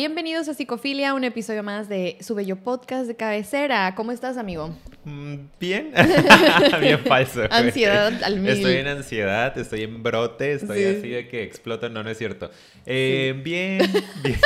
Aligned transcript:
Bienvenidos 0.00 0.48
a 0.48 0.54
Psicofilia, 0.54 1.12
un 1.12 1.24
episodio 1.24 1.64
más 1.64 1.88
de 1.88 2.18
su 2.20 2.36
bello 2.36 2.54
podcast 2.54 3.08
de 3.08 3.16
cabecera. 3.16 3.96
¿Cómo 3.96 4.12
estás, 4.12 4.36
amigo? 4.36 4.72
Mm, 5.04 5.34
Bien, 5.58 5.90
bien 6.80 7.00
falso. 7.00 7.40
güey. 7.40 7.48
Ansiedad 7.50 8.12
al 8.22 8.38
mil. 8.38 8.52
Estoy 8.52 8.74
en 8.76 8.86
ansiedad, 8.86 9.58
estoy 9.58 9.82
en 9.82 10.00
brote, 10.04 10.52
estoy 10.52 10.78
Sí. 10.78 10.84
así 10.84 11.08
de 11.08 11.26
que 11.26 11.42
exploto. 11.42 11.88
No, 11.88 12.04
no 12.04 12.10
es 12.10 12.16
cierto. 12.16 12.48
Eh, 12.86 13.40
Bien, 13.42 13.80
bien. 14.22 14.38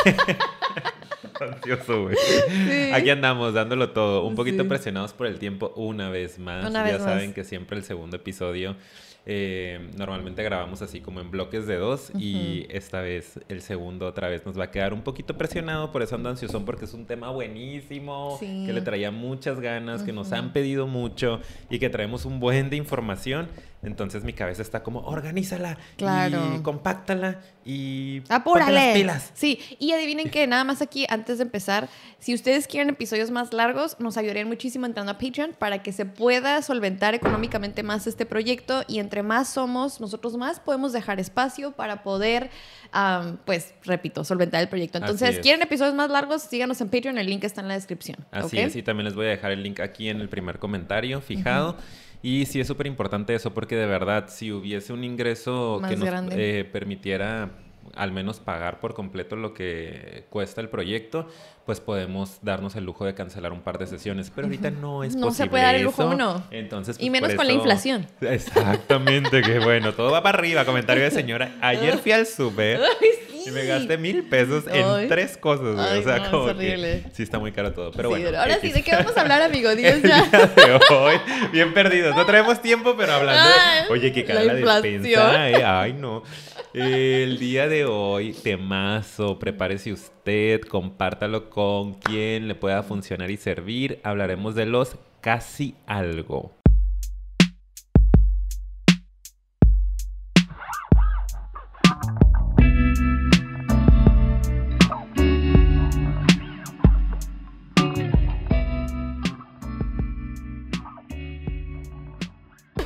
Ansioso, 1.39 2.05
güey. 2.05 2.17
Sí. 2.49 2.91
Aquí 2.95 3.11
andamos 3.11 3.53
dándolo 3.53 3.91
todo, 3.91 4.25
un 4.25 4.35
poquito 4.35 4.67
presionados 4.67 5.13
por 5.13 5.27
el 5.27 5.39
tiempo 5.39 5.75
una 5.77 6.09
vez 6.09 6.39
más. 6.39 6.65
Una 6.71 6.87
ya 6.87 6.95
vez 6.95 7.03
saben 7.03 7.27
más. 7.27 7.35
que 7.35 7.45
siempre 7.45 7.77
el 7.77 7.85
segundo 7.85 8.17
episodio 8.17 8.75
eh, 9.25 9.91
normalmente 9.97 10.43
grabamos 10.43 10.83
así 10.83 11.01
como 11.01 11.21
en 11.21 11.31
bloques 11.31 11.67
de 11.67 11.77
dos 11.77 12.11
y 12.19 12.67
esta 12.71 13.01
vez 13.03 13.39
el 13.49 13.63
segundo 13.63 14.07
otra 14.07 14.29
vez 14.29 14.45
nos 14.45 14.59
va 14.59 14.65
a 14.65 14.71
quedar 14.73 14.93
un 14.93 15.03
poquito 15.03 15.37
presionado, 15.39 15.93
por 15.93 16.03
eso 16.03 16.17
ando 16.17 16.29
ansiosón 16.29 16.65
porque 16.65 16.87
es 16.87 16.95
un 16.95 17.07
tema 17.07 17.31
buenísimo, 17.31 18.37
Sí. 18.41 18.65
que 18.67 18.73
le 18.73 18.81
traía 18.81 19.11
muchas 19.13 19.61
ganas, 19.61 20.03
que 20.03 20.13
nos 20.13 20.33
han 20.33 20.53
pedido 20.53 20.87
mucho 20.87 21.41
y 21.71 21.79
que 21.79 21.89
traemos 21.89 22.25
un 22.25 22.41
buen 22.41 22.69
de 22.71 22.77
información. 22.77 23.49
Entonces 23.83 24.23
mi 24.23 24.33
cabeza 24.33 24.63
está 24.63 24.83
como, 24.85 25.01
organízala 25.01 25.77
Claro. 25.97 26.55
y 26.57 26.63
compáctala 26.63 27.41
y 27.65 28.23
¡Apúrale! 28.29 28.73
las 28.75 28.95
pilas. 28.95 29.31
Sí, 29.35 29.59
y 29.81 29.93
adivinen 29.93 30.31
que 30.31 30.47
nada 30.47 30.63
más 30.63 30.83
aquí, 30.83 31.05
antes 31.09 31.39
de 31.39 31.45
empezar, 31.45 31.89
si 32.21 32.33
ustedes 32.33 32.69
quieren 32.69 32.91
episodios 32.91 33.31
más 33.33 33.53
largos, 33.53 33.97
nos 33.99 34.17
ayudarían 34.17 34.47
muchísimo 34.47 34.87
entrando 34.87 35.11
a 35.13 35.19
Patreon 35.19 35.53
para 35.59 35.83
que 35.83 35.91
se 35.93 36.05
pueda 36.07 36.63
solventar 36.63 37.15
económicamente 37.15 37.83
más 37.83 38.07
este 38.07 38.25
proyecto 38.25 38.85
y 38.87 39.01
entre 39.01 39.25
más 39.25 39.49
somos, 39.49 40.01
nosotros 40.01 40.37
más 40.37 40.61
podemos 40.61 40.93
dejar 40.93 41.19
espacio 41.19 41.73
para 41.73 42.05
poder, 42.05 42.51
pues, 43.45 43.75
repito, 43.85 44.25
solventar 44.25 44.63
el 44.63 44.69
proyecto. 44.69 44.99
Entonces, 44.99 45.37
es. 45.37 45.39
¿quieren 45.41 45.63
episodios 45.63 45.95
más 45.95 46.11
largos? 46.11 46.43
Síganos 46.43 46.81
en 46.81 46.89
Patreon, 46.89 47.19
el 47.19 47.27
link 47.27 47.43
está 47.45 47.61
en 47.61 47.69
la 47.69 47.75
descripción. 47.75 48.19
Así 48.31 48.59
¿ok? 48.59 48.65
es, 48.67 48.77
y 48.77 48.83
también 48.83 49.07
les 49.07 49.15
voy 49.15 49.27
a 49.27 49.31
dejar 49.31 49.51
el 49.51 49.63
link 49.63 49.81
aquí 49.81 50.09
en 50.09 50.21
el 50.21 50.29
primer 50.29 50.59
comentario 50.61 51.21
fijado. 51.21 51.77
Y 52.23 52.47
sí 52.47 52.61
es 52.61 52.67
súper 52.69 52.87
importante 52.87 53.35
eso 53.35 53.53
porque 53.53 53.77
de 53.77 53.87
verdad, 53.87 54.27
si 54.29 54.53
hubiese 54.53 54.93
un 54.93 55.03
ingreso 55.05 55.79
Más 55.81 55.91
que 55.91 55.97
nos 55.97 56.09
eh, 56.33 56.69
permitiera 56.71 57.51
al 57.95 58.13
menos 58.13 58.39
pagar 58.39 58.81
por 58.81 58.95
completo 58.95 59.37
lo 59.37 59.53
que 59.55 60.25
cuesta 60.31 60.61
el 60.61 60.69
proyecto, 60.69 61.27
pues 61.67 61.81
podemos 61.81 62.39
darnos 62.43 62.77
el 62.77 62.85
lujo 62.85 63.05
de 63.05 63.15
cancelar 63.15 63.53
un 63.53 63.61
par 63.61 63.79
de 63.79 63.87
sesiones. 63.87 64.31
Pero 64.35 64.47
ahorita 64.47 64.71
no 64.71 65.05
es 65.05 65.15
No 65.15 65.27
se 65.27 65.27
posible 65.29 65.51
puede 65.51 65.63
dar 65.65 65.75
el 65.75 65.83
lujo 65.83 66.03
eso. 66.03 66.11
uno. 66.13 66.43
Entonces, 66.51 66.97
Y 66.99 67.11
pues, 67.11 67.23
menos 67.23 67.37
con 67.37 67.47
la 67.47 67.53
inflación. 67.53 68.07
Exactamente, 68.21 69.43
que 69.43 69.59
bueno, 69.59 69.93
todo 69.93 70.11
va 70.13 70.23
para 70.23 70.39
arriba. 70.39 70.65
Comentario 70.65 71.03
de 71.03 71.11
señora. 71.11 71.57
Ayer 71.61 71.99
fui 71.99 72.13
al 72.13 72.27
súper 72.27 72.81
sí. 73.45 73.51
y 73.51 73.53
me 73.53 73.65
gasté 73.67 73.99
mil 73.99 74.23
pesos 74.25 74.65
en 74.67 74.85
Ay. 74.85 75.09
tres 75.09 75.37
cosas, 75.37 75.75
güey. 75.77 75.99
O 75.99 76.03
sea, 76.03 76.19
no, 76.19 76.25
es 76.25 76.31
como 76.31 76.45
que 76.47 76.51
horrible. 76.51 77.05
sí 77.13 77.23
está 77.23 77.39
muy 77.39 77.53
caro 77.53 77.73
todo. 77.73 77.91
Pero 77.93 78.15
Sí, 78.15 78.23
bueno. 78.23 78.39
ahora 78.39 78.59
sí. 78.61 78.73
¿de 78.73 78.83
qué 78.83 78.93
vamos 78.95 79.17
a 79.17 79.21
hablar, 79.21 79.43
amigo? 79.43 79.75
Dios 79.77 80.03
ya. 80.03 80.23
día 80.25 80.49
de 80.89 80.95
hoy, 80.95 81.17
bien 81.53 81.75
perdidos. 81.75 82.15
No 82.17 82.25
traemos 82.27 82.61
tiempo, 82.63 82.95
pero 82.97 83.13
hablando 83.13 83.43
Ay. 83.43 83.85
Oye, 83.91 84.13
que 84.13 84.25
cara 84.25 84.43
la 84.45 84.55
la, 84.55 84.81
despensa, 84.81 85.51
eh. 85.51 85.65
Ay, 85.65 85.93
no. 85.93 86.23
El 86.75 87.39
día 87.39 87.69
de 87.69 87.85
hoy, 87.85 88.33
temazo. 88.33 89.39
Prepárese 89.39 89.93
usted, 89.93 90.61
compártalo 90.63 91.51
con 91.51 91.95
quien 91.95 92.49
le 92.49 92.55
pueda 92.55 92.83
funcionar 92.83 93.31
y 93.31 93.37
servir. 93.37 94.01
Hablaremos 94.05 94.55
de 94.55 94.67
los 94.67 94.97
casi 95.21 95.75
algo. 95.87 96.62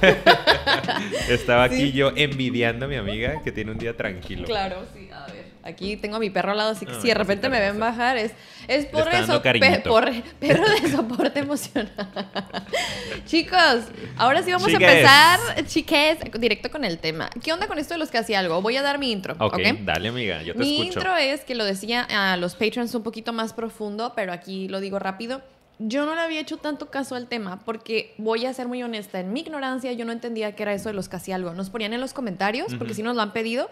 Estaba 1.28 1.65
aquí 1.65 1.76
Sí. 1.76 1.93
yo 1.93 2.12
envidiando 2.16 2.87
a 2.87 2.88
mi 2.88 2.97
amiga 2.97 3.43
que 3.43 3.53
tiene 3.53 3.71
un 3.72 3.78
día 3.78 3.97
tranquilo. 3.97 4.44
Claro, 4.44 4.84
sí, 4.94 5.09
a 5.12 5.26
ver. 5.26 5.47
Aquí 5.62 5.97
tengo 5.97 6.16
a 6.16 6.19
mi 6.21 6.31
perro 6.31 6.53
al 6.53 6.59
lado, 6.59 6.71
así 6.71 6.87
que 6.87 6.93
Ay, 6.93 6.98
si 7.03 7.09
de 7.09 7.15
repente 7.15 7.48
me 7.48 7.59
ven 7.59 7.78
bajar, 7.81 8.16
es, 8.16 8.31
es 8.69 8.87
por 8.87 9.09
eso, 9.12 9.43
pe- 9.43 9.82
por 9.84 10.09
perro 10.38 10.65
de 10.81 10.91
soporte 10.93 11.41
emocional. 11.41 11.91
Chicos, 13.26 13.82
ahora 14.16 14.43
sí 14.44 14.53
vamos 14.53 14.69
Chiques. 14.69 14.88
a 14.88 14.93
empezar, 14.93 15.66
chiques, 15.66 16.19
directo 16.38 16.71
con 16.71 16.84
el 16.84 16.98
tema. 16.98 17.28
¿Qué 17.42 17.53
onda 17.53 17.66
con 17.66 17.78
esto 17.78 17.94
de 17.94 17.98
los 17.98 18.10
que 18.10 18.19
hacía 18.19 18.38
algo? 18.38 18.62
Voy 18.62 18.76
a 18.76 18.82
dar 18.82 18.98
mi 18.98 19.10
intro, 19.10 19.34
¿ok? 19.41 19.54
Ok, 19.54 19.60
dale 19.81 20.09
amiga, 20.09 20.42
yo 20.42 20.53
te 20.53 20.60
Mi 20.60 20.82
escucho. 20.82 21.00
intro 21.00 21.16
es 21.16 21.41
que 21.41 21.56
lo 21.56 21.65
decía 21.65 22.06
a 22.09 22.37
los 22.37 22.54
patrons 22.54 22.94
un 22.94 23.03
poquito 23.03 23.32
más 23.32 23.53
profundo, 23.53 24.12
pero 24.15 24.32
aquí 24.32 24.69
lo 24.69 24.78
digo 24.81 25.00
rápido. 25.00 25.42
Yo 25.78 26.06
no 26.06 26.14
le 26.14 26.22
había 26.22 26.41
hecho 26.41 26.56
tanto 26.56 26.91
caso 26.91 27.14
al 27.14 27.26
tema 27.26 27.60
porque 27.64 28.14
voy 28.19 28.47
a 28.47 28.54
ser 28.54 28.66
muy 28.66 28.82
honesta. 28.82 29.20
En 29.20 29.32
mi 29.32 29.41
ignorancia, 29.41 29.92
yo 29.92 30.04
no 30.04 30.12
entendía 30.12 30.54
qué 30.54 30.62
era 30.62 30.72
eso 30.72 30.88
de 30.88 30.94
los 30.94 31.09
casi 31.09 31.32
algo. 31.32 31.53
Nos 31.53 31.70
ponían 31.70 31.92
en 31.92 32.00
los 32.00 32.14
comentarios, 32.14 32.75
porque 32.75 32.94
si 32.94 33.03
nos 33.03 33.14
lo 33.14 33.22
han 33.22 33.32
pedido, 33.32 33.69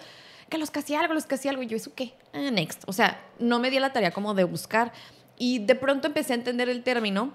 que 0.50 0.58
los 0.58 0.70
casi 0.70 0.94
algo, 0.94 1.14
los 1.14 1.24
casi 1.24 1.48
algo. 1.48 1.62
Y 1.62 1.66
yo, 1.66 1.76
¿eso 1.76 1.92
qué? 1.94 2.12
Ah, 2.34 2.50
next. 2.50 2.82
O 2.86 2.92
sea, 2.92 3.22
no 3.38 3.58
me 3.58 3.70
di 3.70 3.78
la 3.78 3.92
tarea 3.92 4.10
como 4.10 4.34
de 4.34 4.44
buscar. 4.44 4.92
Y 5.38 5.60
de 5.60 5.74
pronto 5.74 6.06
empecé 6.06 6.34
a 6.34 6.36
entender 6.36 6.68
el 6.68 6.82
término 6.82 7.32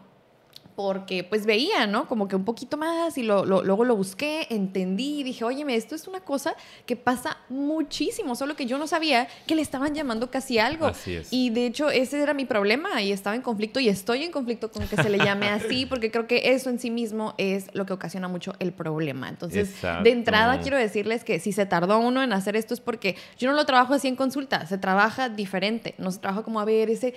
porque 0.80 1.26
pues 1.26 1.46
veía, 1.46 1.88
¿no? 1.88 2.08
Como 2.08 2.30
que 2.30 2.38
un 2.38 2.46
poquito 2.46 2.78
más 2.78 3.18
y 3.18 3.24
lo, 3.24 3.44
lo- 3.44 3.64
luego 3.64 3.84
lo 3.84 3.98
busqué, 3.98 4.48
entendí 4.50 5.20
y 5.20 5.24
dije, 5.24 5.44
óyeme, 5.44 5.76
esto 5.76 5.94
es 5.94 6.08
una 6.08 6.22
cosa 6.22 6.56
que 6.86 6.96
pasa 6.96 7.36
muchísimo, 7.50 8.34
solo 8.34 8.56
que 8.56 8.66
yo 8.66 8.78
no 8.78 8.88
sabía 8.88 9.28
que 9.46 9.56
le 9.56 9.62
estaban 9.62 9.94
llamando 9.94 10.32
casi 10.32 10.58
algo. 10.58 10.86
Así 10.88 11.16
es. 11.16 11.34
Y 11.34 11.50
de 11.50 11.66
hecho 11.66 11.90
ese 11.90 12.22
era 12.22 12.34
mi 12.34 12.46
problema 12.46 13.02
y 13.02 13.12
estaba 13.12 13.36
en 13.36 13.42
conflicto 13.42 13.82
y 13.82 13.90
estoy 13.90 14.24
en 14.24 14.32
conflicto 14.32 14.72
con 14.72 14.88
que 14.88 14.96
se 14.96 15.10
le 15.10 15.18
llame 15.18 15.50
así 15.50 15.86
porque 15.90 16.12
creo 16.12 16.28
que 16.28 16.54
eso 16.54 16.70
en 16.70 16.80
sí 16.80 16.92
mismo 16.92 17.34
es 17.38 17.66
lo 17.74 17.86
que 17.86 17.92
ocasiona 17.92 18.30
mucho 18.30 18.54
el 18.60 18.72
problema. 18.72 19.28
Entonces, 19.28 19.72
Exacto. 19.72 20.06
de 20.06 20.12
entrada 20.12 20.62
quiero 20.62 20.78
decirles 20.78 21.26
que 21.26 21.42
si 21.42 21.52
se 21.52 21.66
tardó 21.66 22.00
uno 22.00 22.24
en 22.24 22.32
hacer 22.32 22.56
esto 22.56 22.74
es 22.74 22.80
porque 22.80 23.18
yo 23.38 23.50
no 23.50 23.54
lo 23.58 23.66
trabajo 23.66 23.96
así 23.96 24.08
en 24.08 24.16
consulta, 24.16 24.66
se 24.66 24.78
trabaja 24.78 25.28
diferente, 25.28 25.94
no 25.98 26.10
se 26.10 26.20
trabaja 26.20 26.44
como 26.44 26.62
a 26.62 26.64
ver 26.66 26.90
ese 26.90 27.14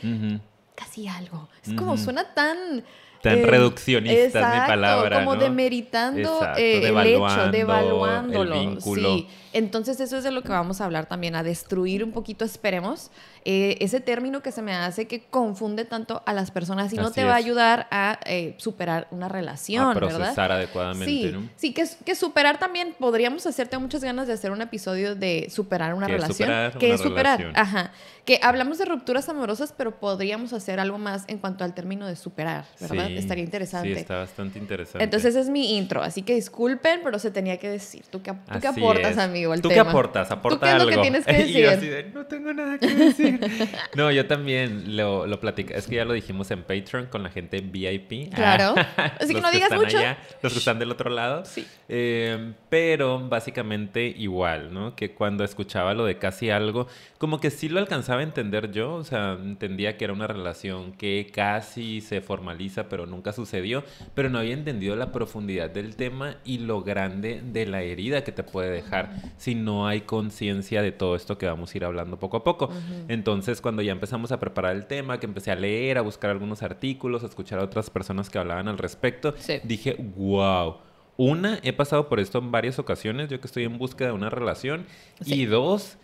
casi 0.74 1.06
algo. 1.06 1.48
Es 1.64 1.74
como 1.74 1.96
suena 1.96 2.34
tan... 2.34 2.82
Tan 3.22 3.38
eh, 3.38 3.46
reduccionista 3.46 4.18
es 4.20 4.34
mi 4.34 4.40
exacto, 4.40 4.66
palabra, 4.66 5.18
Como 5.20 5.34
¿no? 5.36 5.40
demeritando 5.40 6.20
Exacto, 6.34 6.60
eh, 6.60 6.78
el 6.88 6.96
hecho, 7.06 7.50
devaluándolo. 7.52 8.54
el 8.54 8.60
vínculo. 8.68 9.14
Sí. 9.16 9.28
Entonces 9.54 10.00
eso 10.00 10.16
es 10.16 10.24
de 10.24 10.30
lo 10.30 10.42
que 10.42 10.48
vamos 10.48 10.80
a 10.80 10.86
hablar 10.86 11.06
también, 11.06 11.34
a 11.36 11.42
destruir 11.42 12.02
un 12.02 12.10
poquito, 12.12 12.42
esperemos, 12.44 13.10
eh, 13.44 13.76
ese 13.80 14.00
término 14.00 14.42
que 14.42 14.50
se 14.50 14.62
me 14.62 14.72
hace 14.74 15.06
que 15.06 15.24
confunde 15.24 15.84
tanto 15.84 16.22
a 16.24 16.32
las 16.32 16.50
personas 16.50 16.90
y 16.94 16.96
no 16.96 17.10
te 17.10 17.22
va 17.24 17.32
a 17.34 17.36
ayudar 17.36 17.86
a 17.90 18.18
eh, 18.24 18.54
superar 18.56 19.08
una 19.10 19.28
relación, 19.28 19.84
a 19.90 19.94
¿verdad? 19.94 20.16
procesar 20.16 20.52
adecuadamente, 20.52 21.04
Sí, 21.04 21.30
¿no? 21.32 21.48
sí 21.56 21.74
que, 21.74 21.84
que 22.04 22.14
superar 22.14 22.58
también, 22.58 22.94
podríamos 22.98 23.46
hacerte 23.46 23.76
muchas 23.76 24.02
ganas 24.02 24.26
de 24.26 24.32
hacer 24.32 24.52
un 24.52 24.62
episodio 24.62 25.14
de 25.14 25.48
superar 25.50 25.92
una 25.92 26.06
¿Qué 26.06 26.14
es 26.14 26.20
relación. 26.22 26.48
superar 26.48 26.78
¿Qué 26.78 26.86
una 26.86 26.94
es 26.94 27.00
superar? 27.02 27.38
relación? 27.40 27.62
Ajá. 27.66 27.92
Que 28.24 28.38
hablamos 28.42 28.78
de 28.78 28.84
rupturas 28.86 29.28
amorosas, 29.28 29.74
pero 29.76 29.98
podríamos 29.98 30.52
hacer 30.54 30.80
algo 30.80 30.96
más 30.96 31.24
en 31.26 31.38
cuanto 31.38 31.64
al 31.64 31.74
término 31.74 32.06
de 32.06 32.16
superar, 32.16 32.64
¿verdad? 32.80 33.08
Sí, 33.08 33.11
Estaría 33.16 33.44
interesante. 33.44 33.92
Sí, 33.94 34.00
está 34.00 34.18
bastante 34.18 34.58
interesante. 34.58 35.04
Entonces 35.04 35.36
es 35.36 35.48
mi 35.48 35.76
intro, 35.76 36.02
así 36.02 36.22
que 36.22 36.34
disculpen, 36.34 37.00
pero 37.04 37.18
se 37.18 37.30
tenía 37.30 37.58
que 37.58 37.68
decir. 37.68 38.04
¿Tú 38.10 38.22
qué, 38.22 38.32
tú 38.32 38.60
qué 38.60 38.66
aportas, 38.68 39.12
es. 39.12 39.18
amigo, 39.18 39.52
al 39.52 39.60
¿Tú 39.62 39.68
tema? 39.68 39.84
qué 39.84 39.88
aportas? 39.90 40.30
Aporta 40.30 40.58
¿Tú 40.58 40.64
qué 40.64 40.70
es 40.70 40.74
lo 40.76 40.82
algo. 40.82 40.96
que 40.96 41.02
tienes 41.02 41.26
que 41.26 41.46
Y 41.46 41.62
yo 41.62 41.70
así 41.70 41.86
de, 41.86 42.04
no 42.04 42.26
tengo 42.26 42.52
nada 42.52 42.78
que 42.78 42.86
decir. 42.88 43.40
no, 43.94 44.10
yo 44.10 44.26
también 44.26 44.96
lo, 44.96 45.26
lo 45.26 45.40
platico. 45.40 45.74
Es 45.74 45.86
que 45.86 45.96
ya 45.96 46.04
lo 46.04 46.12
dijimos 46.12 46.50
en 46.50 46.62
Patreon 46.62 47.06
con 47.06 47.22
la 47.22 47.30
gente 47.30 47.60
VIP. 47.60 48.32
Claro. 48.34 48.74
Ah, 48.76 49.12
Así 49.20 49.34
que 49.34 49.40
no 49.40 49.50
digas 49.50 49.70
están 49.70 49.80
mucho. 49.80 49.98
allá, 49.98 50.18
los 50.42 50.52
que 50.52 50.58
están 50.58 50.78
del 50.78 50.90
otro 50.90 51.10
lado. 51.10 51.44
Sí. 51.44 51.66
Eh, 51.88 52.52
pero 52.68 53.28
básicamente 53.28 54.06
igual, 54.06 54.72
¿no? 54.72 54.94
Que 54.96 55.12
cuando 55.14 55.44
escuchaba 55.44 55.94
lo 55.94 56.04
de 56.04 56.18
casi 56.18 56.50
algo, 56.50 56.86
como 57.18 57.40
que 57.40 57.50
sí 57.50 57.68
lo 57.68 57.78
alcanzaba 57.80 58.20
a 58.20 58.24
entender 58.24 58.70
yo. 58.72 58.94
O 58.94 59.04
sea, 59.04 59.32
entendía 59.32 59.96
que 59.96 60.04
era 60.04 60.12
una 60.12 60.26
relación 60.26 60.92
que 60.92 61.30
casi 61.32 62.00
se 62.00 62.20
formaliza, 62.20 62.88
pero 62.88 63.01
nunca 63.06 63.32
sucedió. 63.32 63.84
Pero 64.14 64.30
no 64.30 64.38
había 64.38 64.54
entendido 64.54 64.96
la 64.96 65.12
profundidad 65.12 65.70
del 65.70 65.96
tema 65.96 66.36
y 66.44 66.58
lo 66.58 66.82
grande 66.82 67.42
de 67.44 67.66
la 67.66 67.82
herida 67.82 68.24
que 68.24 68.32
te 68.32 68.42
puede 68.42 68.70
dejar 68.70 69.12
si 69.36 69.54
no 69.54 69.86
hay 69.86 70.02
conciencia 70.02 70.82
de 70.82 70.92
todo 70.92 71.16
esto 71.16 71.38
que 71.38 71.46
vamos 71.46 71.72
a 71.74 71.76
ir 71.78 71.84
hablando 71.84 72.18
poco 72.18 72.38
a 72.38 72.44
poco. 72.44 72.70
Entonces, 73.08 73.60
cuando 73.60 73.82
ya 73.82 73.92
empezamos 73.92 74.32
a 74.32 74.40
preparar 74.40 74.74
el 74.76 74.86
tema, 74.86 75.18
que 75.20 75.26
empecé 75.26 75.50
a 75.50 75.56
leer, 75.56 75.98
a 75.98 76.02
buscar 76.02 76.30
algunos 76.30 76.62
artículos, 76.62 77.22
a 77.22 77.26
escuchar 77.26 77.58
a 77.58 77.64
otras 77.64 77.90
personas 77.90 78.30
que 78.30 78.38
hablaban 78.38 78.68
al 78.68 78.78
respecto, 78.78 79.34
Sí. 79.38 79.60
dije, 79.64 79.96
wow. 80.16 80.76
Una, 81.18 81.58
he 81.62 81.72
pasado 81.74 82.08
por 82.08 82.20
esto 82.20 82.38
en 82.38 82.50
varias 82.50 82.78
ocasiones, 82.78 83.28
yo 83.28 83.38
que 83.40 83.46
estoy 83.46 83.64
en 83.64 83.76
búsqueda 83.78 84.08
de 84.08 84.14
una 84.14 84.30
relación. 84.30 84.86
Sí. 85.20 85.42
Y 85.42 85.44
dos, 85.46 85.98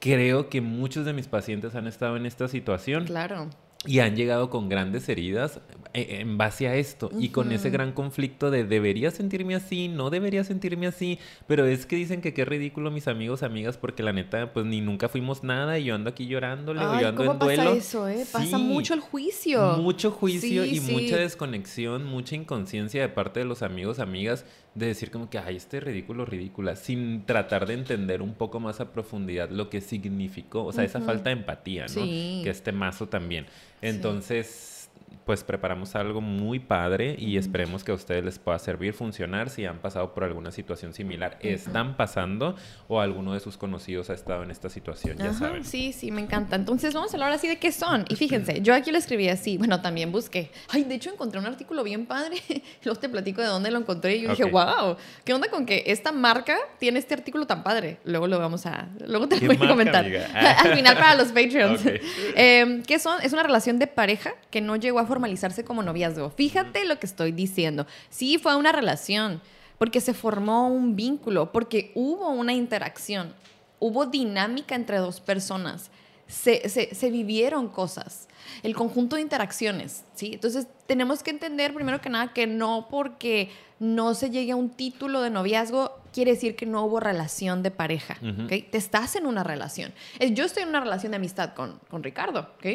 creo 0.00 0.48
que 0.48 0.60
muchos 0.60 1.04
de 1.04 1.12
mis 1.12 1.28
pacientes 1.28 1.74
han 1.74 1.86
estado 1.86 2.16
en 2.16 2.26
esta 2.26 2.48
situación 2.48 3.04
Claro. 3.06 3.48
y 3.86 4.00
han 4.00 4.16
llegado 4.16 4.50
con 4.50 4.68
grandes 4.68 5.08
heridas. 5.08 5.60
Eh, 5.94 6.18
en 6.20 6.38
base 6.38 6.68
a 6.68 6.74
esto 6.74 7.10
y 7.18 7.30
con 7.30 7.52
ese 7.52 7.70
gran 7.70 7.92
conflicto 7.92 8.50
de 8.50 8.64
debería 8.64 9.10
sentirme 9.10 9.54
así, 9.54 9.88
no 9.88 10.10
debería 10.10 10.44
sentirme 10.44 10.86
así, 10.86 11.18
pero 11.46 11.66
es 11.66 11.86
que 11.86 11.96
dicen 11.96 12.20
que 12.20 12.34
qué 12.34 12.44
ridículo 12.44 12.90
mis 12.90 13.08
amigos, 13.08 13.42
amigas, 13.42 13.76
porque 13.78 14.02
la 14.02 14.12
neta, 14.12 14.52
pues 14.52 14.66
ni 14.66 14.80
nunca 14.80 15.08
fuimos 15.08 15.42
nada 15.44 15.78
y 15.78 15.84
yo 15.84 15.94
ando 15.94 16.10
aquí 16.10 16.26
llorándole 16.26 16.80
o 16.84 17.00
yo 17.00 17.08
ando 17.08 17.18
¿cómo 17.24 17.32
en 17.32 17.38
duelo. 17.38 17.64
pasa 17.64 17.76
eso, 17.76 18.08
eh? 18.08 18.24
Pasa 18.30 18.58
mucho 18.58 18.94
el 18.94 19.00
juicio. 19.00 19.76
Mucho 19.78 20.10
juicio 20.10 20.64
Sí, 20.64 20.70
y 20.76 20.78
sí. 20.80 20.92
mucha 20.92 21.16
desconexión, 21.16 22.04
mucha 22.04 22.34
inconsciencia 22.36 23.00
de 23.02 23.08
parte 23.08 23.40
de 23.40 23.46
los 23.46 23.62
amigos, 23.62 23.98
amigas, 23.98 24.44
de 24.74 24.86
decir 24.86 25.10
como 25.10 25.28
que, 25.28 25.38
ay, 25.38 25.56
este 25.56 25.80
ridículo, 25.80 26.24
ridícula, 26.24 26.76
sin 26.76 27.24
tratar 27.26 27.66
de 27.66 27.74
entender 27.74 28.22
un 28.22 28.34
poco 28.34 28.60
más 28.60 28.80
a 28.80 28.92
profundidad 28.92 29.50
lo 29.50 29.70
que 29.70 29.80
significó, 29.80 30.64
o 30.64 30.72
sea, 30.72 30.84
esa 30.84 31.00
falta 31.00 31.30
de 31.30 31.36
empatía, 31.36 31.86
¿no? 31.94 32.02
Que 32.04 32.50
este 32.50 32.70
mazo 32.72 33.08
también. 33.08 33.46
Entonces, 33.82 34.77
pues 35.24 35.44
preparamos 35.44 35.94
algo 35.94 36.20
muy 36.20 36.58
padre 36.58 37.14
y 37.18 37.36
esperemos 37.36 37.84
que 37.84 37.92
a 37.92 37.94
ustedes 37.94 38.24
les 38.24 38.38
pueda 38.38 38.58
servir, 38.58 38.94
funcionar 38.94 39.50
si 39.50 39.66
han 39.66 39.78
pasado 39.78 40.14
por 40.14 40.24
alguna 40.24 40.50
situación 40.50 40.94
similar, 40.94 41.38
están 41.40 41.96
pasando 41.96 42.56
o 42.88 43.00
alguno 43.00 43.34
de 43.34 43.40
sus 43.40 43.56
conocidos 43.56 44.10
ha 44.10 44.14
estado 44.14 44.42
en 44.42 44.50
esta 44.50 44.68
situación, 44.68 45.18
ya 45.18 45.26
Ajá, 45.30 45.38
saben. 45.38 45.64
Sí, 45.64 45.92
sí, 45.92 46.10
me 46.10 46.20
encanta. 46.20 46.56
Entonces 46.56 46.94
vamos 46.94 47.12
a 47.12 47.16
hablar 47.16 47.32
así 47.32 47.46
de 47.48 47.58
qué 47.58 47.72
son. 47.72 48.04
Y 48.08 48.16
fíjense, 48.16 48.60
yo 48.62 48.74
aquí 48.74 48.90
lo 48.90 48.98
escribí 48.98 49.28
así. 49.28 49.58
Bueno, 49.58 49.80
también 49.82 50.12
busqué. 50.12 50.50
Ay, 50.70 50.84
de 50.84 50.94
hecho 50.94 51.10
encontré 51.10 51.38
un 51.40 51.46
artículo 51.46 51.84
bien 51.84 52.06
padre. 52.06 52.36
Luego 52.84 52.98
te 53.00 53.08
platico 53.08 53.40
de 53.42 53.48
dónde 53.48 53.70
lo 53.70 53.78
encontré. 53.78 54.16
Y 54.16 54.22
yo 54.22 54.30
dije, 54.30 54.44
Ok. 54.44 54.52
wow, 54.52 54.96
¿qué 55.24 55.34
onda 55.34 55.48
con 55.48 55.66
que 55.66 55.84
esta 55.86 56.12
marca 56.12 56.56
tiene 56.78 56.98
este 56.98 57.14
artículo 57.14 57.46
tan 57.46 57.62
padre? 57.62 57.98
Luego 58.04 58.26
lo 58.26 58.38
vamos 58.38 58.66
a. 58.66 58.88
Luego 59.06 59.28
te 59.28 59.36
lo 59.36 59.40
¿Qué 59.40 59.46
voy 59.48 59.66
a 59.66 59.68
comentar. 59.68 60.06
Al 60.34 60.74
final 60.74 60.94
para 60.96 61.14
los 61.14 61.28
Patreons. 61.32 61.82
Eh, 61.84 62.82
¿Qué 62.86 62.98
son? 62.98 63.20
Es 63.22 63.32
una 63.32 63.42
relación 63.42 63.78
de 63.78 63.86
pareja 63.86 64.32
que 64.50 64.60
no 64.60 64.76
llegó 64.76 64.97
a 65.00 65.06
formalizarse 65.06 65.64
como 65.64 65.82
noviazgo. 65.82 66.30
Fíjate 66.30 66.84
lo 66.84 66.98
que 66.98 67.06
estoy 67.06 67.32
diciendo. 67.32 67.86
Sí, 68.10 68.38
fue 68.38 68.56
una 68.56 68.72
relación, 68.72 69.40
porque 69.78 70.00
se 70.00 70.14
formó 70.14 70.68
un 70.68 70.96
vínculo, 70.96 71.52
porque 71.52 71.92
hubo 71.94 72.28
una 72.30 72.52
interacción, 72.52 73.34
hubo 73.78 74.06
dinámica 74.06 74.74
entre 74.74 74.98
dos 74.98 75.20
personas, 75.20 75.90
se, 76.26 76.68
se- 76.68 76.94
se 76.94 77.10
vivieron 77.10 77.68
cosas, 77.68 78.28
el 78.62 78.74
conjunto 78.74 79.16
de 79.16 79.22
interacciones, 79.22 80.04
¿sí? 80.14 80.32
Entonces 80.34 80.66
tenemos 80.86 81.22
que 81.22 81.30
entender 81.30 81.72
primero 81.72 82.00
que 82.00 82.10
nada 82.10 82.32
que 82.34 82.46
no 82.46 82.88
porque 82.90 83.50
no 83.78 84.14
se 84.14 84.28
llegue 84.30 84.52
a 84.52 84.56
un 84.56 84.68
título 84.70 85.22
de 85.22 85.30
noviazgo 85.30 85.96
quiere 86.12 86.32
decir 86.32 86.56
que 86.56 86.66
no 86.66 86.84
hubo 86.84 86.98
relación 87.00 87.62
de 87.62 87.70
pareja, 87.70 88.16
Ujú. 88.20 88.42
¿ok? 88.44 88.48
Te 88.70 88.76
estás 88.78 89.14
en 89.16 89.24
una 89.26 89.44
relación. 89.44 89.92
Eh, 90.18 90.34
Yo 90.34 90.44
estoy 90.44 90.64
en 90.64 90.70
una 90.70 90.80
relación 90.80 91.12
de 91.12 91.16
amistad 91.16 91.54
con, 91.54 91.78
con 91.88 92.02
Ricardo, 92.02 92.40
¿ok? 92.58 92.66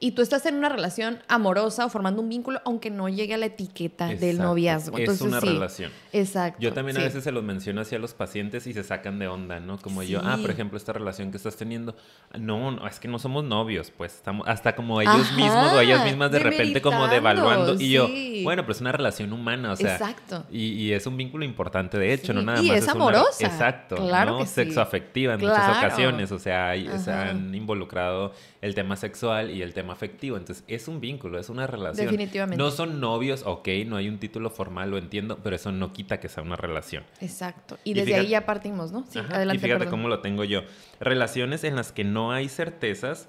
Y 0.00 0.12
tú 0.12 0.22
estás 0.22 0.44
en 0.46 0.54
una 0.56 0.68
relación 0.68 1.18
amorosa 1.28 1.86
o 1.86 1.88
formando 1.88 2.20
un 2.22 2.28
vínculo, 2.28 2.60
aunque 2.64 2.90
no 2.90 3.08
llegue 3.08 3.34
a 3.34 3.38
la 3.38 3.46
etiqueta 3.46 4.08
del 4.08 4.38
noviazgo. 4.38 4.96
Es 4.96 5.00
Entonces, 5.02 5.26
una 5.26 5.40
sí. 5.40 5.46
relación. 5.46 5.92
Exacto. 6.12 6.58
Yo 6.60 6.72
también 6.72 6.98
a 6.98 7.00
veces 7.02 7.24
se 7.24 7.32
los 7.32 7.42
menciono 7.42 7.80
así 7.80 7.94
a 7.94 7.98
los 7.98 8.14
pacientes 8.14 8.66
y 8.66 8.72
se 8.72 8.84
sacan 8.84 9.18
de 9.18 9.28
onda, 9.28 9.60
¿no? 9.60 9.78
Como 9.78 10.02
yo, 10.02 10.20
ah, 10.24 10.36
por 10.40 10.50
ejemplo, 10.50 10.76
esta 10.76 10.92
relación 10.92 11.30
que 11.30 11.36
estás 11.36 11.56
teniendo, 11.56 11.96
no, 12.38 12.70
no, 12.72 12.86
es 12.86 12.98
que 13.00 13.08
no 13.08 13.18
somos 13.18 13.44
novios, 13.44 13.90
pues 13.96 14.14
estamos 14.14 14.46
hasta 14.48 14.74
como 14.76 15.00
ellos 15.00 15.14
Ajá, 15.14 15.36
mismos 15.36 15.72
o 15.72 15.80
ellas 15.80 16.04
mismas 16.04 16.30
de 16.30 16.38
repente 16.38 16.80
como 16.82 17.08
devaluando 17.08 17.74
y 17.80 17.90
yo, 17.90 18.08
bueno, 18.42 18.62
pero 18.62 18.72
es 18.72 18.80
una 18.80 18.92
relación 18.92 19.32
humana, 19.32 19.72
o 19.72 19.76
sea, 19.76 19.92
Exacto. 19.94 20.44
y, 20.50 20.72
y 20.72 20.92
es 20.92 21.06
un 21.06 21.16
vínculo 21.16 21.44
importante 21.44 21.98
de 21.98 22.12
hecho, 22.12 22.32
no 22.32 22.42
nada 22.42 22.62
y 22.62 22.68
más 22.68 22.78
es 22.78 22.84
una- 22.84 22.92
amorosa, 22.92 23.46
exacto, 23.46 23.96
claro 23.96 24.32
¿no? 24.32 24.38
que. 24.38 24.46
Sexoafectiva 24.46 25.34
en 25.34 25.40
muchas 25.40 25.76
ocasiones, 25.78 26.32
o 26.32 26.38
sea, 26.38 26.70
hay- 26.70 26.88
se 26.98 27.10
han 27.12 27.54
involucrado 27.54 28.32
el 28.62 28.74
tema 28.74 28.96
sexual 28.96 29.50
y 29.50 29.60
el 29.62 29.74
tema 29.74 29.83
afectivo, 29.92 30.36
entonces 30.36 30.64
es 30.68 30.88
un 30.88 31.00
vínculo, 31.00 31.38
es 31.38 31.48
una 31.48 31.66
relación. 31.66 32.06
Definitivamente. 32.06 32.62
No 32.62 32.70
son 32.70 33.00
novios, 33.00 33.42
ok, 33.44 33.68
no 33.86 33.96
hay 33.96 34.08
un 34.08 34.18
título 34.18 34.50
formal, 34.50 34.90
lo 34.90 34.98
entiendo, 34.98 35.38
pero 35.42 35.56
eso 35.56 35.70
no 35.72 35.92
quita 35.92 36.20
que 36.20 36.28
sea 36.28 36.42
una 36.42 36.56
relación. 36.56 37.04
Exacto. 37.20 37.78
Y 37.84 37.90
Y 37.90 37.94
desde 37.94 38.06
fíjate- 38.06 38.20
ahí 38.26 38.28
ya 38.30 38.46
partimos, 38.46 38.92
¿no? 38.92 39.04
Sí, 39.08 39.18
Ajá, 39.18 39.36
adelante. 39.36 39.58
y 39.58 39.60
fíjate 39.60 39.78
perdón. 39.84 39.90
cómo 39.98 40.08
lo 40.08 40.20
tengo 40.20 40.44
yo. 40.44 40.62
Relaciones 41.00 41.64
en 41.64 41.76
las 41.76 41.92
que 41.92 42.04
no 42.04 42.32
hay 42.32 42.48
certezas, 42.48 43.28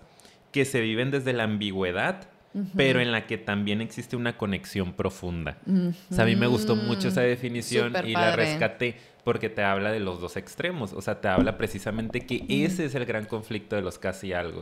que 0.52 0.66
se 0.66 0.82
viven 0.82 1.12
desde 1.12 1.34
la 1.34 1.44
ambigüedad, 1.44 2.30
pero 2.78 3.02
en 3.02 3.12
la 3.12 3.28
que 3.28 3.38
también 3.38 3.82
existe 3.82 4.16
una 4.16 4.38
conexión 4.38 4.94
profunda. 4.94 5.58
O 6.10 6.14
sea, 6.16 6.24
a 6.24 6.28
mí 6.28 6.38
me 6.38 6.48
gustó 6.48 6.78
mucho 6.78 7.10
esa 7.10 7.20
definición 7.22 7.94
y 8.06 8.14
la 8.14 8.34
rescaté 8.36 8.96
porque 9.26 9.50
te 9.50 9.62
habla 9.64 9.92
de 9.92 10.00
los 10.00 10.22
dos 10.22 10.38
extremos. 10.38 10.94
O 10.94 11.02
sea, 11.02 11.20
te 11.20 11.28
habla 11.28 11.58
precisamente 11.58 12.22
que 12.26 12.46
ese 12.48 12.86
es 12.86 12.96
el 12.96 13.06
gran 13.06 13.26
conflicto 13.26 13.76
de 13.76 13.82
los 13.82 13.98
casi 14.00 14.32
algo. 14.32 14.62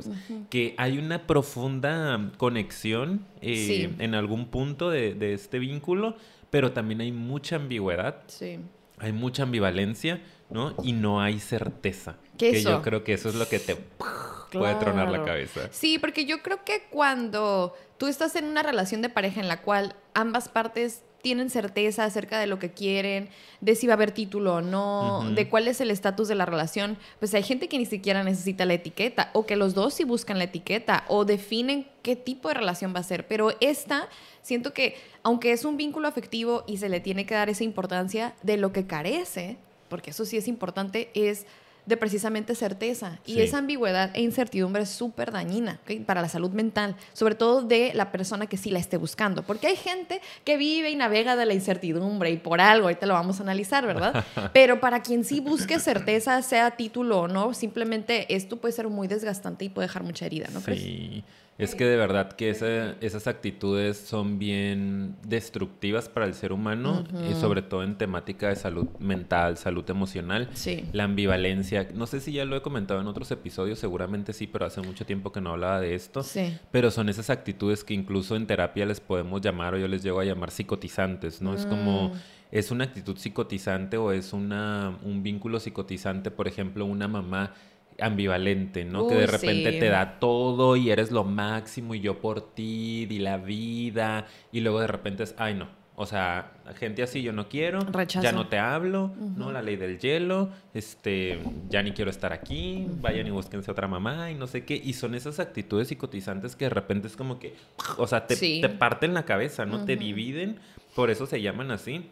Que 0.49 0.73
hay 0.79 0.97
una 0.97 1.27
profunda 1.27 2.31
conexión 2.37 3.25
eh, 3.41 3.55
Sí. 3.67 3.95
en 3.99 4.15
algún 4.15 4.47
punto 4.47 4.89
de, 4.89 5.13
de 5.13 5.33
este 5.33 5.59
vínculo, 5.59 6.15
pero 6.49 6.71
también 6.71 7.01
hay 7.01 7.11
mucha 7.11 7.57
ambigüedad 7.57 8.23
Sí. 8.27 8.57
hay 8.99 9.11
mucha 9.11 9.43
ambivalencia, 9.43 10.21
¿no? 10.49 10.73
Y 10.81 10.93
no 10.93 11.21
hay 11.21 11.39
certeza. 11.39 12.15
¿Qué 12.37 12.51
que 12.51 12.57
eso? 12.59 12.69
yo 12.69 12.81
creo 12.81 13.03
que 13.03 13.13
eso 13.13 13.27
es 13.29 13.35
lo 13.35 13.47
que 13.49 13.59
te 13.59 13.75
puede 14.51 14.75
tronar 14.75 15.05
la 15.07 15.17
Claro. 15.17 15.25
cabeza. 15.25 15.67
Sí, 15.71 15.99
porque 15.99 16.25
yo 16.25 16.41
creo 16.41 16.63
que 16.63 16.83
cuando 16.89 17.73
tú 17.97 18.07
estás 18.07 18.35
en 18.37 18.45
una 18.45 18.63
relación 18.63 19.01
de 19.01 19.09
pareja 19.09 19.41
en 19.41 19.47
la 19.49 19.61
cual 19.61 19.95
ambas 20.13 20.47
partes 20.47 21.03
tienen 21.23 21.49
certeza 21.49 22.03
acerca 22.03 22.37
de 22.37 22.47
lo 22.47 22.59
que 22.59 22.71
quieren, 22.71 23.29
de 23.61 23.75
si 23.75 23.87
va 23.87 23.93
a 23.93 23.95
haber 23.95 24.11
título 24.11 24.55
o 24.55 24.61
no, 24.61 25.23
de 25.33 25.47
cuál 25.47 25.69
es 25.69 25.79
el 25.79 25.89
estatus 25.89 26.27
de 26.27 26.35
la 26.35 26.45
relación, 26.45 26.97
pues 27.19 27.33
hay 27.33 27.43
gente 27.43 27.69
que 27.69 27.77
ni 27.77 27.85
siquiera 27.85 28.25
necesita 28.25 28.65
la 28.65 28.73
etiqueta, 28.73 29.29
o 29.31 29.45
que 29.45 29.55
los 29.55 29.73
dos 29.73 29.93
sí 29.93 30.03
buscan 30.03 30.37
la 30.37 30.43
etiqueta, 30.43 31.05
o 31.07 31.23
definen 31.23 31.87
qué 32.01 32.17
tipo 32.17 32.49
de 32.49 32.55
relación 32.55 32.93
va 32.93 32.99
a 32.99 33.03
ser. 33.03 33.25
Pero 33.25 33.53
esta, 33.61 34.09
siento 34.41 34.73
que, 34.73 34.97
aunque 35.23 35.53
es 35.53 35.63
un 35.63 35.77
vínculo 35.77 36.09
afectivo 36.09 36.65
y 36.67 36.77
se 36.77 36.89
le 36.89 36.99
tiene 36.99 37.25
que 37.25 37.35
dar 37.35 37.49
esa 37.49 37.63
importancia 37.63 38.35
de 38.43 38.57
lo 38.57 38.73
que 38.73 38.85
carece, 38.85 39.55
porque 39.87 40.09
eso 40.09 40.25
sí 40.25 40.35
es 40.35 40.49
importante, 40.49 41.09
es 41.13 41.45
de 41.85 41.97
precisamente 41.97 42.55
certeza. 42.55 43.19
Y 43.25 43.41
esa 43.41 43.57
ambigüedad 43.57 44.11
e 44.13 44.21
incertidumbre 44.21 44.83
es 44.83 44.89
súper 44.89 45.31
dañina 45.31 45.79
para 46.05 46.21
la 46.21 46.29
salud 46.29 46.51
mental, 46.51 46.95
sobre 47.13 47.35
todo 47.35 47.61
de 47.61 47.91
la 47.93 48.11
persona 48.11 48.47
que 48.47 48.57
sí 48.57 48.69
la 48.69 48.79
esté 48.79 48.97
buscando. 48.97 49.43
Porque 49.43 49.67
hay 49.67 49.75
gente 49.75 50.21
que 50.43 50.57
vive 50.57 50.89
y 50.89 50.95
navega 50.95 51.35
de 51.35 51.45
la 51.45 51.53
incertidumbre 51.53 52.31
y 52.31 52.37
por 52.37 52.61
algo, 52.61 52.87
ahorita 52.87 53.05
lo 53.05 53.13
vamos 53.13 53.39
a 53.39 53.43
analizar, 53.43 53.85
¿verdad? 53.85 54.25
Pero 54.53 54.79
para 54.79 55.01
quien 55.01 55.23
sí 55.23 55.39
busque 55.39 55.79
certeza, 55.79 56.41
sea 56.41 56.71
título 56.71 57.21
o 57.21 57.27
no, 57.27 57.53
simplemente 57.53 58.33
esto 58.33 58.57
puede 58.57 58.73
ser 58.73 58.87
muy 58.87 59.07
desgastante 59.07 59.65
y 59.65 59.69
puede 59.69 59.87
dejar 59.87 60.03
mucha 60.03 60.25
herida, 60.25 60.47
¿no 60.53 60.61
crees? 60.61 60.81
Sí. 60.81 61.23
Es 61.59 61.75
que 61.75 61.85
de 61.85 61.95
verdad 61.97 62.33
que 62.33 62.49
esa- 62.49 62.93
esas 62.99 63.27
actitudes 63.27 63.97
son 63.97 64.39
bien 64.39 65.15
destructivas 65.27 66.09
para 66.09 66.25
el 66.25 66.33
ser 66.33 66.51
humano, 66.51 67.03
y 67.29 67.33
sobre 67.35 67.61
todo 67.61 67.83
en 67.83 67.95
temática 67.97 68.49
de 68.49 68.55
salud 68.55 68.87
mental, 68.99 69.57
salud 69.57 69.87
emocional. 69.87 70.49
Sí. 70.53 70.85
La 70.93 71.03
ambivalencia, 71.03 71.87
no 71.93 72.07
sé 72.07 72.21
si 72.21 72.31
ya 72.33 72.45
lo 72.45 72.55
he 72.55 72.61
comentado 72.63 72.99
en 73.01 73.07
otros 73.07 73.29
episodios, 73.31 73.77
seguramente 73.77 74.33
sí, 74.33 74.47
pero 74.47 74.65
hace 74.65 74.81
mucho 74.81 75.05
tiempo 75.05 75.31
que 75.31 75.41
no 75.41 75.51
hablaba 75.51 75.79
de 75.79 75.93
esto. 75.93 76.23
Sí. 76.23 76.57
Pero 76.71 76.89
son 76.89 77.07
esas 77.09 77.29
actitudes 77.29 77.83
que 77.83 77.93
incluso 77.93 78.35
en 78.35 78.47
terapia 78.47 78.85
les 78.87 78.99
podemos 78.99 79.39
llamar 79.41 79.75
o 79.75 79.77
yo 79.77 79.87
les 79.87 80.01
llego 80.01 80.19
a 80.19 80.25
llamar 80.25 80.49
psicotizantes, 80.49 81.41
¿no? 81.41 81.53
Es 81.53 81.65
como, 81.67 82.09
Mm. 82.09 82.13
es 82.51 82.71
una 82.71 82.83
actitud 82.85 83.17
psicotizante 83.17 83.97
o 83.97 84.11
es 84.11 84.33
una, 84.33 84.97
un 85.03 85.21
vínculo 85.21 85.59
psicotizante, 85.59 86.31
por 86.31 86.47
ejemplo, 86.47 86.85
una 86.85 87.07
mamá 87.07 87.53
ambivalente, 87.99 88.85
¿no? 88.85 89.07
que 89.07 89.15
de 89.15 89.27
repente 89.27 89.71
sí. 89.73 89.79
te 89.79 89.87
da 89.89 90.19
todo 90.19 90.75
y 90.75 90.89
eres 90.91 91.11
lo 91.11 91.23
máximo 91.23 91.95
y 91.95 91.99
yo 92.01 92.19
por 92.19 92.53
ti, 92.53 93.05
di 93.05 93.19
la 93.19 93.37
vida 93.37 94.25
y 94.51 94.61
luego 94.61 94.79
de 94.81 94.87
repente 94.87 95.23
es, 95.23 95.35
ay 95.37 95.53
no, 95.53 95.67
o 95.95 96.05
sea, 96.07 96.53
gente 96.75 97.03
así 97.03 97.21
yo 97.21 97.33
no 97.33 97.47
quiero, 97.49 97.79
Rechazo. 97.81 98.23
ya 98.23 98.31
no 98.31 98.47
te 98.47 98.57
hablo, 98.57 99.13
¿no? 99.37 99.51
La 99.51 99.61
ley 99.61 99.75
del 99.75 99.99
hielo, 99.99 100.49
este, 100.73 101.39
ya 101.69 101.83
ni 101.83 101.91
quiero 101.91 102.09
estar 102.09 102.33
aquí, 102.33 102.87
vayan 102.99 103.27
y 103.27 103.29
búsquense 103.29 103.69
otra 103.69 103.87
mamá 103.87 104.31
y 104.31 104.35
no 104.35 104.47
sé 104.47 104.65
qué. 104.65 104.73
Y 104.83 104.93
son 104.93 105.13
esas 105.13 105.39
actitudes 105.39 105.89
psicotizantes 105.89 106.55
que 106.55 106.65
de 106.65 106.69
repente 106.69 107.07
es 107.07 107.15
como 107.15 107.37
que, 107.37 107.53
o 107.97 108.07
sea, 108.07 108.25
te, 108.25 108.35
Sí. 108.35 108.59
te 108.61 108.69
parten 108.69 109.13
la 109.13 109.23
cabeza, 109.25 109.65
¿no? 109.67 109.85
Te 109.85 109.95
dividen, 109.95 110.57
por 110.95 111.11
eso 111.11 111.27
se 111.27 111.41
llaman 111.43 111.69
así. 111.69 112.09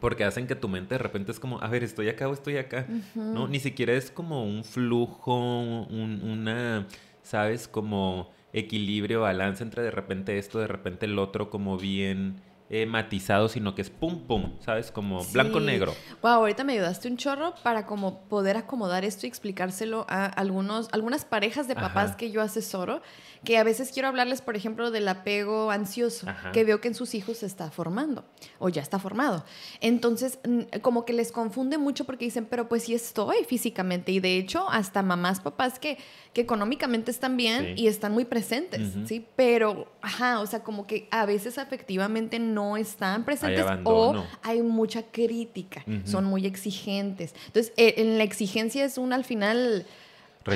Porque 0.00 0.24
hacen 0.24 0.46
que 0.46 0.54
tu 0.54 0.68
mente 0.68 0.94
de 0.94 0.98
repente 0.98 1.32
es 1.32 1.40
como, 1.40 1.60
a 1.60 1.68
ver, 1.68 1.82
estoy 1.84 2.08
acá 2.08 2.28
o 2.28 2.32
estoy 2.32 2.56
acá. 2.56 2.86
¿No? 3.14 3.48
Ni 3.48 3.60
siquiera 3.60 3.92
es 3.92 4.10
como 4.10 4.44
un 4.44 4.64
flujo, 4.64 5.36
un- 5.60 6.20
una, 6.22 6.86
¿sabes? 7.22 7.68
Como 7.68 8.30
equilibrio, 8.52 9.22
balance 9.22 9.62
entre 9.62 9.82
de 9.82 9.90
repente 9.90 10.38
esto, 10.38 10.58
de 10.58 10.66
repente 10.66 11.06
el 11.06 11.18
otro, 11.18 11.50
como 11.50 11.76
bien 11.76 12.40
eh, 12.70 12.84
matizado, 12.84 13.48
sino 13.48 13.74
que 13.74 13.80
es 13.80 13.88
pum 13.88 14.26
pum, 14.26 14.52
¿sabes? 14.60 14.90
Como 14.92 15.24
blanco-negro. 15.32 15.94
Wow, 16.22 16.32
ahorita 16.32 16.64
me 16.64 16.74
ayudaste 16.74 17.08
un 17.08 17.16
chorro 17.16 17.54
para 17.62 17.86
como 17.86 18.20
poder 18.28 18.58
acomodar 18.58 19.06
esto 19.06 19.24
y 19.24 19.28
explicárselo 19.30 20.04
a 20.08 20.26
algunos, 20.26 20.88
algunas 20.92 21.24
parejas 21.24 21.66
de 21.66 21.74
papás 21.76 22.14
que 22.16 22.30
yo 22.30 22.42
asesoro, 22.42 23.00
que 23.44 23.58
a 23.58 23.64
veces 23.64 23.90
quiero 23.92 24.08
hablarles, 24.08 24.42
por 24.42 24.56
ejemplo, 24.56 24.90
del 24.90 25.06
apego 25.08 25.70
ansioso, 25.70 26.26
que 26.52 26.64
veo 26.64 26.80
que 26.80 26.88
en 26.88 26.94
sus 26.94 27.14
hijos 27.14 27.38
se 27.38 27.46
está 27.46 27.70
formando 27.70 28.24
o 28.58 28.68
ya 28.68 28.82
está 28.82 28.98
formado. 28.98 29.44
Entonces, 29.80 30.38
como 30.82 31.04
que 31.04 31.12
les 31.12 31.32
confunde 31.32 31.78
mucho 31.78 32.04
porque 32.04 32.24
dicen, 32.24 32.46
pero 32.46 32.68
pues 32.68 32.84
sí 32.84 32.94
estoy 32.94 33.44
físicamente. 33.44 34.12
Y 34.12 34.20
de 34.20 34.36
hecho, 34.36 34.68
hasta 34.70 35.02
mamás, 35.02 35.40
papás 35.40 35.78
que, 35.78 35.98
que 36.32 36.40
económicamente 36.40 37.10
están 37.10 37.36
bien 37.36 37.74
y 37.76 37.86
están 37.86 38.12
muy 38.12 38.24
presentes, 38.24 38.92
¿sí? 39.06 39.26
Pero, 39.36 39.92
ajá, 40.02 40.40
o 40.40 40.46
sea, 40.46 40.62
como 40.62 40.86
que 40.86 41.08
a 41.10 41.26
veces 41.26 41.58
efectivamente 41.58 42.38
no 42.38 42.76
están 42.76 43.24
presentes 43.24 43.64
o 43.84 44.24
hay 44.42 44.62
mucha 44.62 45.02
crítica, 45.02 45.84
son 46.04 46.24
muy 46.24 46.46
exigentes. 46.46 47.34
Entonces, 47.46 47.72
eh, 47.76 47.94
en 47.98 48.18
la 48.18 48.24
exigencia 48.24 48.84
es 48.84 48.98
un 48.98 49.12
al 49.12 49.24
final... 49.24 49.86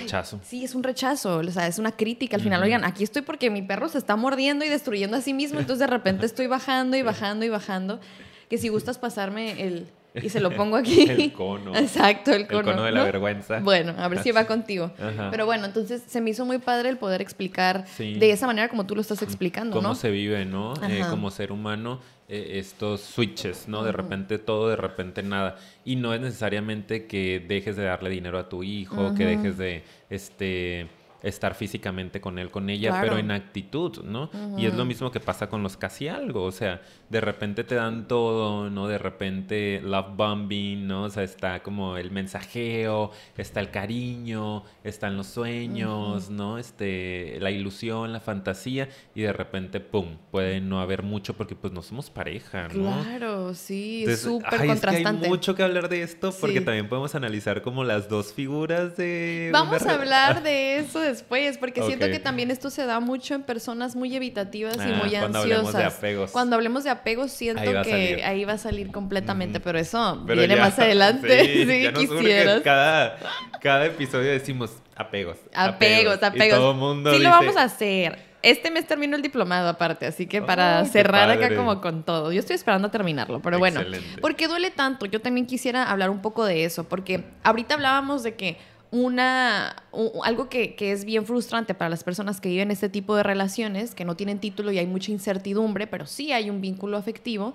Rechazo. 0.01 0.41
sí, 0.43 0.65
es 0.65 0.75
un 0.75 0.83
rechazo, 0.83 1.39
o 1.39 1.51
sea, 1.51 1.67
es 1.67 1.79
una 1.79 1.93
crítica. 1.93 2.37
Al 2.37 2.43
final, 2.43 2.63
oigan, 2.63 2.85
aquí 2.85 3.05
estoy 3.05 3.23
porque 3.23 3.51
mi 3.51 3.63
perro 3.63 3.89
se 3.89 3.99
está 3.99 4.17
mordiendo 4.17 4.65
y 4.65 4.69
destruyendo 4.69 5.17
a 5.17 5.21
sí 5.21 5.35
mismo, 5.35 5.61
entonces 5.61 5.81
de 5.81 5.87
repente 5.87 6.27
estoy 6.27 6.47
bajando 6.47 6.97
y 6.97 7.03
bajando 7.03 7.45
y 7.45 7.49
bajando. 7.49 8.01
Que 8.49 8.59
si 8.59 8.69
gustas 8.69 8.99
pasarme 8.99 9.63
el, 9.63 9.87
y 10.15 10.29
se 10.29 10.41
lo 10.41 10.51
pongo 10.55 10.77
aquí. 10.77 11.03
el 11.09 11.33
cono. 11.33 11.75
Exacto, 11.75 12.33
el 12.33 12.47
cono. 12.47 12.61
El 12.61 12.65
cono 12.67 12.83
de 12.83 12.93
la 12.93 13.05
vergüenza. 13.05 13.61
Bueno, 13.61 13.95
a 13.97 14.09
ver 14.09 14.23
si 14.23 14.31
va 14.31 14.45
contigo. 14.45 14.93
Pero 15.31 15.47
bueno, 15.47 15.65
entonces 15.65 16.03
se 16.07 16.21
me 16.21 16.31
hizo 16.31 16.45
muy 16.45 16.59
padre 16.59 16.89
el 16.89 16.99
poder 16.99 17.23
explicar 17.23 17.87
de 17.99 18.31
esa 18.31 18.47
manera 18.47 18.69
como 18.69 18.87
tú 18.87 18.95
lo 18.95 19.01
estás 19.01 19.23
explicando, 19.23 19.77
Cómo 19.77 19.95
se 19.95 20.11
vive, 20.11 20.45
¿no? 20.45 20.75
Eh, 20.89 21.03
como 21.09 21.31
ser 21.31 21.53
humano, 21.53 22.01
eh, 22.35 22.59
estos 22.59 23.03
switches, 23.03 23.69
¿no? 23.69 23.85
De 23.85 23.93
repente 23.93 24.39
todo, 24.39 24.71
de 24.71 24.77
repente 24.77 25.23
nada. 25.23 25.59
Y 25.85 25.97
no 25.97 26.15
es 26.15 26.21
necesariamente 26.23 27.07
que 27.07 27.45
dejes 27.47 27.77
de 27.77 27.85
darle 27.85 28.09
dinero 28.09 28.39
a 28.39 28.49
tu 28.49 28.63
hijo, 28.63 29.15
que 29.15 29.27
dejes 29.27 29.59
de, 29.59 29.85
este 30.09 30.89
estar 31.23 31.55
físicamente 31.55 32.23
con 32.23 32.39
él, 32.39 32.51
con 32.51 32.71
ella, 32.71 32.99
pero 33.03 33.19
en 33.19 33.31
actitud, 33.31 34.03
¿no? 34.03 34.31
Y 34.57 34.65
es 34.65 34.75
lo 34.75 34.87
mismo 34.87 35.11
que 35.11 35.21
pasa 35.21 35.51
con 35.51 35.63
los 35.63 35.77
casi 35.77 36.09
algo, 36.09 36.43
o 36.43 36.53
sea, 36.53 36.81
de 37.13 37.21
repente 37.21 37.63
te 37.63 37.75
dan 37.75 38.09
todo, 38.09 38.71
¿no? 38.71 38.89
De 38.89 38.97
repente 38.97 39.83
love 39.85 40.17
bombing, 40.17 40.87
¿no? 40.87 41.05
O 41.05 41.11
sea, 41.11 41.23
está 41.23 41.63
como 41.63 41.99
el 41.99 42.11
mensajeo, 42.11 43.11
está 43.37 43.61
el 43.61 43.71
cariño, 43.71 44.65
están 44.83 45.19
los 45.19 45.27
sueños, 45.27 46.31
¿no? 46.31 46.57
Este, 46.57 47.37
la 47.41 47.51
ilusión, 47.51 48.15
la 48.15 48.21
fantasía, 48.21 48.89
y 49.15 49.21
de 49.21 49.33
repente, 49.35 49.81
¡pum! 49.81 50.17
Puede 50.31 50.63
no 50.63 50.81
haber 50.81 51.03
mucho 51.03 51.35
porque 51.35 51.55
pues 51.55 51.71
no 51.75 51.83
somos 51.83 52.09
pareja, 52.09 52.69
¿no? 52.69 53.03
Claro, 53.03 53.53
sí, 53.53 54.07
súper 54.17 54.67
contrastante. 54.67 55.27
hay 55.27 55.31
mucho 55.31 55.55
que 55.55 55.63
hablar 55.63 55.91
de 55.91 56.03
esto 56.03 56.35
porque 56.41 56.63
también 56.63 56.89
podemos 56.89 57.15
analizar 57.15 57.61
como 57.61 57.85
las 57.85 58.09
dos 58.09 58.33
figuras 58.33 58.97
de... 58.97 59.51
Vamos 59.53 59.85
a 59.85 59.97
hablar 59.97 60.43
de 60.43 60.79
eso 60.79 60.99
después, 60.99 61.59
porque 61.59 61.83
siento 61.83 62.07
que 62.07 62.21
también 62.21 62.51
esto 62.51 62.71
se 62.71 62.87
da 62.87 63.01
mucho 63.01 63.35
en 63.35 63.43
personas 63.43 63.97
muy 63.97 64.17
evitativas 64.17 64.79
y 64.79 64.81
ah, 64.81 64.99
muy 65.03 65.11
cuando 65.11 65.41
ansiosas. 65.41 65.43
Hablemos 65.43 65.73
de 65.75 65.85
apegos. 65.85 66.31
Cuando 66.31 66.57
hablemos 66.57 66.85
de 66.85 66.89
apegos, 66.89 67.02
siento 67.29 67.83
que 67.83 68.23
ahí 68.25 68.45
va 68.45 68.55
a 68.55 68.59
salir 68.59 68.91
completamente, 68.91 69.61
pero 69.61 69.79
eso 69.79 70.17
viene 70.25 70.57
más 70.57 70.79
adelante. 70.79 71.41
Sí, 71.63 71.89
quisieras. 71.95 72.63
Cada, 72.63 73.19
cada 73.61 73.87
episodio 73.87 74.31
decimos 74.31 74.71
apegos. 74.97 75.39
Apegos, 75.55 76.23
apegos. 76.23 76.47
Y 76.47 76.51
todo 76.51 76.75
mundo 76.75 77.15
Sí, 77.15 77.21
lo 77.21 77.31
vamos 77.31 77.57
a 77.57 77.65
hacer. 77.65 78.19
Este 78.43 78.73
mes 78.73 78.87
termino 78.87 79.15
el 79.15 79.23
diplomado 79.23 79.69
aparte, 79.69 80.05
así 80.07 80.27
que 80.27 80.43
para 80.43 80.85
cerrar 80.85 81.31
acá 81.31 81.55
como 81.55 81.81
con 81.81 82.03
todo. 82.03 82.33
Yo 82.33 82.41
estoy 82.41 82.57
esperando 82.57 82.89
a 82.89 82.91
terminarlo, 82.91 83.41
pero 83.41 83.59
bueno, 83.59 83.81
¿por 84.21 84.35
qué 84.35 84.49
duele 84.49 84.71
tanto? 84.71 85.07
Yo 85.07 85.21
también 85.21 85.47
quisiera 85.47 85.85
hablar 85.85 86.11
un 86.11 86.21
poco 86.21 86.45
de 86.45 86.65
eso, 86.65 86.85
porque 86.85 87.25
ahorita 87.45 87.75
hablábamos 87.75 88.25
de 88.25 88.35
que 88.35 88.59
una, 88.93 89.85
algo 90.23 90.49
que, 90.51 90.77
es 90.79 91.05
bien 91.05 91.27
frustrante 91.27 91.75
para 91.75 91.89
las 91.89 92.05
personas 92.05 92.41
que 92.41 92.51
viven 92.51 92.71
este 92.71 92.91
tipo 92.91 93.17
de 93.17 93.23
relaciones, 93.23 93.95
que 93.95 94.05
no 94.05 94.17
tienen 94.17 94.39
título 94.39 94.71
y 94.71 94.79
hay 94.79 94.87
mucha 94.87 95.11
incertidumbre, 95.11 95.87
pero 95.87 96.07
sí 96.07 96.31
hay 96.31 96.51
un 96.51 96.61
vínculo 96.61 96.99
afectivo, 96.99 97.55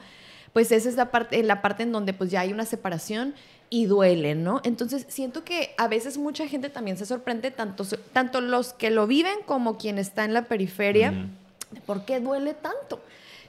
pues 0.51 0.71
esa 0.71 0.89
es 0.89 0.95
la 0.95 1.11
parte, 1.11 1.41
la 1.43 1.61
parte 1.61 1.83
en 1.83 1.91
donde 1.91 2.13
pues 2.13 2.31
ya 2.31 2.41
hay 2.41 2.51
una 2.51 2.65
separación 2.65 3.35
y 3.69 3.85
duele, 3.85 4.33
¿no? 4.33 4.61
Entonces 4.63 5.05
siento 5.09 5.43
que 5.43 5.75
a 5.77 5.87
veces 5.87 6.17
mucha 6.17 6.47
gente 6.47 6.69
también 6.69 6.97
se 6.97 7.05
sorprende, 7.05 7.51
tanto, 7.51 7.85
tanto 8.13 8.41
los 8.41 8.73
que 8.73 8.89
lo 8.89 9.05
viven 9.05 9.35
como 9.45 9.77
quien 9.77 9.99
está 9.99 10.25
en 10.25 10.33
la 10.33 10.45
periferia, 10.45 11.13
¿por 11.85 12.03
qué 12.03 12.19
duele 12.19 12.55
tanto? 12.55 12.99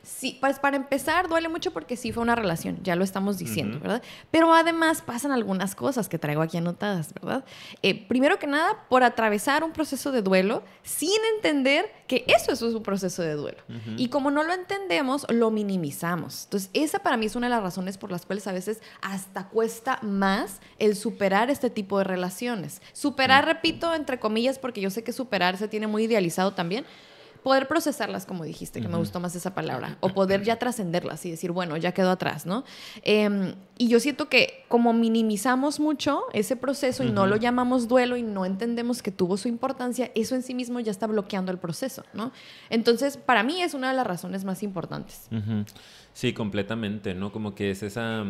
Sí, 0.09 0.39
pues 0.41 0.59
para 0.59 0.77
empezar 0.77 1.29
duele 1.29 1.51
mucho 1.51 1.71
porque 1.71 1.95
sí 1.95 2.13
fue 2.13 2.23
una 2.23 2.35
relación, 2.35 2.79
ya 2.83 2.97
lo 2.97 3.05
estamos 3.05 3.37
diciendo, 3.37 3.79
¿verdad? 3.79 4.03
Pero 4.31 4.55
además 4.55 5.03
pasan 5.03 5.33
algunas 5.33 5.75
cosas 5.75 6.09
que 6.09 6.19
traigo 6.19 6.41
aquí 6.41 6.57
anotadas, 6.57 7.13
¿verdad? 7.13 7.45
Eh, 7.83 8.07
primero 8.09 8.39
que 8.39 8.47
nada, 8.47 8.87
por 8.89 9.03
atravesar 9.03 9.63
un 9.63 9.73
proceso 9.73 10.11
de 10.11 10.23
duelo 10.23 10.63
sin 10.83 11.19
entender 11.37 11.93
que 12.07 12.25
eso 12.27 12.53
es 12.53 12.63
un 12.63 12.83
proceso 12.83 13.21
de 13.21 13.35
duelo. 13.35 13.59
Y 13.99 14.09
como 14.09 14.31
no 14.31 14.45
lo 14.45 14.55
entendemos, 14.55 15.27
lo 15.29 15.51
minimizamos. 15.51 16.45
Entonces, 16.45 16.71
esa 16.73 17.01
para 17.01 17.19
mí 17.19 17.27
es 17.27 17.37
una 17.37 17.49
de 17.49 17.51
las 17.51 17.63
razones 17.63 17.99
por 17.99 18.11
las 18.11 18.25
cuales 18.25 18.47
a 18.47 18.53
veces 18.53 18.81
hasta 19.03 19.49
cuesta 19.51 19.99
más 20.01 20.61
el 20.79 20.97
superar 20.97 21.51
este 21.51 21.69
tipo 21.69 21.99
de 21.99 22.05
relaciones. 22.05 22.81
Superar, 22.95 23.45
repito, 23.45 23.95
entre 23.95 24.19
comillas, 24.19 24.59
porque 24.59 24.81
yo 24.81 24.89
sé 24.89 25.05
que 25.05 25.13
superar 25.13 25.59
se 25.59 25.69
tiene 25.69 25.87
muy 25.87 26.05
idealizado 26.05 26.55
también, 26.55 26.87
poder 27.49 27.67
procesarlas, 27.67 28.27
como 28.27 28.45
dijiste, 28.45 28.83
que 28.83 28.89
me 28.89 28.99
gustó 28.99 29.21
más 29.21 29.35
esa 29.35 29.55
palabra, 29.55 29.97
o 30.01 30.11
poder 30.11 30.43
ya 30.43 30.59
trascenderlas 30.59 31.25
y 31.25 31.31
decir, 31.31 31.51
bueno, 31.51 31.79
ya 31.79 31.93
quedó 31.93 32.11
atrás, 32.11 32.45
¿no? 32.45 32.63
Em, 33.05 33.55
y 33.79 33.89
yo 33.89 34.01
siento 34.01 34.29
que 34.29 34.67
como 34.69 34.93
minimizamos 34.93 35.81
mucho 35.81 36.25
ese 36.35 36.57
proceso 36.57 37.05
y 37.05 37.11
no 37.11 37.27
lo 37.27 37.37
llamamos 37.37 37.89
duelo 37.89 38.19
y 38.19 38.23
no 38.23 38.45
entendemos 38.45 39.01
que 39.01 39.11
tuvo 39.11 39.39
su 39.39 39.49
importancia, 39.49 40.11
eso 40.15 40.35
en 40.35 40.43
sí 40.43 40.53
mismo 40.53 40.79
ya 40.81 40.91
está 40.91 41.07
bloqueando 41.07 41.51
el 41.51 41.57
proceso, 41.57 42.05
¿no? 42.13 42.33
Entonces, 42.69 43.17
para 43.17 43.43
mí 43.43 43.63
es 43.63 43.73
una 43.73 43.89
de 43.89 43.97
las 43.97 44.07
razones 44.07 44.45
más 44.45 44.63
importantes. 44.63 45.31
Sí, 46.13 46.35
completamente, 46.35 47.15
¿no? 47.15 47.33
Como 47.33 47.55
que 47.55 47.71
es 47.71 47.83
esa 47.83 48.27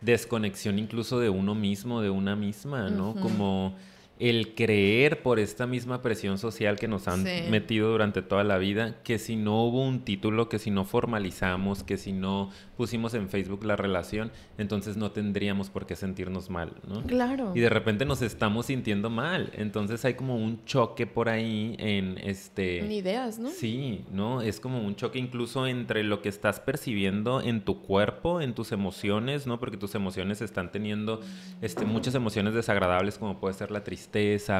desconexión 0.00 0.78
incluso 0.78 1.18
de 1.18 1.28
uno 1.28 1.56
mismo, 1.56 2.02
de 2.02 2.10
una 2.10 2.36
misma, 2.36 2.88
¿no? 2.88 3.16
Como 3.16 3.74
el 4.20 4.54
creer 4.54 5.22
por 5.22 5.40
esta 5.40 5.66
misma 5.66 6.02
presión 6.02 6.38
social 6.38 6.78
que 6.78 6.88
nos 6.88 7.08
han 7.08 7.24
metido 7.50 7.90
durante 7.90 8.20
toda 8.20 8.44
la 8.44 8.58
vida, 8.58 9.02
que 9.02 9.18
si 9.18 9.34
no 9.34 9.64
hubo 9.64 9.82
un 9.82 10.04
título, 10.04 10.50
que 10.50 10.58
si 10.58 10.70
no 10.70 10.84
formalizamos, 10.84 11.82
que 11.82 11.96
si 11.96 12.12
no 12.12 12.50
pusimos 12.76 13.14
en 13.14 13.30
Facebook 13.30 13.64
la 13.64 13.76
relación, 13.76 14.30
entonces 14.58 14.98
no 14.98 15.10
tendríamos 15.12 15.70
por 15.70 15.86
qué 15.86 15.96
sentirnos 15.96 16.50
mal, 16.50 16.74
¿no? 16.86 17.02
Claro. 17.04 17.52
Y 17.54 17.60
de 17.60 17.70
repente 17.70 18.04
nos 18.04 18.20
estamos 18.20 18.66
sintiendo 18.66 19.08
mal, 19.08 19.50
entonces 19.54 20.04
hay 20.04 20.14
como 20.14 20.36
un 20.36 20.64
choque 20.66 21.06
por 21.06 21.30
ahí 21.30 21.74
en 21.78 22.18
este... 22.18 22.80
En 22.80 22.92
ideas, 22.92 23.38
¿no? 23.38 23.48
Sí, 23.48 24.04
¿no? 24.12 24.42
Es 24.42 24.60
como 24.60 24.82
un 24.82 24.96
choque 24.96 25.18
incluso 25.18 25.66
entre 25.66 26.04
lo 26.04 26.20
que 26.20 26.28
estás 26.28 26.60
percibiendo 26.60 27.40
en 27.40 27.62
tu 27.62 27.80
cuerpo, 27.80 28.42
en 28.42 28.54
tus 28.54 28.72
emociones, 28.72 29.46
¿no? 29.46 29.58
Porque 29.58 29.78
tus 29.78 29.94
emociones 29.94 30.42
están 30.42 30.70
teniendo 30.70 31.20
este, 31.62 31.86
muchas 31.86 32.14
emociones 32.14 32.52
desagradables 32.52 33.16
como 33.16 33.40
puede 33.40 33.54
ser 33.54 33.70
la 33.70 33.82
tristeza, 33.82 34.09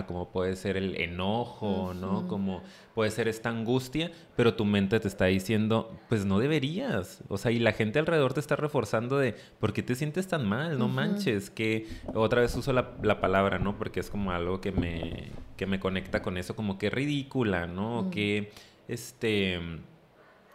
como 0.07 0.31
puede 0.31 0.57
ser 0.57 0.77
el 0.77 1.01
enojo, 1.01 1.95
¿no? 1.95 2.27
Como 2.29 2.63
puede 2.95 3.11
ser 3.11 3.29
esta 3.29 3.49
angustia, 3.49 4.11
pero 4.37 4.55
tu 4.55 4.65
mente 4.65 4.99
te 5.01 5.09
está 5.09 5.27
diciendo, 5.27 5.97
pues 6.09 6.25
no 6.25 6.39
deberías. 6.39 7.23
O 7.29 7.39
sea, 7.39 7.51
y 7.51 7.59
la 7.59 7.73
gente 7.73 7.99
alrededor 7.99 8.33
te 8.33 8.41
está 8.41 8.57
reforzando 8.57 9.19
de, 9.19 9.35
¿por 9.59 9.73
qué 9.73 9.83
te 9.83 9.95
sientes 9.95 10.29
tan 10.29 10.49
mal? 10.49 10.79
No 10.79 10.89
manches, 10.89 11.51
que 11.51 11.87
otra 12.15 12.41
vez 12.43 12.55
uso 12.57 12.73
la, 12.73 13.21
palabra, 13.21 13.59
¿no? 13.59 13.77
Porque 13.77 14.01
es 14.01 14.11
como 14.11 14.31
algo 14.33 14.61
que 14.61 14.73
me, 14.73 15.31
que 15.57 15.67
me 15.67 15.81
conecta 15.81 16.23
con 16.23 16.39
eso, 16.39 16.57
como 16.57 16.79
que 16.79 16.91
ridícula, 16.91 17.67
¿no? 17.67 18.09
Que, 18.11 18.53
este, 18.89 19.61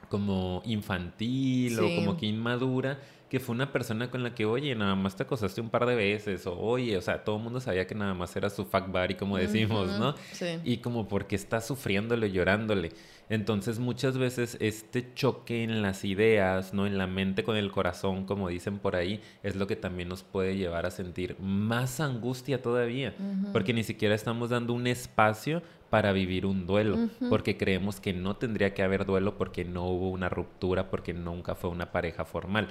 como 0.10 0.62
infantil 0.66 1.80
o 1.80 1.96
como 1.96 2.18
que 2.18 2.26
inmadura 2.26 3.00
que 3.30 3.40
fue 3.40 3.56
una 3.56 3.72
persona 3.72 4.12
con 4.12 4.24
la 4.24 4.36
que, 4.36 4.46
oye, 4.46 4.76
nada 4.76 4.96
más 4.96 5.16
te 5.16 5.24
acosaste 5.24 5.60
un 5.60 5.70
par 5.70 5.86
de 5.86 5.96
veces, 5.96 6.46
o 6.46 6.58
oye, 6.58 6.96
o 6.96 7.02
sea, 7.02 7.24
todo 7.24 7.38
el 7.38 7.44
mundo 7.44 7.60
sabía 7.60 7.88
que 7.88 7.96
nada 7.96 8.14
más 8.14 8.36
era 8.36 8.50
su 8.50 8.66
fuck 8.66 8.88
buddy, 8.88 9.16
como 9.16 9.38
decimos, 9.38 10.00
¿no? 10.00 10.16
Sí. 10.32 10.60
Y 10.64 10.78
como 10.78 11.08
porque 11.08 11.36
está 11.36 11.60
sufriéndole, 11.60 12.32
llorándole. 12.32 12.92
Entonces 13.28 13.80
muchas 13.80 14.20
veces 14.20 14.56
este 14.62 15.12
choque 15.16 15.64
en 15.64 15.82
las 15.82 16.06
ideas, 16.06 16.76
¿no? 16.76 16.86
En 16.86 17.00
la 17.00 17.08
mente 17.08 17.44
con 17.44 17.58
el 17.58 17.72
corazón, 17.72 18.26
como 18.26 18.50
dicen 18.50 18.78
por 18.78 18.96
ahí, 18.96 19.20
es 19.42 19.56
lo 19.56 19.66
que 19.66 19.76
también 19.76 20.10
nos 20.10 20.22
puede 20.22 20.56
llevar 20.56 20.86
a 20.86 20.92
sentir 20.92 21.36
más 21.40 22.00
angustia 22.00 22.62
todavía, 22.62 23.16
porque 23.52 23.74
ni 23.74 23.84
siquiera 23.84 24.14
estamos 24.14 24.52
dando 24.52 24.74
un 24.74 24.86
espacio 24.86 25.64
para 25.96 26.12
vivir 26.12 26.46
un 26.46 26.68
duelo, 26.68 27.08
porque 27.30 27.56
creemos 27.56 28.02
que 28.02 28.12
no 28.12 28.36
tendría 28.36 28.74
que 28.74 28.84
haber 28.84 29.06
duelo 29.06 29.38
porque 29.38 29.64
no 29.64 29.86
hubo 29.86 30.10
una 30.10 30.28
ruptura, 30.28 30.90
porque 30.90 31.14
nunca 31.14 31.56
fue 31.56 31.70
una 31.70 31.94
pareja 31.94 32.26
formal. 32.26 32.68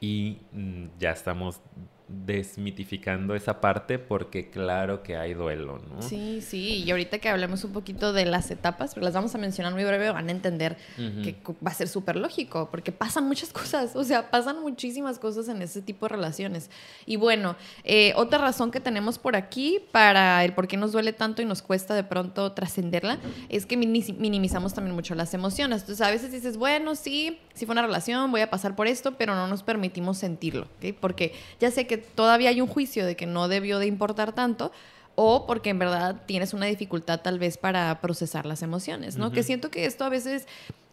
Y 0.00 0.38
mm, 0.52 0.84
ya 0.98 1.10
estamos 1.10 1.60
desmitificando 2.08 3.34
esa 3.34 3.60
parte 3.60 3.98
porque 3.98 4.50
claro 4.50 5.02
que 5.02 5.16
hay 5.16 5.34
duelo, 5.34 5.78
¿no? 5.90 6.00
Sí, 6.00 6.40
sí, 6.40 6.82
y 6.84 6.90
ahorita 6.90 7.18
que 7.18 7.28
hablemos 7.28 7.64
un 7.64 7.72
poquito 7.72 8.12
de 8.12 8.24
las 8.24 8.50
etapas, 8.50 8.94
porque 8.94 9.04
las 9.04 9.14
vamos 9.14 9.34
a 9.34 9.38
mencionar 9.38 9.74
muy 9.74 9.84
breve, 9.84 10.10
van 10.10 10.28
a 10.28 10.32
entender 10.32 10.76
que 10.96 11.36
va 11.64 11.70
a 11.70 11.74
ser 11.74 11.88
súper 11.88 12.16
lógico, 12.16 12.68
porque 12.70 12.92
pasan 12.92 13.24
muchas 13.24 13.52
cosas, 13.52 13.94
o 13.94 14.04
sea, 14.04 14.30
pasan 14.30 14.62
muchísimas 14.62 15.18
cosas 15.18 15.48
en 15.48 15.60
ese 15.60 15.82
tipo 15.82 16.06
de 16.06 16.10
relaciones. 16.10 16.70
Y 17.04 17.16
bueno, 17.16 17.56
eh, 17.84 18.12
otra 18.16 18.38
razón 18.38 18.70
que 18.70 18.80
tenemos 18.80 19.18
por 19.18 19.36
aquí 19.36 19.80
para 19.92 20.44
el 20.44 20.54
por 20.54 20.66
qué 20.66 20.76
nos 20.76 20.92
duele 20.92 21.12
tanto 21.12 21.42
y 21.42 21.44
nos 21.44 21.60
cuesta 21.60 21.94
de 21.94 22.04
pronto 22.04 22.52
trascenderla 22.52 23.18
es 23.48 23.66
que 23.66 23.76
minimizamos 23.76 24.72
también 24.72 24.94
mucho 24.94 25.14
las 25.14 25.34
emociones. 25.34 25.82
Entonces 25.82 26.06
a 26.06 26.10
veces 26.10 26.32
dices, 26.32 26.56
bueno, 26.56 26.94
sí, 26.94 27.38
sí 27.52 27.66
fue 27.66 27.74
una 27.74 27.82
relación, 27.82 28.30
voy 28.30 28.40
a 28.40 28.50
pasar 28.50 28.74
por 28.74 28.86
esto, 28.86 29.12
pero 29.18 29.34
no 29.34 29.46
nos 29.46 29.62
permitimos 29.62 30.18
sentirlo, 30.18 30.68
¿ok? 30.78 30.94
Porque 30.98 31.34
ya 31.60 31.70
sé 31.70 31.86
que 31.86 31.97
todavía 31.98 32.50
hay 32.50 32.60
un 32.60 32.68
juicio 32.68 33.06
de 33.06 33.16
que 33.16 33.26
no 33.26 33.48
debió 33.48 33.78
de 33.78 33.86
importar 33.86 34.32
tanto, 34.32 34.72
o 35.14 35.46
porque 35.46 35.70
en 35.70 35.78
verdad 35.78 36.22
tienes 36.26 36.54
una 36.54 36.66
dificultad 36.66 37.20
tal 37.20 37.38
vez 37.38 37.58
para 37.58 38.00
procesar 38.00 38.46
las 38.46 38.62
emociones, 38.62 39.16
¿no? 39.16 39.32
Que 39.32 39.42
siento 39.42 39.70
que 39.70 39.84
esto 39.84 40.04
a 40.04 40.08
veces 40.08 40.46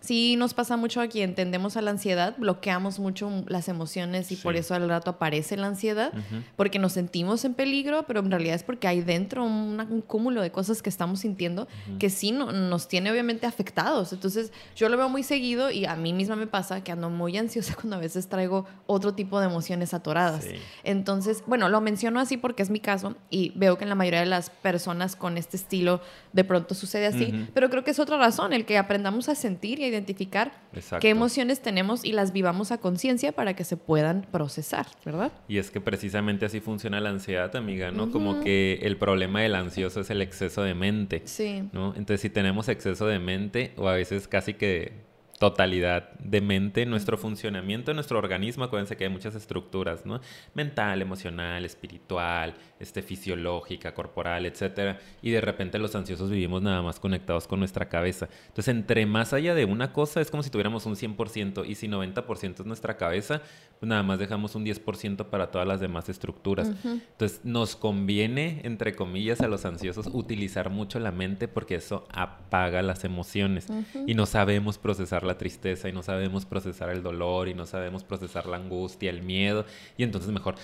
sí 0.05 0.35
nos 0.35 0.53
pasa 0.53 0.77
mucho 0.77 1.01
aquí, 1.01 1.21
entendemos 1.21 1.77
a 1.77 1.81
la 1.81 1.91
ansiedad, 1.91 2.35
bloqueamos 2.37 2.99
mucho 2.99 3.43
las 3.47 3.67
emociones 3.67 4.31
y 4.31 4.35
por 4.35 4.55
eso 4.55 4.73
al 4.75 4.87
rato 4.87 5.11
aparece 5.11 5.57
la 5.57 5.67
ansiedad, 5.67 6.13
porque 6.55 6.79
nos 6.79 6.93
sentimos 6.93 7.43
en 7.45 7.53
peligro, 7.53 8.05
pero 8.07 8.19
en 8.19 8.29
realidad 8.29 8.55
es 8.55 8.63
porque 8.63 8.87
hay 8.87 9.01
dentro 9.01 9.43
un, 9.43 10.03
cúmulo 10.07 10.41
de 10.41 10.51
cosas 10.51 10.81
que 10.81 10.89
estamos 10.89 11.21
sintiendo 11.21 11.67
que 11.99 12.09
sí 12.09 12.31
no, 12.31 12.51
nos 12.51 12.87
tiene 12.87 13.11
obviamente 13.11 13.45
afectados. 13.47 14.13
Entonces 14.13 14.51
yo 14.75 14.89
lo 14.89 14.97
veo 14.97 15.09
muy 15.09 15.23
seguido 15.23 15.71
y 15.71 15.85
a 15.85 15.95
mí 15.95 16.13
misma 16.13 16.35
me 16.35 16.47
pasa 16.47 16.83
que 16.83 16.91
ando 16.91 17.09
muy 17.09 17.37
ansiosa 17.37 17.75
cuando 17.81 17.95
a 17.95 17.99
veces 17.99 18.27
traigo 18.27 18.65
otro 18.87 19.13
tipo 19.13 19.39
de 19.39 19.47
emociones 19.47 19.93
atoradas. 19.93 20.45
Entonces, 20.83 21.43
bueno, 21.47 21.69
lo 21.69 21.81
menciono 21.81 22.19
así 22.19 22.37
porque 22.37 22.63
es 22.63 22.69
mi 22.69 22.79
caso 22.79 23.15
y 23.29 23.51
veo 23.55 23.77
que 23.77 23.83
en 23.83 23.89
la 23.89 23.95
mayoría 23.95 24.19
de 24.19 24.25
las 24.25 24.49
personas 24.49 25.15
con 25.15 25.37
este 25.37 25.57
estilo 25.57 26.01
de 26.33 26.43
pronto 26.43 26.75
sucede 26.75 27.07
así, 27.07 27.47
pero 27.53 27.69
creo 27.69 27.83
que 27.83 27.91
es 27.91 27.99
otra 27.99 28.17
razón, 28.17 28.53
el 28.53 28.65
que 28.65 28.77
aprendamos 28.77 29.29
a 29.29 29.35
sentir 29.35 29.79
y 29.79 29.85
a 29.85 29.87
identificar 29.95 30.51
qué 30.99 31.09
emociones 31.09 31.61
tenemos 31.61 32.05
y 32.05 32.11
las 32.11 32.31
vivamos 32.31 32.71
a 32.71 32.77
conciencia 32.77 33.31
para 33.31 33.55
que 33.55 33.63
se 33.63 33.77
puedan 33.77 34.27
procesar, 34.31 34.87
¿verdad? 35.03 35.31
Y 35.47 35.57
es 35.57 35.71
que 35.71 35.81
precisamente 35.81 36.45
así 36.45 36.59
funciona 36.59 36.99
la 37.01 37.09
ansiedad, 37.09 37.55
amiga, 37.55 37.91
¿no? 37.91 38.11
Como 38.11 38.41
que 38.41 38.79
el 38.83 38.97
problema 38.97 39.41
del 39.41 39.55
ansioso 39.55 40.01
es 40.01 40.09
el 40.09 40.21
exceso 40.21 40.63
de 40.63 40.73
mente. 40.73 41.21
Sí. 41.25 41.63
¿no? 41.71 41.89
Entonces, 41.95 42.21
si 42.21 42.29
tenemos 42.29 42.69
exceso 42.69 43.07
de 43.07 43.19
mente, 43.19 43.73
o 43.77 43.87
a 43.87 43.93
veces 43.93 44.27
casi 44.27 44.53
que 44.53 45.04
totalidad 45.39 46.13
de 46.19 46.41
mente, 46.41 46.85
nuestro 46.85 47.17
funcionamiento, 47.17 47.93
nuestro 47.93 48.17
organismo, 48.17 48.63
acuérdense 48.63 48.95
que 48.95 49.03
hay 49.03 49.09
muchas 49.09 49.35
estructuras, 49.35 50.05
¿no? 50.05 50.21
Mental, 50.53 51.01
emocional, 51.01 51.65
espiritual, 51.65 52.53
este, 52.79 53.01
fisiológica, 53.01 53.93
corporal, 53.93 54.45
etcétera, 54.45 54.99
y 55.21 55.31
de 55.31 55.41
repente 55.41 55.77
los 55.77 55.93
ansiosos 55.95 56.29
vivimos 56.29 56.61
nada 56.61 56.81
más 56.81 56.99
conectados 56.99 57.47
con 57.47 57.59
nuestra 57.59 57.89
cabeza. 57.89 58.29
Entonces, 58.47 58.69
entre 58.69 59.05
más 59.05 59.33
allá 59.33 59.53
de 59.55 59.65
una 59.65 59.91
cosa, 59.91 60.21
es 60.21 60.31
como 60.31 60.41
si 60.41 60.49
tuviéramos 60.49 60.85
un 60.85 60.95
100%, 60.95 61.65
y 61.67 61.75
si 61.75 61.87
90% 61.87 62.61
es 62.61 62.65
nuestra 62.65 62.95
cabeza, 62.95 63.41
pues 63.79 63.89
nada 63.89 64.03
más 64.03 64.19
dejamos 64.19 64.55
un 64.55 64.65
10% 64.65 65.25
para 65.25 65.51
todas 65.51 65.67
las 65.67 65.81
demás 65.81 66.07
estructuras. 66.07 66.71
Entonces, 66.85 67.41
nos 67.43 67.75
conviene, 67.75 68.61
entre 68.63 68.95
comillas, 68.95 69.41
a 69.41 69.47
los 69.47 69.65
ansiosos 69.65 70.07
utilizar 70.13 70.69
mucho 70.69 70.99
la 70.99 71.11
mente 71.11 71.49
porque 71.49 71.75
eso 71.75 72.07
apaga 72.09 72.81
las 72.81 73.03
emociones 73.03 73.67
y 74.07 74.13
no 74.13 74.25
sabemos 74.25 74.77
procesar 74.77 75.24
la 75.25 75.37
tristeza 75.37 75.89
y 75.89 75.91
no 75.91 76.03
sabemos 76.03 76.45
procesar 76.45 76.89
el 76.89 77.03
dolor 77.03 77.47
y 77.47 77.53
no 77.53 77.65
sabemos 77.65 78.03
procesar 78.03 78.45
la 78.45 78.57
angustia, 78.57 79.09
el 79.09 79.21
miedo 79.21 79.65
y 79.97 80.03
entonces 80.03 80.31
mejor... 80.31 80.55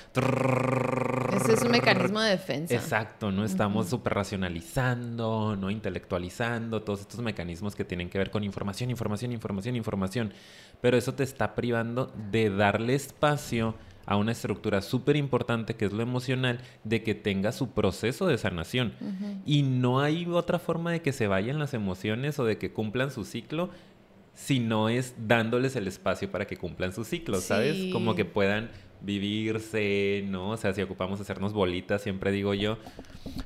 Ese 1.36 1.54
es 1.54 1.62
un 1.62 1.72
mecanismo 1.72 2.22
de 2.22 2.32
defensa. 2.32 2.74
Exacto, 2.74 3.32
¿no? 3.32 3.44
Estamos 3.44 3.90
súper 3.90 4.14
racionalizando, 4.14 5.56
¿no? 5.56 5.70
Intelectualizando 5.72 6.84
todos 6.84 7.02
estos 7.02 7.22
mecanismos 7.22 7.76
que 7.76 7.86
tienen 7.86 8.10
que 8.10 8.18
ver 8.18 8.32
con 8.32 8.44
información, 8.44 8.90
información, 8.90 9.32
información, 9.32 9.76
información. 9.76 10.34
Pero 10.82 10.98
eso 10.98 11.14
te 11.14 11.24
está 11.24 11.56
privando 11.56 12.12
de 12.32 12.50
darle 12.50 12.96
espacio 12.96 13.76
a 14.06 14.18
una 14.18 14.32
estructura 14.32 14.82
súper 14.82 15.16
importante 15.16 15.76
que 15.76 15.86
es 15.86 15.94
lo 15.94 16.02
emocional, 16.02 16.60
de 16.84 17.04
que 17.04 17.16
tenga 17.16 17.52
su 17.52 17.70
proceso 17.70 18.28
de 18.28 18.38
sanación. 18.38 18.94
Y 19.46 19.64
no 19.64 20.02
hay 20.02 20.26
otra 20.26 20.60
forma 20.60 20.92
de 20.92 21.02
que 21.02 21.14
se 21.14 21.28
vayan 21.28 21.60
las 21.60 21.74
emociones 21.74 22.40
o 22.40 22.46
de 22.46 22.58
que 22.58 22.74
cumplan 22.74 23.12
su 23.12 23.26
ciclo 23.26 23.70
si 24.42 24.60
no 24.60 24.90
es 24.90 25.14
dándoles 25.28 25.76
el 25.76 25.88
espacio 25.88 26.32
para 26.32 26.48
que 26.48 26.58
cumplan 26.58 26.94
su 26.94 27.04
ciclo, 27.04 27.40
¿sabes? 27.40 27.94
Como 27.94 28.16
que 28.16 28.26
puedan 28.26 28.72
vivirse, 29.00 30.24
¿no? 30.28 30.50
O 30.50 30.58
sea, 30.58 30.74
si 30.74 30.82
ocupamos 30.82 31.22
hacernos 31.22 31.54
bolitas, 31.54 32.02
siempre 32.02 32.32
digo 32.32 32.56
yo, 32.56 32.80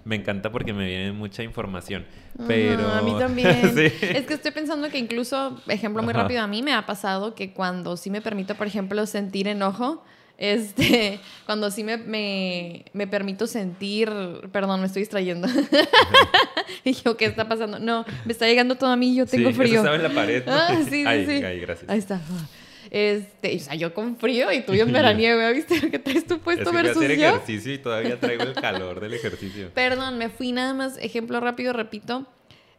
me 0.05 0.15
encanta 0.15 0.51
porque 0.51 0.71
me 0.71 0.85
viene 0.85 1.11
mucha 1.11 1.43
información, 1.43 2.05
pero... 2.47 2.87
a 2.87 3.01
mí 3.01 3.13
también. 3.19 3.73
Es 3.75 4.25
que 4.25 4.35
estoy 4.35 4.51
pensando 4.51 4.89
que 4.89 4.97
incluso, 4.97 5.61
ejemplo 5.67 6.01
muy 6.01 6.13
rápido, 6.13 6.41
a 6.41 6.47
mí 6.47 6.63
me 6.63 6.73
ha 6.73 6.85
pasado 6.85 7.35
que 7.35 7.53
cuando 7.53 7.97
sí 7.97 8.09
me 8.09 8.21
permito, 8.21 8.55
por 8.55 8.67
ejemplo, 8.67 9.05
sentir 9.05 9.49
enojo, 9.49 10.01
este, 10.37 11.19
cuando 11.45 11.71
sí 11.71 11.83
me, 11.83 11.97
me, 11.97 13.07
permito 13.07 13.47
sentir, 13.47 14.09
perdón, 14.51 14.81
me 14.81 14.87
estoy 14.87 15.01
distrayendo. 15.01 15.47
y 16.83 16.93
yo, 16.93 17.17
¿qué 17.17 17.25
está 17.25 17.47
pasando? 17.47 17.79
No, 17.79 18.05
me 18.25 18.31
está 18.31 18.45
llegando 18.45 18.75
todo 18.75 18.89
a 18.89 18.95
mí 18.95 19.15
yo 19.15 19.25
tengo 19.25 19.51
frío. 19.51 19.79
estaba 19.79 19.95
en 19.95 20.03
la 20.03 20.09
pared. 20.09 20.43
Ah, 20.57 20.77
sí, 20.83 20.89
sí, 20.89 21.05
ahí, 21.05 21.43
Ahí, 21.43 21.59
gracias. 21.59 21.89
Ahí 21.89 21.99
está. 21.99 22.21
Este, 22.91 23.55
o 23.55 23.59
sea, 23.59 23.75
yo 23.75 23.93
con 23.93 24.15
frío 24.17 24.51
y 24.51 24.61
tú 24.61 24.73
en 24.73 24.91
veraniego, 24.91 25.51
¿viste 25.53 25.79
lo 25.81 25.91
que 25.91 25.99
traes 25.99 26.25
tú 26.25 26.39
puesto 26.39 26.63
es 26.63 26.69
que 26.69 26.75
versus 26.75 26.97
hacer 26.97 27.11
ejercicio 27.11 27.73
y 27.73 27.77
todavía 27.77 28.19
traigo 28.19 28.43
el 28.43 28.53
calor 28.53 28.99
del 28.99 29.13
ejercicio. 29.13 29.71
Perdón, 29.73 30.17
me 30.17 30.29
fui 30.29 30.51
nada 30.51 30.73
más, 30.73 30.97
ejemplo 30.99 31.39
rápido, 31.39 31.73
repito 31.73 32.25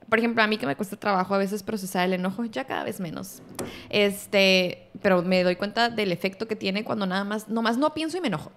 por 0.08 0.18
ejemplo, 0.18 0.42
a 0.42 0.46
mí 0.46 0.56
que 0.58 0.66
me 0.66 0.76
cuesta 0.76 0.96
trabajo 0.96 1.34
a 1.34 1.38
veces 1.38 1.62
procesar 1.62 2.06
el 2.06 2.12
enojo, 2.14 2.44
ya 2.44 2.64
cada 2.64 2.84
vez 2.84 3.00
menos. 3.00 3.42
Este, 3.90 4.88
pero 5.02 5.22
me 5.22 5.42
doy 5.42 5.56
cuenta 5.56 5.88
del 5.88 6.12
efecto 6.12 6.46
que 6.46 6.56
tiene 6.56 6.84
cuando 6.84 7.06
nada 7.06 7.24
más, 7.24 7.48
nomás 7.48 7.76
no 7.78 7.92
pienso 7.94 8.16
y 8.18 8.20
me 8.20 8.28
enojo. 8.28 8.52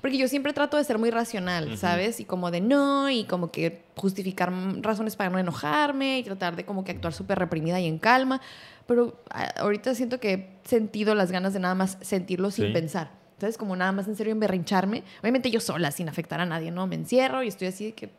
Porque 0.00 0.18
yo 0.18 0.28
siempre 0.28 0.52
trato 0.52 0.76
de 0.76 0.84
ser 0.84 0.98
muy 0.98 1.10
racional, 1.10 1.76
¿sabes? 1.76 2.20
Y 2.20 2.24
como 2.24 2.50
de 2.50 2.60
no, 2.60 3.10
y 3.10 3.24
como 3.24 3.50
que 3.50 3.82
justificar 3.96 4.52
razones 4.82 5.16
para 5.16 5.30
no 5.30 5.38
enojarme, 5.38 6.18
y 6.18 6.22
tratar 6.22 6.54
de 6.54 6.64
como 6.64 6.84
que 6.84 6.92
actuar 6.92 7.12
súper 7.12 7.38
reprimida 7.38 7.80
y 7.80 7.86
en 7.86 7.98
calma. 7.98 8.40
Pero 8.86 9.20
ah, 9.30 9.52
ahorita 9.58 9.94
siento 9.94 10.20
que 10.20 10.32
he 10.32 10.68
sentido 10.68 11.14
las 11.14 11.32
ganas 11.32 11.52
de 11.54 11.60
nada 11.60 11.74
más 11.74 11.98
sentirlo 12.02 12.50
sin 12.50 12.72
pensar. 12.72 13.19
¿Sabes? 13.40 13.58
Como 13.58 13.74
nada 13.74 13.92
más 13.92 14.06
en 14.06 14.16
serio 14.16 14.32
emberrincharme. 14.32 15.02
Obviamente 15.20 15.50
yo 15.50 15.60
sola, 15.60 15.90
sin 15.90 16.08
afectar 16.08 16.40
a 16.40 16.46
nadie, 16.46 16.70
¿no? 16.70 16.86
Me 16.86 16.94
encierro 16.94 17.42
y 17.42 17.48
estoy 17.48 17.68
así 17.68 17.86
de 17.86 17.92
que 17.92 18.10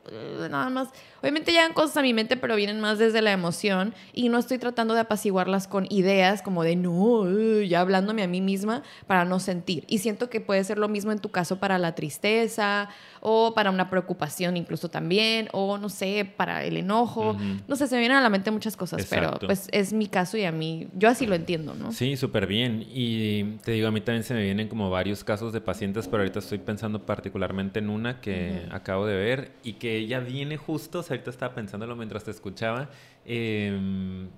nada 0.50 0.70
más. 0.70 0.90
Obviamente 1.22 1.52
llegan 1.52 1.74
cosas 1.74 1.98
a 1.98 2.02
mi 2.02 2.14
mente, 2.14 2.36
pero 2.38 2.56
vienen 2.56 2.82
más 2.82 2.98
desde 2.98 3.22
la 3.22 3.32
emoción 3.32 3.94
y 4.14 4.30
no 4.30 4.40
estoy 4.40 4.58
tratando 4.58 4.94
de 4.94 5.02
apaciguarlas 5.02 5.68
con 5.68 5.86
ideas 5.90 6.42
como 6.42 6.64
de 6.64 6.76
no, 6.76 7.62
ya 7.62 7.82
hablándome 7.82 8.24
a 8.24 8.28
mí 8.28 8.42
misma 8.42 8.84
para 9.08 9.24
no 9.26 9.40
sentir. 9.40 9.86
Y 9.88 10.00
siento 10.00 10.30
que 10.30 10.42
puede 10.42 10.64
ser 10.64 10.78
lo 10.78 10.90
mismo 10.90 11.12
en 11.12 11.20
tu 11.20 11.30
caso 11.30 11.60
para 11.60 11.78
la 11.78 11.94
tristeza 11.94 12.90
o 13.20 13.54
para 13.54 13.70
una 13.70 13.90
preocupación 13.90 14.58
incluso 14.58 14.90
también, 14.90 15.48
o 15.52 15.78
no 15.78 15.90
sé, 15.90 16.32
para 16.36 16.64
el 16.64 16.78
enojo. 16.78 17.38
No 17.68 17.76
sé, 17.76 17.88
se 17.88 17.96
me 17.96 18.00
vienen 18.00 18.18
a 18.18 18.22
la 18.22 18.30
mente 18.30 18.50
muchas 18.50 18.76
cosas, 18.76 19.06
pero 19.10 19.38
pues 19.46 19.68
es 19.72 19.94
mi 19.94 20.08
caso 20.08 20.38
y 20.38 20.46
a 20.46 20.52
mí, 20.52 20.88
yo 20.96 21.10
así 21.10 21.28
lo 21.28 21.36
entiendo, 21.36 21.76
¿no? 21.76 21.92
Sí, 21.92 22.18
súper 22.18 22.48
bien. 22.48 22.86
Y 22.92 23.44
te 23.64 23.74
digo, 23.74 23.88
a 23.88 23.92
mí 23.92 24.02
también 24.02 24.24
se 24.24 24.34
me 24.34 24.42
vienen 24.42 24.68
como 24.68 24.90
varios 24.90 25.11
casos 25.24 25.54
de 25.54 25.62
pacientes, 25.62 26.08
pero 26.08 26.24
ahorita 26.24 26.40
estoy 26.40 26.58
pensando 26.58 27.06
particularmente 27.06 27.80
en 27.80 27.90
una 27.90 28.22
que 28.22 28.68
acabo 28.72 29.06
de 29.06 29.16
ver 29.16 29.52
y 29.64 29.74
que 29.74 29.98
ella 29.98 30.20
viene 30.20 30.58
justo, 30.58 31.00
o 31.00 31.04
sea, 31.04 31.16
ahorita 31.16 31.30
estaba 31.30 31.54
pensándolo 31.54 31.96
mientras 31.96 32.24
te 32.24 32.32
escuchaba, 32.32 32.90
em, 33.26 34.30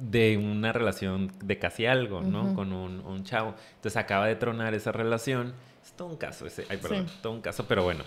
de 0.00 0.36
una 0.36 0.72
relación 0.72 1.32
de 1.42 1.58
casi 1.58 1.86
algo, 1.86 2.20
¿no? 2.22 2.54
Con 2.54 2.72
un, 2.72 3.00
un, 3.00 3.24
chavo. 3.24 3.54
Entonces 3.76 3.96
acaba 3.96 4.26
de 4.26 4.36
tronar 4.36 4.74
esa 4.74 4.92
relación. 4.92 5.54
Es 5.84 5.92
todo 5.92 6.08
un 6.08 6.16
caso 6.16 6.46
ese, 6.46 6.64
ay, 6.68 6.78
perdón, 6.78 7.06
todo 7.22 7.32
un 7.32 7.40
caso, 7.40 7.66
pero 7.66 7.82
bueno. 7.82 8.04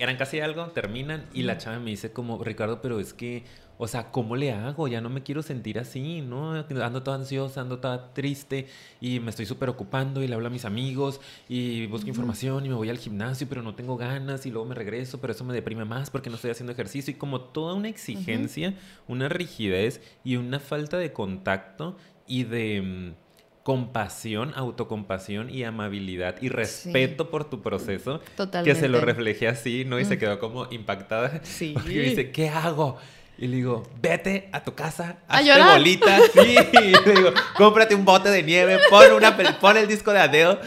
Eran 0.00 0.16
casi 0.16 0.40
algo, 0.40 0.66
terminan 0.68 1.26
y 1.32 1.42
la 1.42 1.58
chava 1.58 1.78
me 1.78 1.90
dice 1.90 2.12
como, 2.12 2.42
Ricardo, 2.42 2.80
pero 2.80 2.98
es 2.98 3.12
que 3.12 3.44
o 3.82 3.88
sea, 3.88 4.10
¿cómo 4.10 4.36
le 4.36 4.52
hago? 4.52 4.88
Ya 4.88 5.00
no 5.00 5.08
me 5.08 5.22
quiero 5.22 5.42
sentir 5.42 5.78
así, 5.78 6.20
¿no? 6.20 6.52
Ando 6.52 7.02
toda 7.02 7.16
ansiosa, 7.16 7.62
ando 7.62 7.78
toda 7.78 8.12
triste 8.12 8.66
y 9.00 9.20
me 9.20 9.30
estoy 9.30 9.46
súper 9.46 9.70
ocupando 9.70 10.22
y 10.22 10.28
le 10.28 10.34
hablo 10.34 10.48
a 10.48 10.50
mis 10.50 10.66
amigos 10.66 11.18
y 11.48 11.86
busco 11.86 12.06
información 12.06 12.66
y 12.66 12.68
me 12.68 12.74
voy 12.74 12.90
al 12.90 12.98
gimnasio, 12.98 13.46
pero 13.48 13.62
no 13.62 13.74
tengo 13.74 13.96
ganas 13.96 14.44
y 14.44 14.50
luego 14.50 14.68
me 14.68 14.74
regreso, 14.74 15.18
pero 15.22 15.32
eso 15.32 15.44
me 15.44 15.54
deprime 15.54 15.86
más 15.86 16.10
porque 16.10 16.28
no 16.28 16.36
estoy 16.36 16.50
haciendo 16.50 16.74
ejercicio 16.74 17.12
y 17.12 17.16
como 17.16 17.40
toda 17.40 17.72
una 17.72 17.88
exigencia, 17.88 18.74
una 19.08 19.30
rigidez 19.30 20.02
y 20.24 20.36
una 20.36 20.60
falta 20.60 20.98
de 20.98 21.14
contacto 21.14 21.96
y 22.26 22.44
de 22.44 22.82
mm, 22.82 23.14
compasión, 23.62 24.52
autocompasión 24.56 25.50
y 25.50 25.64
amabilidad 25.64 26.36
y 26.40 26.48
respeto 26.48 27.30
por 27.30 27.48
tu 27.48 27.62
proceso. 27.62 28.20
Totalmente. 28.36 28.74
Que 28.74 28.80
se 28.80 28.88
lo 28.88 29.00
refleje 29.00 29.48
así, 29.48 29.84
¿no? 29.84 30.00
Y 30.00 30.04
se 30.04 30.18
quedó 30.18 30.38
como 30.38 30.66
impactada. 30.70 31.40
Sí. 31.44 31.72
Porque 31.74 32.00
dice, 32.00 32.30
¿qué 32.30 32.48
hago? 32.48 32.98
Y 33.42 33.46
le 33.48 33.56
digo, 33.56 33.82
vete 34.02 34.50
a 34.52 34.62
tu 34.62 34.74
casa, 34.74 35.16
¿A 35.26 35.38
hazte 35.38 35.48
llorar? 35.48 35.72
bolitas, 35.78 36.22
sí. 36.34 36.56
Y 36.72 36.90
le 37.08 37.14
digo, 37.14 37.30
cómprate 37.56 37.94
un 37.94 38.04
bote 38.04 38.28
de 38.28 38.42
nieve, 38.42 38.78
pon, 38.90 39.10
una, 39.12 39.34
pon 39.58 39.78
el 39.78 39.88
disco 39.88 40.12
de 40.12 40.18
Adele 40.20 40.58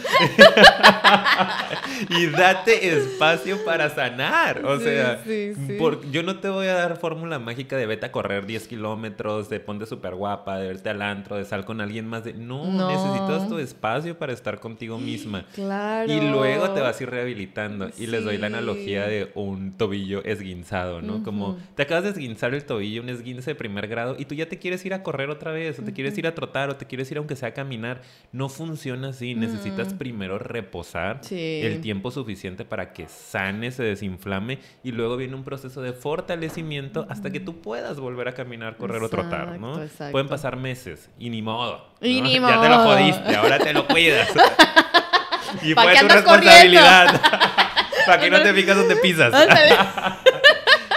y 2.10 2.26
date 2.26 2.88
espacio 2.96 3.64
para 3.64 3.90
sanar. 3.90 4.64
O 4.64 4.78
Sí, 4.78 4.84
sea, 4.84 5.20
sí, 5.24 5.52
sí. 5.54 5.74
por- 5.78 6.08
yo 6.10 6.22
no 6.22 6.40
te 6.40 6.48
voy 6.48 6.66
a 6.66 6.74
dar 6.74 6.96
fórmula 6.98 7.38
mágica 7.38 7.76
de 7.76 7.86
vete 7.86 8.06
a 8.06 8.12
correr 8.12 8.44
10 8.46 8.66
kilómetros, 8.68 9.48
de 9.48 9.60
ponte 9.60 9.86
súper 9.86 10.14
guapa, 10.14 10.58
de 10.58 10.68
verte 10.68 10.90
al 10.90 11.00
antro, 11.02 11.36
de 11.36 11.44
sal 11.44 11.64
con 11.64 11.80
alguien 11.80 12.06
más. 12.08 12.24
De... 12.24 12.32
No, 12.34 12.64
No. 12.66 12.88
necesitas 12.88 13.48
tu 13.48 13.58
espacio 13.58 14.18
para 14.18 14.32
estar 14.32 14.58
contigo 14.60 14.98
misma. 14.98 15.44
Claro. 15.54 16.12
Y 16.12 16.20
luego 16.20 16.70
te 16.70 16.80
vas 16.80 16.98
a 16.98 17.02
ir 17.02 17.10
rehabilitando. 17.10 17.88
Y 17.98 18.06
les 18.08 18.24
doy 18.24 18.36
la 18.38 18.48
analogía 18.48 19.06
de 19.06 19.30
un 19.34 19.72
tobillo 19.76 20.22
esguinzado, 20.24 21.00
¿no? 21.00 21.22
Como 21.22 21.56
te 21.76 21.82
acabas 21.82 22.04
de 22.04 22.10
esguinzar 22.10 22.52
el 22.54 22.63
tobillo, 22.64 23.02
un 23.02 23.08
esguince 23.08 23.50
de 23.50 23.54
primer 23.54 23.86
grado, 23.86 24.16
y 24.18 24.24
tú 24.24 24.34
ya 24.34 24.46
te 24.48 24.58
quieres 24.58 24.84
ir 24.84 24.92
a 24.94 25.02
correr 25.02 25.30
otra 25.30 25.52
vez, 25.52 25.78
o 25.78 25.82
te 25.82 25.92
quieres 25.92 26.18
ir 26.18 26.26
a 26.26 26.34
trotar, 26.34 26.70
o 26.70 26.76
te 26.76 26.86
quieres 26.86 27.10
ir 27.10 27.18
aunque 27.18 27.36
sea 27.36 27.50
a 27.50 27.54
caminar. 27.54 28.02
No 28.32 28.48
funciona 28.48 29.08
así. 29.10 29.34
Necesitas 29.34 29.94
Mm. 29.94 29.98
primero 29.98 30.38
reposar 30.38 31.18
Sí. 31.22 31.60
el 31.62 31.80
tiempo 31.80 32.10
suficiente 32.10 32.64
para 32.64 32.92
que 32.92 33.06
sane, 33.08 33.70
se 33.70 33.82
desinflame, 33.84 34.58
y 34.82 34.92
luego 34.92 35.16
viene 35.16 35.34
un 35.34 35.44
proceso 35.44 35.80
de 35.82 35.92
fortalecimiento 35.92 37.06
hasta 37.08 37.30
que 37.30 37.40
tú 37.40 37.60
puedas 37.60 38.00
volver 38.00 38.28
a 38.28 38.32
caminar, 38.32 38.76
correr 38.76 39.02
o 39.02 39.08
trotar, 39.08 39.58
¿no? 39.60 39.68
Exacto, 39.74 39.82
exacto. 39.84 40.12
Pueden 40.12 40.28
pasar 40.28 40.56
meses 40.56 41.10
y 41.18 41.30
ni 41.30 41.42
modo. 41.42 41.86
Y 42.00 42.20
¿no? 42.20 42.26
ni 42.28 42.34
Ya 42.40 42.60
te 42.60 42.68
lo 42.68 42.76
modo. 42.76 42.96
jodiste, 42.96 43.36
ahora 43.36 43.58
te 43.58 43.72
lo 43.72 43.86
cuidas. 43.86 44.28
y 45.62 45.74
¿Pa' 45.74 45.82
fue 45.82 45.96
tu 45.98 46.08
responsabilidad. 46.08 47.20
Para 48.06 48.20
que 48.22 48.28
no 48.30 48.42
te 48.42 48.52
fijas 48.52 48.76
donde 48.76 48.96
pisas. 48.96 49.32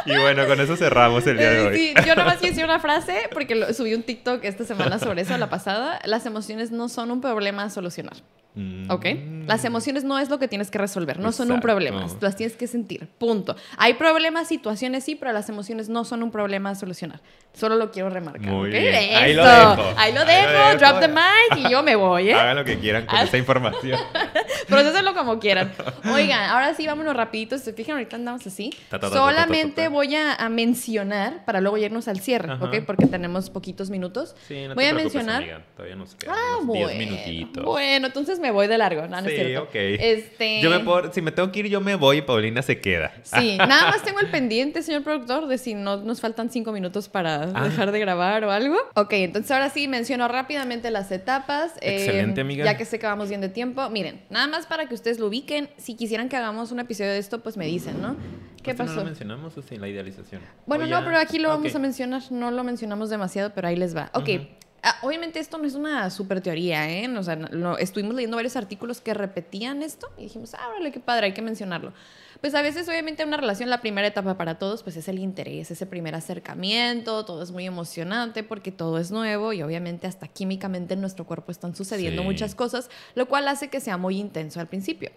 Y 0.08 0.18
bueno, 0.18 0.48
con 0.48 0.60
eso 0.60 0.76
cerramos 0.76 1.26
el 1.28 1.38
día 1.38 1.52
de 1.52 1.68
hoy. 1.68 1.78
Sí, 1.78 1.94
yo 2.06 2.16
nomás 2.16 2.42
hice 2.44 2.64
una 2.64 2.80
frase 2.80 3.30
porque 3.34 3.74
subí 3.74 3.94
un 3.94 4.04
TikTok 4.04 4.44
esta 4.44 4.64
semana 4.64 5.00
sobre 5.00 5.22
eso, 5.22 5.38
la 5.38 5.50
pasada. 5.50 6.00
Las 6.06 6.26
emociones 6.26 6.72
no 6.72 6.90
son 6.90 7.12
un 7.12 7.22
problema 7.22 7.64
a 7.64 7.70
solucionar. 7.70 8.18
Mm. 8.58 8.90
¿Ok? 8.92 9.06
Las 9.46 9.64
emociones 9.64 10.04
no 10.04 10.18
es 10.20 10.30
lo 10.30 10.40
que 10.40 10.48
tienes 10.48 10.70
que 10.72 10.78
resolver, 10.78 11.20
no 11.20 11.32
son 11.32 11.48
un 11.48 11.58
Exacto. 11.58 11.68
problema, 11.68 12.06
las 12.20 12.36
tienes 12.36 12.58
que 12.58 12.68
sentir, 12.68 13.08
punto. 13.18 13.56
Hay 13.78 13.94
problemas, 13.94 14.48
situaciones 14.50 15.04
sí, 15.06 15.16
pero 15.16 15.32
las 15.32 15.48
emociones 15.48 15.88
no 15.90 16.04
son 16.04 16.22
un 16.24 16.32
problema 16.32 16.72
a 16.72 16.76
solucionar. 16.76 17.22
Solo 17.54 17.76
lo 17.76 17.92
quiero 17.92 18.10
remarcar. 18.10 18.42
Muy 18.52 18.70
¿ok? 18.70 18.76
bien. 18.76 19.16
Ahí 19.16 19.34
lo 19.34 19.44
dejo. 19.46 19.84
Ahí 19.98 20.14
lo 20.14 20.20
Ahí 20.22 20.28
dejo, 20.28 20.52
lo 20.52 20.68
dejo. 20.70 20.78
drop 20.80 21.00
the 21.00 21.08
mic 21.08 21.66
y 21.66 21.72
yo 21.72 21.82
me 21.82 21.96
voy, 21.96 22.30
¿eh? 22.30 22.34
Hagan 22.34 22.58
lo 22.58 22.66
que 22.66 22.78
quieran 22.78 23.06
con 23.06 23.18
esta 23.20 23.38
información. 23.38 24.00
Procésenlo 24.68 25.14
como 25.14 25.40
quieran. 25.40 25.72
Oigan, 26.14 26.50
ahora 26.50 26.74
sí, 26.74 26.86
vámonos 26.86 27.16
rapidito. 27.16 27.58
Si 27.58 27.64
se 27.66 27.74
fijan, 27.74 27.94
ahorita 27.96 28.16
andamos 28.18 28.46
así. 28.46 28.72
Ta, 28.90 29.00
ta, 29.00 29.10
ta, 29.10 29.16
Solamente 29.16 29.88
voy 29.88 30.16
a, 30.16 30.34
a 30.36 30.50
mencionar 30.50 31.46
para 31.46 31.62
luego 31.62 31.78
irnos 31.78 32.08
al 32.08 32.20
cierre, 32.20 32.52
Ajá. 32.52 32.66
¿ok? 32.66 32.78
Porque 32.86 33.06
tenemos 33.08 33.50
poquitos 33.50 33.90
minutos. 33.90 34.36
Sí, 34.48 34.68
no 34.68 34.76
voy 34.76 34.84
te 34.84 34.90
a 34.90 34.94
mencionar. 34.94 35.38
amiga. 35.44 35.62
Todavía 35.76 35.96
nos 35.96 36.16
quedan 36.16 36.36
Ah, 36.38 36.58
unos 36.62 36.74
10 36.74 36.86
bueno. 36.88 37.00
minutitos. 37.00 37.64
Bueno, 37.66 38.08
entonces 38.08 38.40
me 38.40 38.47
voy 38.52 38.68
de 38.68 38.78
largo. 38.78 39.02
No, 39.04 39.10
no 39.22 39.28
es 39.28 39.34
sí, 39.34 39.36
cierto. 39.36 39.64
ok. 39.64 39.76
Este... 39.76 40.62
Yo 40.62 40.70
me 40.70 40.80
puedo- 40.80 41.12
si 41.14 41.22
me 41.22 41.32
tengo 41.32 41.52
que 41.52 41.60
ir, 41.60 41.68
yo 41.68 41.82
me 41.82 41.96
voy 41.96 42.18
y 42.18 42.22
Paulina 42.22 42.62
se 42.62 42.80
queda. 42.80 43.14
Sí, 43.24 43.58
nada 43.58 43.88
más 43.92 44.04
tengo 44.04 44.20
el 44.20 44.30
pendiente, 44.30 44.82
señor 44.84 45.04
productor, 45.04 45.48
de 45.48 45.58
si 45.58 45.74
no 45.74 45.98
nos 45.98 46.22
faltan 46.22 46.50
cinco 46.50 46.72
minutos 46.72 47.10
para 47.10 47.44
Ah. 47.54 47.64
dejar 47.64 47.92
de 47.92 48.00
grabar 48.00 48.44
o 48.44 48.52
algo. 48.52 48.78
Ok, 48.96 49.14
entonces 49.14 49.52
ahora 49.52 49.70
sí 49.70 49.88
menciono 49.88 50.28
rápidamente 50.28 50.92
las 50.92 51.12
etapas. 51.12 51.74
eh, 51.82 51.96
Excelente, 51.98 52.42
amiga. 52.42 52.66
Ya 52.66 52.78
que 52.78 52.86
sé 52.86 53.00
que 53.00 53.06
vamos 53.08 53.30
bien 53.30 53.42
de 53.42 53.50
tiempo. 53.50 53.90
Miren, 53.90 54.22
nada 54.30 54.48
más 54.48 54.66
para 54.66 54.88
que 54.88 54.94
ustedes 54.96 55.20
lo 55.20 55.28
ubiquen. 55.28 55.70
Si 55.78 55.96
quisieran 55.96 56.30
que 56.30 56.36
hagamos 56.38 56.72
un 56.72 56.80
episodio 56.80 57.12
de 57.12 57.18
esto, 57.20 57.40
pues 57.42 57.58
me 57.58 57.66
dicen, 57.66 58.02
¿no? 58.02 58.16
¿Qué 58.64 58.72
¿Esto 58.72 58.84
pasó? 58.84 58.96
¿No 58.96 59.00
lo 59.02 59.06
mencionamos 59.06 59.58
o 59.58 59.62
sí, 59.62 59.78
la 59.78 59.88
idealización? 59.88 60.42
Bueno, 60.66 60.84
¿O 60.86 60.88
no, 60.88 61.04
pero 61.06 61.18
aquí 61.18 61.40
lo 61.40 61.50
vamos 61.50 61.74
a 61.74 61.80
mencionar. 61.80 62.22
No 62.32 62.52
lo 62.52 62.64
mencionamos 62.64 63.10
demasiado, 63.10 63.52
pero 63.56 63.68
ahí 63.68 63.76
les 63.76 63.96
va. 63.96 64.10
Ok. 64.14 64.28
Ujú. 64.30 64.42
ah, 64.42 64.67
obviamente 65.02 65.40
esto 65.40 65.58
no 65.58 65.66
es 65.66 65.76
una 65.76 66.10
super 66.10 66.42
teoría, 66.42 66.90
¿eh? 66.90 67.08
O 67.18 67.24
sea, 67.24 67.36
no- 67.36 67.78
estuvimos 67.78 68.16
leyendo 68.16 68.38
varios 68.38 68.56
artículos 68.56 69.02
que 69.02 69.14
repetían 69.14 69.82
esto 69.84 70.08
y 70.18 70.24
dijimos, 70.24 70.54
ah, 70.54 70.70
órale, 70.70 70.92
qué 70.92 71.00
padre, 71.00 71.28
hay 71.28 71.34
que 71.34 71.42
mencionarlo. 71.42 71.94
Pues 72.42 72.54
a 72.54 72.62
veces, 72.62 72.88
obviamente, 72.88 73.26
una 73.26 73.38
relación, 73.38 73.70
la 73.72 73.82
primera 73.82 74.08
etapa 74.08 74.38
para 74.38 74.60
todos, 74.60 74.84
pues 74.84 74.96
es 74.96 75.08
el 75.08 75.18
interés, 75.18 75.72
ese 75.72 75.86
primer 75.88 76.14
acercamiento, 76.14 77.26
todo 77.26 77.42
es 77.42 77.52
muy 77.52 77.66
emocionante 77.66 78.44
porque 78.44 78.72
todo 78.72 79.00
es 79.00 79.10
nuevo 79.12 79.54
y 79.54 79.64
obviamente 79.64 80.06
hasta 80.06 80.28
químicamente 80.28 80.94
en 80.94 81.02
nuestro 81.02 81.26
cuerpo 81.26 81.52
están 81.52 81.76
sucediendo 81.76 82.22
Sí. 82.22 82.28
muchas 82.28 82.54
cosas, 82.54 82.90
lo 83.16 83.28
cual 83.28 83.48
hace 83.48 83.70
que 83.70 83.80
sea 83.80 83.98
muy 83.98 84.20
intenso 84.20 84.60
al 84.60 84.68
principio. 84.68 85.10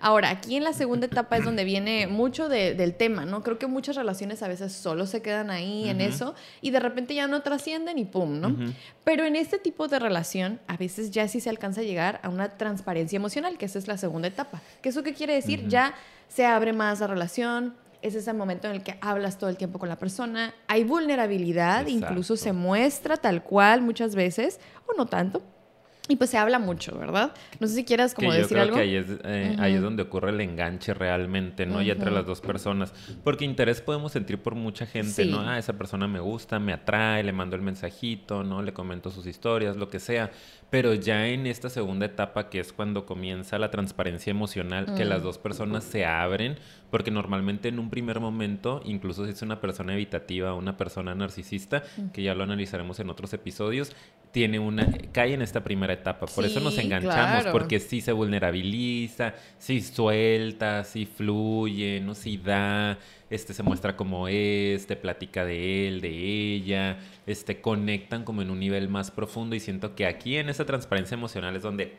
Ahora, 0.00 0.30
aquí 0.30 0.56
en 0.56 0.64
la 0.64 0.72
segunda 0.72 1.06
etapa 1.06 1.36
es 1.36 1.44
donde 1.44 1.64
viene 1.64 2.06
mucho 2.06 2.48
de- 2.48 2.74
del 2.74 2.94
tema, 2.94 3.24
¿no? 3.24 3.42
Creo 3.42 3.58
que 3.58 3.66
muchas 3.66 3.96
relaciones 3.96 4.42
a 4.42 4.48
veces 4.48 4.72
solo 4.72 5.06
se 5.06 5.22
quedan 5.22 5.50
ahí 5.50 5.88
en 5.88 6.00
eso 6.00 6.34
y 6.60 6.70
de 6.70 6.80
repente 6.80 7.14
ya 7.14 7.26
no 7.26 7.42
trascienden 7.42 7.98
y 7.98 8.04
pum, 8.04 8.40
¿no? 8.40 8.56
Pero 9.04 9.24
en 9.24 9.36
este 9.36 9.58
tipo 9.58 9.88
de 9.88 9.98
relación, 9.98 10.60
a 10.66 10.76
veces 10.76 11.10
ya 11.10 11.28
sí 11.28 11.40
se 11.40 11.50
alcanza 11.50 11.80
a 11.80 11.84
llegar 11.84 12.20
a 12.22 12.28
una 12.28 12.48
transparencia 12.56 13.16
emocional, 13.16 13.56
que 13.58 13.66
esa 13.66 13.78
es 13.78 13.88
la 13.88 13.96
segunda 13.98 14.28
etapa. 14.28 14.60
¿Qué 14.82 14.88
eso 14.90 15.02
qué 15.02 15.14
quiere 15.14 15.34
decir? 15.34 15.60
Ya 15.68 15.94
se 16.28 16.44
abre 16.46 16.72
más 16.72 17.00
la 17.00 17.06
relación, 17.06 17.74
es 18.02 18.14
ese 18.14 18.32
momento 18.34 18.66
en 18.68 18.74
el 18.74 18.82
que 18.82 18.98
hablas 19.00 19.38
todo 19.38 19.48
el 19.48 19.56
tiempo 19.56 19.78
con 19.78 19.88
la 19.88 19.96
persona, 19.96 20.52
hay 20.68 20.84
vulnerabilidad, 20.84 21.86
incluso 21.86 22.36
se 22.36 22.52
muestra 22.52 23.16
tal 23.16 23.42
cual 23.42 23.80
muchas 23.82 24.14
veces, 24.14 24.60
o 24.86 24.92
no 24.96 25.06
tanto. 25.06 25.42
Y 26.06 26.16
pues 26.16 26.28
se 26.28 26.36
habla 26.36 26.58
mucho, 26.58 26.98
¿verdad? 26.98 27.32
No 27.60 27.66
sé 27.66 27.76
si 27.76 27.84
quieras 27.84 28.12
como 28.12 28.28
que 28.28 28.36
yo 28.36 28.42
decir 28.42 28.56
creo 28.56 28.62
algo. 28.64 28.76
que 28.76 28.82
ahí 28.82 28.94
es, 28.96 29.06
eh, 29.24 29.56
ahí 29.58 29.72
es 29.72 29.80
donde 29.80 30.02
ocurre 30.02 30.30
el 30.32 30.40
enganche 30.42 30.92
realmente, 30.92 31.64
¿no? 31.64 31.80
Ya 31.80 31.94
entre 31.94 32.10
las 32.10 32.26
dos 32.26 32.42
personas. 32.42 32.92
Porque 33.24 33.46
interés 33.46 33.80
podemos 33.80 34.12
sentir 34.12 34.36
por 34.38 34.54
mucha 34.54 34.84
gente, 34.84 35.24
Sí. 35.24 35.30
¿no? 35.30 35.40
Ah, 35.40 35.58
esa 35.58 35.72
persona 35.72 36.06
me 36.06 36.20
gusta, 36.20 36.58
me 36.58 36.74
atrae, 36.74 37.22
le 37.22 37.32
mando 37.32 37.56
el 37.56 37.62
mensajito, 37.62 38.44
¿no? 38.44 38.60
Le 38.60 38.74
comento 38.74 39.10
sus 39.10 39.26
historias, 39.26 39.76
lo 39.78 39.88
que 39.88 39.98
sea. 39.98 40.30
Pero 40.70 40.92
ya 40.94 41.28
en 41.28 41.46
esta 41.46 41.70
segunda 41.70 42.06
etapa, 42.06 42.50
que 42.50 42.58
es 42.58 42.72
cuando 42.72 43.06
comienza 43.06 43.58
la 43.58 43.70
transparencia 43.70 44.30
emocional, 44.32 44.86
que 44.96 45.04
Mm. 45.04 45.08
las 45.08 45.22
dos 45.22 45.38
personas 45.38 45.84
se 45.84 46.04
abren, 46.04 46.56
porque 46.90 47.10
normalmente 47.12 47.68
en 47.68 47.78
un 47.78 47.90
primer 47.90 48.18
momento, 48.18 48.80
incluso 48.84 49.24
si 49.24 49.30
es 49.32 49.42
una 49.42 49.60
persona 49.60 49.94
evitativa, 49.94 50.54
una 50.54 50.76
persona 50.76 51.14
narcisista, 51.14 51.84
Mm. 51.96 52.08
que 52.08 52.22
ya 52.22 52.34
lo 52.34 52.42
analizaremos 52.42 52.98
en 52.98 53.08
otros 53.10 53.32
episodios, 53.34 53.94
tiene 54.32 54.58
una 54.58 54.88
cae 55.12 55.34
en 55.34 55.42
esta 55.42 55.62
primera 55.62 55.92
etapa. 55.92 56.26
Por 56.26 56.44
eso 56.44 56.58
nos 56.58 56.76
enganchamos, 56.78 57.42
claro. 57.42 57.52
porque 57.52 57.78
sí 57.78 58.00
se 58.00 58.10
vulnerabiliza, 58.10 59.34
sí 59.58 59.80
suelta, 59.80 60.82
sí 60.82 61.06
fluye, 61.06 62.00
no 62.00 62.14
sí 62.16 62.36
da, 62.36 62.98
este 63.34 63.54
se 63.54 63.62
muestra 63.62 63.96
como 63.96 64.28
es, 64.28 64.86
te 64.86 64.96
platica 64.96 65.44
de 65.44 65.88
él, 65.88 66.00
de 66.00 66.10
ella, 66.10 66.98
este 67.26 67.60
conectan 67.60 68.24
como 68.24 68.42
en 68.42 68.50
un 68.50 68.60
nivel 68.60 68.88
más 68.88 69.10
profundo 69.10 69.56
y 69.56 69.60
siento 69.60 69.94
que 69.94 70.06
aquí 70.06 70.36
en 70.36 70.48
esa 70.48 70.64
transparencia 70.64 71.14
emocional 71.14 71.56
es 71.56 71.62
donde 71.62 71.98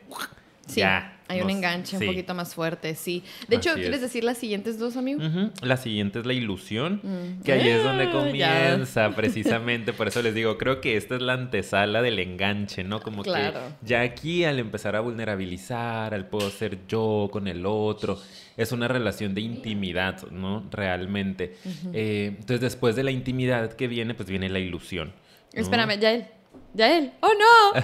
Sí, 0.66 0.80
ya 0.80 1.12
hay 1.28 1.40
un 1.40 1.50
enganche 1.50 1.98
sí. 1.98 2.04
un 2.04 2.12
poquito 2.12 2.34
más 2.34 2.54
fuerte, 2.54 2.94
sí. 2.94 3.24
De 3.48 3.56
hecho, 3.56 3.74
¿quieres 3.74 3.96
es. 3.96 4.00
decir 4.02 4.22
las 4.22 4.38
siguientes 4.38 4.78
dos, 4.78 4.96
amigo? 4.96 5.24
Ujú. 5.26 5.50
La 5.62 5.76
siguiente 5.76 6.20
es 6.20 6.26
la 6.26 6.32
ilusión, 6.34 7.00
Mm. 7.02 7.42
que 7.42 7.52
ahí 7.52 7.68
es 7.68 7.82
donde 7.82 8.04
Ah, 8.04 8.06
ya. 8.06 8.12
comienza 8.12 9.10
precisamente, 9.16 9.92
por 9.92 10.06
eso 10.06 10.22
les 10.22 10.34
digo, 10.36 10.56
creo 10.56 10.80
que 10.80 10.96
esta 10.96 11.16
es 11.16 11.22
la 11.22 11.32
antesala 11.32 12.00
del 12.00 12.20
enganche, 12.20 12.84
¿no? 12.84 13.00
Como 13.00 13.22
Claro. 13.24 13.58
que 13.80 13.86
ya 13.88 14.02
aquí 14.02 14.44
al 14.44 14.60
empezar 14.60 14.94
a 14.94 15.00
vulnerabilizar, 15.00 16.14
al 16.14 16.28
puedo 16.28 16.48
ser 16.50 16.86
yo 16.86 17.28
con 17.32 17.48
el 17.48 17.66
otro, 17.66 18.20
es 18.56 18.70
una 18.70 18.86
relación 18.86 19.34
de 19.34 19.40
intimidad, 19.40 20.22
¿no? 20.30 20.64
Realmente. 20.70 21.56
Eh, 21.92 22.26
entonces 22.38 22.60
después 22.60 22.94
de 22.94 23.02
la 23.02 23.10
intimidad 23.10 23.72
que 23.72 23.88
viene, 23.88 24.14
pues 24.14 24.28
viene 24.28 24.48
la 24.48 24.60
ilusión. 24.60 25.12
¿no? 25.54 25.60
Espérame, 25.60 25.98
Yael. 25.98 26.26
Yael. 26.74 27.12
¡Oh, 27.20 27.30
no! 27.32 27.80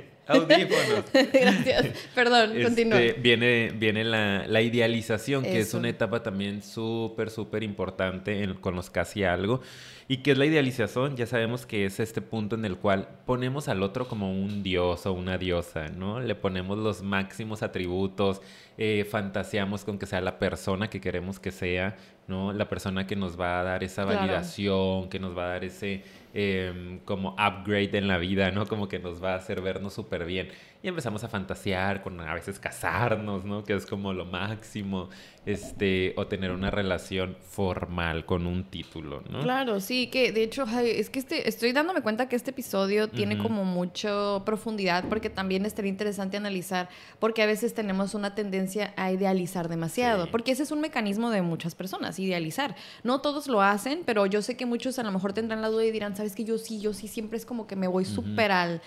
Audífonos. 0.26 1.04
Gracias. 1.32 1.86
Perdón, 2.14 2.50
Este, 2.52 2.62
continúa. 2.64 2.98
viene 3.18 3.70
viene 3.74 4.04
la, 4.04 4.46
la 4.46 4.60
idealización, 4.62 5.42
que 5.44 5.60
es 5.60 5.68
Eso. 5.68 5.78
una 5.78 5.88
etapa 5.88 6.22
también 6.22 6.62
súper, 6.62 7.30
súper 7.30 7.62
importante 7.62 8.42
en- 8.42 8.54
con 8.54 8.74
los 8.74 8.90
casi 8.90 9.24
algo. 9.24 9.60
¿Y 10.08 10.18
qué 10.18 10.32
es 10.32 10.38
la 10.38 10.46
idealización? 10.46 11.16
Ya 11.16 11.26
sabemos 11.26 11.66
que 11.66 11.84
es 11.84 11.98
este 11.98 12.20
punto 12.20 12.54
en 12.54 12.64
el 12.64 12.76
cual 12.76 13.08
ponemos 13.26 13.68
al 13.68 13.82
otro 13.82 14.06
como 14.06 14.30
un 14.32 14.62
dios 14.62 15.04
o 15.06 15.12
una 15.12 15.36
diosa, 15.36 15.88
¿no? 15.88 16.20
Le 16.20 16.34
ponemos 16.36 16.78
los 16.78 17.02
máximos 17.02 17.62
atributos, 17.64 18.40
eh, 18.78 19.06
fantaseamos 19.10 19.84
con 19.84 19.98
que 19.98 20.06
sea 20.06 20.20
la 20.20 20.38
persona 20.38 20.88
que 20.90 21.00
queremos 21.00 21.38
que 21.40 21.50
sea, 21.50 21.96
¿no? 22.28 22.52
La 22.52 22.68
persona 22.68 23.06
que 23.06 23.16
nos 23.16 23.38
va 23.40 23.60
a 23.60 23.62
dar 23.64 23.82
esa 23.84 24.04
Claro. 24.04 24.18
validación, 24.20 25.08
que 25.08 25.18
nos 25.18 25.36
va 25.36 25.44
a 25.44 25.48
dar 25.48 25.64
ese 25.64 26.02
em, 26.34 26.98
como 27.00 27.30
upgrade 27.32 27.96
en 27.96 28.08
la 28.08 28.18
vida, 28.18 28.50
¿no? 28.50 28.66
Como 28.66 28.88
que 28.88 28.98
nos 28.98 29.22
va 29.24 29.32
a 29.32 29.36
hacer 29.36 29.62
vernos 29.62 29.94
súper 29.94 30.26
bien. 30.26 30.48
Y 30.86 30.88
empezamos 30.88 31.24
a 31.24 31.28
fantasear 31.28 32.00
con 32.00 32.20
a 32.20 32.32
veces 32.32 32.60
casarnos, 32.60 33.44
¿no? 33.44 33.64
Que 33.64 33.74
es 33.74 33.86
como 33.86 34.12
lo 34.12 34.24
máximo, 34.24 35.08
este, 35.44 36.14
o 36.16 36.28
tener 36.28 36.52
una 36.52 36.70
relación 36.70 37.36
formal 37.42 38.24
con 38.24 38.46
un 38.46 38.62
título, 38.62 39.20
¿no? 39.28 39.40
Claro, 39.40 39.80
sí, 39.80 40.06
que 40.06 40.30
de 40.30 40.44
hecho, 40.44 40.64
es 40.80 41.10
que 41.10 41.18
este, 41.18 41.48
estoy 41.48 41.72
dándome 41.72 42.02
cuenta 42.02 42.28
que 42.28 42.36
este 42.36 42.52
episodio 42.52 43.08
tiene 43.08 43.36
como 43.36 43.64
mucha 43.64 44.44
profundidad 44.44 45.04
porque 45.08 45.28
también 45.28 45.66
estaría 45.66 45.90
interesante 45.90 46.36
analizar, 46.36 46.88
porque 47.18 47.42
a 47.42 47.46
veces 47.46 47.74
tenemos 47.74 48.14
una 48.14 48.36
tendencia 48.36 48.94
a 48.96 49.10
idealizar 49.10 49.68
demasiado, 49.68 50.30
porque 50.30 50.52
ese 50.52 50.62
es 50.62 50.70
un 50.70 50.80
mecanismo 50.80 51.30
de 51.30 51.42
muchas 51.42 51.74
personas, 51.74 52.20
idealizar. 52.20 52.76
No 53.02 53.20
todos 53.20 53.48
lo 53.48 53.60
hacen, 53.60 54.02
pero 54.06 54.26
yo 54.26 54.40
sé 54.40 54.56
que 54.56 54.66
muchos 54.66 55.00
a 55.00 55.02
lo 55.02 55.10
mejor 55.10 55.32
tendrán 55.32 55.62
la 55.62 55.68
duda 55.68 55.84
y 55.84 55.90
dirán, 55.90 56.14
sabes 56.14 56.36
que 56.36 56.44
yo 56.44 56.58
sí, 56.58 56.78
yo 56.78 56.92
sí, 56.94 57.08
siempre 57.08 57.38
es 57.38 57.44
como 57.44 57.66
que 57.66 57.74
me 57.74 57.88
voy 57.88 58.04
súper 58.04 58.52
al, 58.52 58.80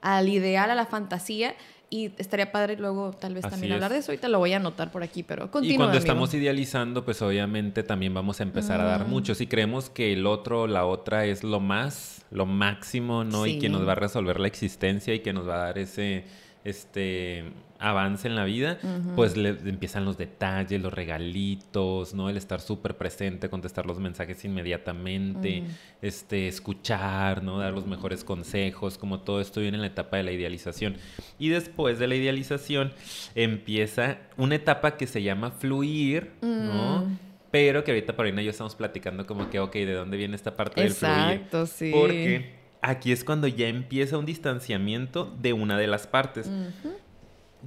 al 0.00 0.28
ideal, 0.28 0.70
a 0.70 0.74
la 0.74 0.86
fantasía. 0.86 1.54
Y 1.92 2.12
estaría 2.18 2.52
padre 2.52 2.76
luego 2.76 3.10
tal 3.10 3.34
vez 3.34 3.42
también 3.48 3.72
hablar 3.72 3.90
de 3.90 3.98
eso. 3.98 4.12
Ahorita 4.12 4.28
lo 4.28 4.38
voy 4.38 4.52
a 4.52 4.58
anotar 4.58 4.92
por 4.92 5.02
aquí, 5.02 5.24
pero 5.24 5.50
continúa. 5.50 5.74
Y 5.74 5.76
cuando 5.76 5.98
estamos 5.98 6.32
idealizando, 6.34 7.04
pues 7.04 7.20
obviamente 7.20 7.82
también 7.82 8.14
vamos 8.14 8.38
a 8.38 8.44
empezar 8.44 8.80
a 8.80 8.84
dar 8.84 9.06
mm. 9.06 9.10
mucho. 9.10 9.34
Si 9.34 9.48
creemos 9.48 9.90
que 9.90 10.12
el 10.12 10.24
otro 10.24 10.62
o 10.62 10.66
la 10.68 10.86
otra 10.86 11.24
es 11.26 11.42
lo 11.42 11.58
más, 11.58 12.24
lo 12.30 12.46
máximo, 12.46 13.24
¿no? 13.24 13.44
Y 13.44 13.58
que 13.58 13.68
nos 13.68 13.86
va 13.88 13.92
a 13.92 13.96
resolver 13.96 14.38
la 14.38 14.46
existencia 14.46 15.14
y 15.14 15.18
que 15.18 15.32
nos 15.32 15.48
va 15.48 15.54
a 15.54 15.64
dar 15.64 15.78
ese, 15.78 16.26
este, 16.64 17.44
avance 17.78 18.28
en 18.28 18.36
la 18.36 18.44
vida, 18.44 18.78
pues 19.16 19.36
le, 19.36 19.48
empiezan 19.48 20.04
los 20.04 20.18
detalles, 20.18 20.80
los 20.82 20.92
regalitos, 20.92 22.12
¿no? 22.12 22.28
El 22.28 22.36
estar 22.36 22.60
súper 22.60 22.96
presente, 22.96 23.48
contestar 23.48 23.86
los 23.86 23.98
mensajes 23.98 24.44
inmediatamente, 24.44 25.64
este, 26.02 26.46
escuchar, 26.46 27.42
¿no? 27.42 27.58
Dar 27.58 27.72
los 27.72 27.86
mejores 27.86 28.22
consejos, 28.22 28.98
como 28.98 29.20
todo 29.20 29.40
esto 29.40 29.60
viene 29.60 29.76
en 29.76 29.80
la 29.80 29.86
etapa 29.86 30.18
de 30.18 30.24
la 30.24 30.32
idealización. 30.32 30.96
Y 31.38 31.48
después 31.48 31.98
de 31.98 32.06
la 32.06 32.16
idealización 32.16 32.92
empieza 33.34 34.18
una 34.36 34.56
etapa 34.56 34.98
que 34.98 35.06
se 35.06 35.22
llama 35.22 35.50
fluir, 35.50 36.32
¿no? 36.42 37.06
Mm. 37.06 37.18
Pero 37.50 37.82
que 37.82 37.90
ahorita 37.90 38.14
Paulina 38.14 38.42
y 38.42 38.44
yo 38.44 38.50
estamos 38.52 38.76
platicando 38.76 39.26
como 39.26 39.50
que, 39.50 39.58
ok, 39.58 39.72
¿de 39.72 39.94
dónde 39.94 40.16
viene 40.16 40.36
esta 40.36 40.54
parte 40.54 40.82
del 40.82 40.92
fluir? 40.92 41.14
Exacto, 41.14 41.66
sí. 41.66 41.90
Porque 41.92 42.59
aquí 42.82 43.12
es 43.12 43.24
cuando 43.24 43.46
ya 43.46 43.68
empieza 43.68 44.18
un 44.18 44.26
distanciamiento 44.26 45.32
de 45.40 45.52
una 45.52 45.78
de 45.78 45.86
las 45.86 46.06
partes 46.06 46.50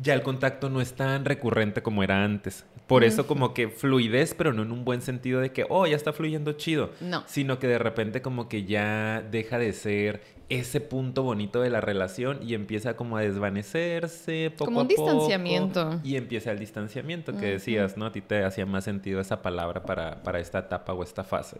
ya 0.02 0.14
el 0.14 0.24
contacto 0.24 0.70
no 0.70 0.82
es 0.82 0.94
tan 0.94 1.26
recurrente 1.26 1.82
como 1.82 2.04
era 2.04 2.24
antes. 2.24 2.66
Por 2.88 3.04
eso 3.04 3.28
como 3.28 3.54
que 3.54 3.70
fluidez, 3.70 4.34
pero 4.34 4.54
no 4.54 4.64
en 4.64 4.72
un 4.72 4.84
buen 4.84 5.02
sentido 5.02 5.40
de 5.40 5.52
que, 5.52 5.66
oh, 5.70 5.88
ya 5.88 5.96
está 5.96 6.12
fluyendo 6.12 6.52
chido. 6.54 6.92
No. 7.00 7.24
Sino 7.28 7.58
que 7.58 7.68
de 7.68 7.78
repente 7.78 8.22
como 8.22 8.50
que 8.50 8.66
ya 8.66 9.24
deja 9.32 9.58
de 9.58 9.72
ser 9.74 10.22
ese 10.50 10.82
punto 10.82 11.24
bonito 11.24 11.62
de 11.62 11.70
la 11.70 11.80
relación 11.80 12.40
y 12.44 12.54
empieza 12.54 12.96
como 12.96 13.18
a 13.18 13.22
desvanecerse 13.22 14.52
poco 14.52 14.66
como 14.66 14.82
un 14.82 14.88
distanciamiento. 14.88 16.02
Y 16.04 16.18
empieza 16.18 16.52
el 16.52 16.60
distanciamiento 16.60 17.36
que 17.38 17.46
decías, 17.46 17.96
¿no? 17.98 18.08
A 18.08 18.12
ti 18.12 18.22
te 18.22 18.44
hacía 18.44 18.66
más 18.66 18.84
sentido 18.84 19.22
esa 19.22 19.42
palabra 19.42 19.84
para, 19.84 20.22
para 20.22 20.40
esta 20.40 20.60
etapa 20.60 20.94
o 20.94 21.04
esta 21.04 21.24
fase. 21.24 21.58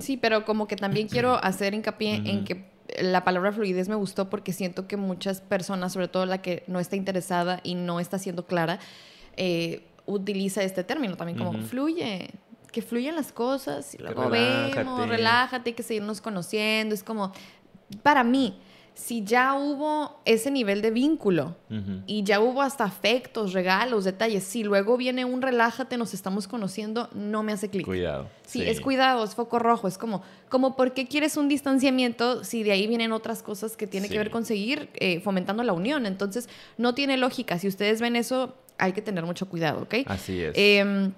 Sí, 0.00 0.16
pero 0.16 0.44
como 0.44 0.66
que 0.66 0.76
también 0.76 1.08
quiero 1.10 1.42
hacer 1.42 1.72
hincapié 1.72 2.16
en 2.16 2.44
que 2.44 2.73
la 3.00 3.24
palabra 3.24 3.52
fluidez 3.52 3.88
me 3.88 3.94
gustó 3.94 4.28
porque 4.30 4.52
siento 4.52 4.86
que 4.86 4.96
muchas 4.96 5.40
personas, 5.40 5.92
sobre 5.92 6.08
todo 6.08 6.26
la 6.26 6.42
que 6.42 6.64
no 6.66 6.80
está 6.80 6.96
interesada 6.96 7.60
y 7.62 7.74
no 7.74 8.00
está 8.00 8.18
siendo 8.18 8.46
clara, 8.46 8.78
eh, 9.36 9.84
utiliza 10.06 10.62
este 10.62 10.84
término 10.84 11.16
también 11.16 11.38
como 11.38 11.54
fluye, 11.62 12.30
que 12.70 12.82
fluyen 12.82 13.14
las 13.14 13.32
cosas 13.32 13.94
y 13.94 13.98
luego 13.98 14.28
vemos, 14.28 15.08
relájate, 15.08 15.70
hay 15.70 15.74
que 15.74 15.82
seguirnos 15.82 16.20
conociendo. 16.20 16.94
Es 16.94 17.02
como, 17.02 17.32
para 18.02 18.24
mí, 18.24 18.58
si 18.94 19.24
ya 19.24 19.54
hubo 19.54 20.20
ese 20.24 20.52
nivel 20.52 20.80
de 20.80 20.92
vínculo 20.92 21.56
y 22.06 22.22
ya 22.22 22.40
hubo 22.40 22.62
hasta 22.62 22.84
afectos, 22.84 23.52
regalos, 23.52 24.04
detalles, 24.04 24.44
si 24.44 24.62
luego 24.62 24.96
viene 24.96 25.24
un 25.24 25.42
relájate, 25.42 25.98
nos 25.98 26.14
estamos 26.14 26.46
conociendo, 26.46 27.10
no 27.12 27.42
me 27.42 27.52
hace 27.52 27.68
clic. 27.68 27.84
Cuidado. 27.84 28.28
Sí, 28.46 28.62
es 28.62 28.80
cuidado, 28.80 29.24
es 29.24 29.34
foco 29.34 29.58
rojo, 29.58 29.88
es 29.88 29.98
como, 29.98 30.22
como 30.48 30.76
¿por 30.76 30.94
qué 30.94 31.06
quieres 31.06 31.36
un 31.36 31.48
distanciamiento 31.48 32.44
si 32.44 32.62
de 32.62 32.70
ahí 32.70 32.86
vienen 32.86 33.10
otras 33.10 33.42
cosas 33.42 33.76
que 33.76 33.88
tiene 33.88 34.08
que 34.08 34.16
ver 34.16 34.30
con 34.30 34.44
seguir 34.44 34.88
eh, 34.94 35.20
fomentando 35.20 35.64
la 35.64 35.72
unión? 35.72 36.06
Entonces, 36.06 36.48
no 36.78 36.94
tiene 36.94 37.16
lógica. 37.16 37.58
Si 37.58 37.66
ustedes 37.66 38.00
ven 38.00 38.14
eso, 38.14 38.54
hay 38.78 38.92
que 38.92 39.02
tener 39.02 39.24
mucho 39.24 39.48
cuidado, 39.48 39.82
¿ok? 39.82 39.94
Así 40.06 40.40
es. 40.40 40.52
Em, 40.56 41.12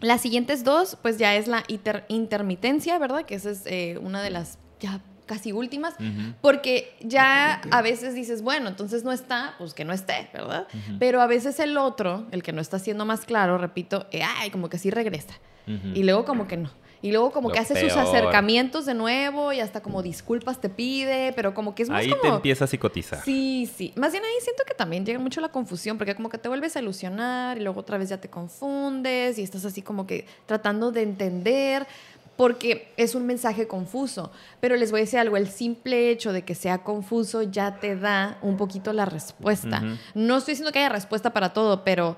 las 0.00 0.20
siguientes 0.20 0.64
dos, 0.64 0.98
pues 1.00 1.16
ya 1.16 1.34
es 1.34 1.48
la 1.48 1.64
intermitencia, 2.08 2.98
¿verdad? 2.98 3.24
Que 3.24 3.36
esa 3.36 3.50
es 3.50 3.62
eh, 3.64 3.98
una 4.02 4.22
de 4.22 4.30
las 4.30 4.58
ya 4.80 5.00
casi 5.26 5.52
últimas, 5.52 5.94
porque 6.40 6.94
ya 7.00 7.62
a 7.70 7.82
veces 7.82 8.14
dices, 8.14 8.42
bueno, 8.42 8.68
entonces 8.68 9.04
no 9.04 9.12
está, 9.12 9.54
pues 9.58 9.74
que 9.74 9.84
no 9.84 9.92
esté, 9.92 10.28
¿verdad? 10.32 10.66
Pero 10.98 11.20
a 11.20 11.26
veces 11.26 11.58
el 11.60 11.76
otro, 11.76 12.26
el 12.30 12.42
que 12.42 12.52
no 12.52 12.60
está 12.60 12.78
siendo 12.78 13.04
más 13.04 13.24
claro, 13.24 13.58
repito, 13.58 14.06
eh, 14.10 14.22
ay, 14.22 14.50
como 14.50 14.68
que 14.68 14.78
sí 14.78 14.90
regresa. 14.90 15.34
Y 15.66 16.02
luego 16.02 16.24
como 16.24 16.46
que 16.46 16.56
no. 16.56 16.70
Y 17.02 17.10
luego 17.10 17.32
como 17.32 17.50
que 17.50 17.58
hace 17.58 17.78
sus 17.80 17.96
acercamientos 17.96 18.86
de 18.86 18.94
nuevo 18.94 19.52
y 19.52 19.58
hasta 19.58 19.82
como 19.82 20.02
disculpas 20.02 20.60
te 20.60 20.68
pide, 20.68 21.32
pero 21.34 21.52
como 21.52 21.74
que 21.74 21.82
es 21.82 21.90
más 21.90 22.00
ahí 22.00 22.14
te 22.22 22.28
empieza 22.28 22.64
a 22.64 22.68
psicotizar. 22.68 23.24
Sí, 23.24 23.68
sí. 23.76 23.92
Más 23.96 24.12
bien 24.12 24.24
ahí 24.24 24.40
siento 24.40 24.62
que 24.64 24.72
también 24.72 25.04
llega 25.04 25.18
mucho 25.18 25.40
la 25.40 25.48
confusión, 25.48 25.98
porque 25.98 26.14
como 26.14 26.28
que 26.28 26.38
te 26.38 26.48
vuelves 26.48 26.76
a 26.76 26.80
ilusionar 26.80 27.58
y 27.58 27.60
luego 27.60 27.80
otra 27.80 27.98
vez 27.98 28.08
ya 28.08 28.18
te 28.18 28.30
confundes 28.30 29.36
y 29.38 29.42
estás 29.42 29.64
así 29.64 29.82
como 29.82 30.06
que 30.06 30.26
tratando 30.46 30.92
de 30.92 31.02
entender 31.02 31.88
porque 32.36 32.92
es 32.96 33.14
un 33.14 33.26
mensaje 33.26 33.66
confuso. 33.66 34.32
Pero 34.60 34.76
les 34.76 34.90
voy 34.90 35.00
a 35.00 35.04
decir 35.04 35.18
algo, 35.18 35.36
el 35.36 35.48
simple 35.48 36.10
hecho 36.10 36.32
de 36.32 36.42
que 36.44 36.54
sea 36.54 36.82
confuso 36.82 37.42
ya 37.42 37.78
te 37.78 37.96
da 37.96 38.38
un 38.42 38.56
poquito 38.56 38.92
la 38.92 39.04
respuesta. 39.04 39.82
No 40.14 40.38
estoy 40.38 40.52
diciendo 40.52 40.72
que 40.72 40.80
haya 40.80 40.88
respuesta 40.88 41.32
para 41.32 41.52
todo, 41.52 41.84
pero 41.84 42.16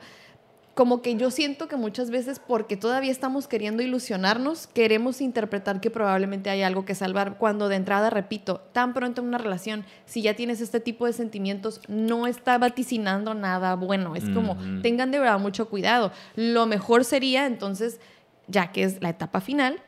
como 0.75 1.03
que 1.03 1.15
yo 1.15 1.31
siento 1.31 1.69
que 1.69 1.77
muchas 1.77 2.11
veces 2.11 2.41
porque 2.41 2.77
todavía 2.77 3.13
estamos 3.13 3.47
queriendo 3.47 3.83
ilusionarnos, 3.83 4.67
queremos 4.67 5.21
interpretar 5.21 5.81
que 5.81 5.91
probablemente 5.91 6.51
hay 6.51 6.63
algo 6.63 6.85
que 6.85 6.97
salvar, 6.97 7.39
cuando 7.39 7.69
de 7.69 7.77
entrada, 7.77 8.11
repito, 8.11 8.61
tan 8.73 8.93
pronto 8.93 9.21
en 9.21 9.29
una 9.29 9.39
relación, 9.39 9.85
si 10.05 10.23
ya 10.23 10.35
tienes 10.35 10.61
este 10.61 10.81
tipo 10.81 11.07
de 11.07 11.13
sentimientos, 11.13 11.81
no 11.87 12.27
está 12.27 12.59
vaticinando 12.59 13.35
nada 13.35 13.77
bueno. 13.77 14.17
Es 14.17 14.29
como, 14.31 14.57
tengan 14.83 15.13
de 15.13 15.21
verdad 15.21 15.39
mucho 15.39 15.69
cuidado. 15.69 16.13
Lo 16.35 16.67
mejor 16.67 17.05
sería 17.05 17.47
entonces, 17.47 18.01
ya 18.49 18.73
que 18.73 18.83
es 18.83 19.01
la 19.01 19.11
etapa 19.11 19.41
final, 19.41 19.81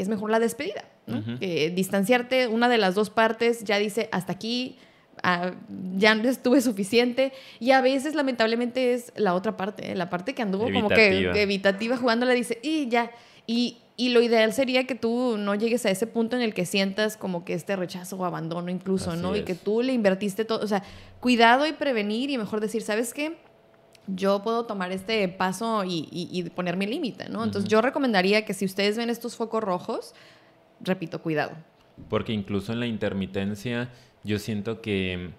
es 0.00 0.08
mejor 0.08 0.30
la 0.30 0.38
despedida. 0.38 0.84
distanciarte, 1.74 2.48
una 2.48 2.68
de 2.68 2.78
las 2.78 2.94
dos 2.94 3.10
partes 3.10 3.64
ya 3.64 3.78
dice, 3.78 4.08
hasta 4.12 4.32
aquí, 4.32 4.78
ah, 5.22 5.52
ya 5.96 6.14
no 6.14 6.28
estuve 6.28 6.60
suficiente. 6.60 7.32
Y 7.58 7.72
a 7.72 7.80
veces, 7.80 8.14
lamentablemente, 8.14 8.94
es 8.94 9.12
la 9.16 9.34
otra 9.34 9.56
parte, 9.56 9.92
¿eh? 9.92 9.94
la 9.94 10.10
parte 10.10 10.34
que 10.34 10.42
anduvo 10.42 10.70
como 10.72 10.88
que 10.88 11.30
evitativa 11.42 11.96
jugando, 11.96 12.26
la 12.26 12.32
dice, 12.32 12.58
y 12.62 12.88
ya. 12.88 13.10
Y, 13.46 13.78
y, 13.96 14.10
lo 14.10 14.22
ideal 14.22 14.52
sería 14.52 14.86
que 14.86 14.94
tú 14.94 15.36
no 15.36 15.54
llegues 15.54 15.84
a 15.84 15.90
ese 15.90 16.06
punto 16.06 16.36
en 16.36 16.42
el 16.42 16.54
que 16.54 16.64
sientas 16.64 17.16
como 17.16 17.44
que 17.44 17.54
este 17.54 17.74
rechazo 17.74 18.16
o 18.16 18.24
abandono 18.24 18.70
incluso, 18.70 19.16
¿no? 19.16 19.34
Y 19.34 19.42
que 19.42 19.54
tú 19.54 19.82
le 19.82 19.92
invertiste 19.92 20.44
todo, 20.44 20.62
o 20.62 20.66
sea, 20.66 20.84
cuidado 21.18 21.66
y 21.66 21.72
prevenir 21.72 22.30
y 22.30 22.38
mejor 22.38 22.60
decir, 22.60 22.82
¿sabes 22.82 23.12
qué? 23.12 23.36
Yo 24.14 24.42
puedo 24.42 24.66
tomar 24.66 24.92
este 24.92 25.28
paso 25.28 25.84
y, 25.84 26.08
y, 26.10 26.42
poner 26.50 26.76
mi 26.76 26.86
límite, 26.86 27.28
¿no? 27.28 27.44
Entonces 27.44 27.68
yo 27.68 27.80
recomendaría 27.80 28.44
que 28.44 28.54
si 28.54 28.64
ustedes 28.64 28.96
ven 28.96 29.10
estos 29.10 29.36
focos 29.36 29.62
rojos, 29.62 30.14
repito, 30.80 31.20
cuidado. 31.22 31.52
Porque 32.08 32.32
incluso 32.32 32.72
en 32.72 32.80
la 32.80 32.86
intermitencia 32.86 33.90
yo 34.24 34.38
siento 34.38 34.80
que 34.80 35.30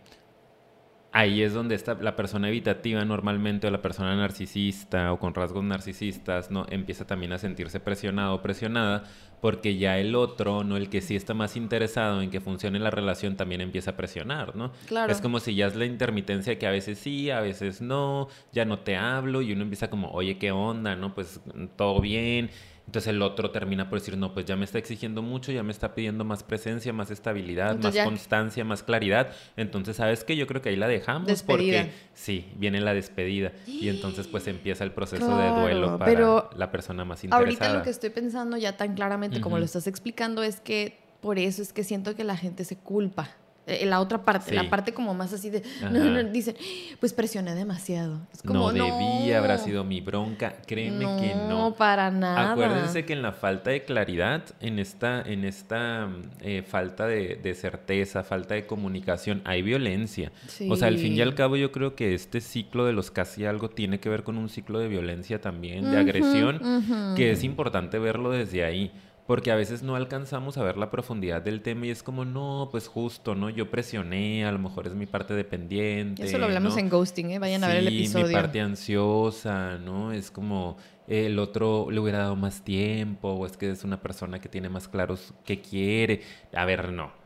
ahí 1.12 1.42
es 1.42 1.54
donde 1.54 1.76
está 1.76 1.96
la 1.96 2.16
persona 2.16 2.50
evitativa 2.50 3.04
normalmente 3.06 3.68
o 3.68 3.72
la 3.72 3.82
persona 3.82 4.16
narcisista 4.16 5.12
o 5.12 5.20
con 5.20 5.34
rasgos 5.34 5.64
narcisistas, 5.64 6.52
¿no? 6.52 6.66
Empieza 6.70 7.06
también 7.06 7.34
a 7.34 7.38
sentirse 7.38 7.80
presionado 7.80 8.36
o 8.36 8.42
presionada 8.42 9.04
porque 9.42 9.78
ya 9.78 9.98
el 10.00 10.16
otro, 10.16 10.64
¿no? 10.64 10.78
El 10.78 10.90
que 10.90 11.02
sí 11.02 11.16
está 11.16 11.34
más 11.34 11.58
interesado 11.58 12.22
en 12.22 12.30
que 12.30 12.40
funcione 12.40 12.80
la 12.80 12.92
relación 12.92 13.36
también 13.36 13.62
empieza 13.62 13.92
a 13.92 13.98
presionar, 13.98 14.56
¿no? 14.56 14.72
Claro. 14.86 15.12
Es 15.12 15.20
como 15.20 15.40
si 15.40 15.56
ya 15.56 15.68
es 15.68 15.76
la 15.76 15.86
intermitencia 15.86 16.58
que 16.60 16.68
a 16.68 16.72
veces 16.72 17.00
sí, 17.00 17.32
a 17.32 17.42
veces 17.42 17.82
no, 17.82 18.30
ya 18.54 18.66
no 18.66 18.80
te 18.80 18.96
hablo 18.96 19.42
y 19.42 19.52
uno 19.52 19.64
empieza 19.64 19.90
como, 19.90 20.12
oye, 20.12 20.38
¿qué 20.38 20.52
onda? 20.52 20.96
¿No? 20.96 21.16
Pues 21.16 21.42
todo 21.76 22.00
bien 22.00 22.50
entonces 22.92 23.14
el 23.14 23.22
otro 23.22 23.52
termina 23.52 23.90
por 23.90 24.00
decir, 24.00 24.18
no, 24.18 24.34
pues 24.34 24.46
ya 24.46 24.58
me 24.58 24.66
está 24.66 24.78
exigiendo 24.78 25.22
mucho, 25.22 25.54
ya 25.54 25.64
me 25.64 25.72
está 25.72 25.96
pidiendo 25.96 26.26
más 26.26 26.44
presencia, 26.44 26.92
más 26.92 27.10
estabilidad, 27.10 27.80
más 27.80 27.96
constancia, 27.96 28.66
más 28.66 28.84
claridad. 28.84 29.32
Entonces, 29.56 29.96
¿sabes 29.96 30.26
qué? 30.26 30.36
Yo 30.36 30.46
creo 30.46 30.62
que 30.62 30.68
ahí 30.68 30.76
la 30.76 30.90
dejamos 30.90 31.42
porque 31.44 31.90
sí, 32.14 32.52
viene 32.58 32.82
la 32.82 32.94
despedida. 32.94 33.54
Y 33.66 33.88
entonces 33.88 34.28
pues 34.28 34.46
empieza 34.48 34.84
el 34.84 34.92
proceso 34.92 35.38
de 35.38 35.52
duelo 35.52 35.98
para 35.98 36.50
la 36.54 36.70
persona 36.70 37.06
más 37.06 37.24
interesada. 37.24 37.40
Ahorita 37.40 37.74
lo 37.78 37.82
que 37.82 37.92
estoy 37.92 38.10
pensando 38.10 38.58
ya 38.58 38.76
tan 38.76 38.94
claramente 38.94 39.40
como 39.40 39.58
lo 39.58 39.64
estás 39.64 39.88
explicando 39.88 40.44
es 40.44 40.60
que 40.60 41.00
por 41.22 41.40
eso 41.40 41.62
es 41.62 41.72
que 41.72 41.86
siento 41.86 42.14
que 42.18 42.26
la 42.26 42.36
gente 42.36 42.66
se 42.66 42.76
culpa 42.76 43.30
eh, 43.68 43.86
la 43.86 44.00
otra 44.00 44.24
parte, 44.24 44.54
la 44.56 44.70
parte 44.70 44.92
como 44.92 45.14
más 45.14 45.34
así 45.34 45.50
de, 45.52 45.62
no, 45.84 46.04
no, 46.04 46.24
dicen, 46.24 46.56
pues 47.00 47.14
presioné 47.14 47.54
demasiado. 47.54 48.20
Es 48.34 48.42
como, 48.42 48.72
no 48.72 48.78
no, 48.78 48.86
debía, 48.86 49.38
habrá 49.38 49.60
sido 49.60 49.84
mi 49.84 50.02
bronca. 50.02 50.56
Créeme 50.66 51.06
que 51.20 51.36
no. 51.36 51.76
para 51.76 52.10
nada. 52.10 52.52
Acuérdense 52.52 53.06
que 53.06 53.14
en 53.14 53.22
la 53.22 53.34
falta 53.34 53.70
de 53.70 53.84
claridad, 53.84 54.44
en 54.60 54.80
esta, 54.80 55.22
en 55.22 55.46
esta 55.46 56.10
eh, 56.42 56.64
falta 56.68 57.06
de, 57.06 57.40
de 57.42 57.54
certeza, 57.54 58.24
falta 58.24 58.56
de 58.56 58.66
comunicación, 58.66 59.42
hay 59.46 59.62
violencia. 59.62 60.32
O 60.68 60.76
sea, 60.76 60.88
al 60.88 60.98
fin 60.98 61.14
y 61.14 61.22
al 61.22 61.36
cabo 61.36 61.56
yo 61.56 61.72
creo 61.72 61.96
que 61.96 62.14
este 62.16 62.42
ciclo 62.42 62.86
de 62.86 62.94
los 62.94 63.12
casi 63.12 63.46
algo 63.46 63.70
tiene 63.70 64.00
que 64.00 64.10
ver 64.10 64.24
con 64.24 64.38
un 64.38 64.50
ciclo 64.50 64.80
de 64.80 64.88
violencia 64.88 65.40
también, 65.40 65.92
de 65.92 65.98
agresión, 65.98 67.14
que 67.16 67.32
es 67.32 67.44
importante 67.44 68.00
verlo 68.00 68.32
desde 68.32 68.66
ahí. 68.66 68.92
Porque 69.32 69.50
a 69.50 69.56
veces 69.56 69.82
no 69.82 69.96
alcanzamos 69.96 70.58
a 70.58 70.64
ver 70.64 70.76
la 70.76 70.92
profundidad 70.92 71.42
del 71.42 71.62
tema 71.62 71.86
y 71.86 71.90
es 71.90 72.04
como, 72.04 72.26
no, 72.26 72.68
pues 72.70 72.90
justo, 72.90 73.34
¿no? 73.34 73.50
Yo 73.50 73.72
presioné, 73.72 74.44
a 74.46 74.52
lo 74.52 74.60
mejor 74.60 74.88
es 74.88 74.94
mi 74.94 75.06
parte 75.06 75.34
dependiente. 75.34 76.26
Eso 76.26 76.38
lo 76.38 76.44
hablamos 76.44 76.74
¿no? 76.74 76.80
en 76.82 76.90
Ghosting, 76.90 77.32
¿eh? 77.32 77.40
Vayan 77.40 77.64
a 77.64 77.70
ver 77.70 77.78
el 77.78 77.88
episodio. 77.88 78.28
mi 78.28 78.34
parte 78.34 78.60
ansiosa, 78.60 79.78
¿no? 79.78 80.12
Es 80.12 80.32
como 80.32 80.76
el 81.08 81.40
otro 81.40 81.90
le 81.90 82.02
hubiera 82.02 82.18
dado 82.18 82.36
más 82.36 82.62
tiempo 82.66 83.30
o 83.30 83.46
es 83.46 83.56
que 83.56 83.72
es 83.72 83.86
una 83.86 84.02
persona 84.02 84.40
que 84.40 84.50
tiene 84.50 84.68
más 84.68 84.90
claros 84.90 85.34
qué 85.46 85.62
quiere. 85.62 86.24
A 86.54 86.66
ver, 86.66 86.92
no. 86.92 87.21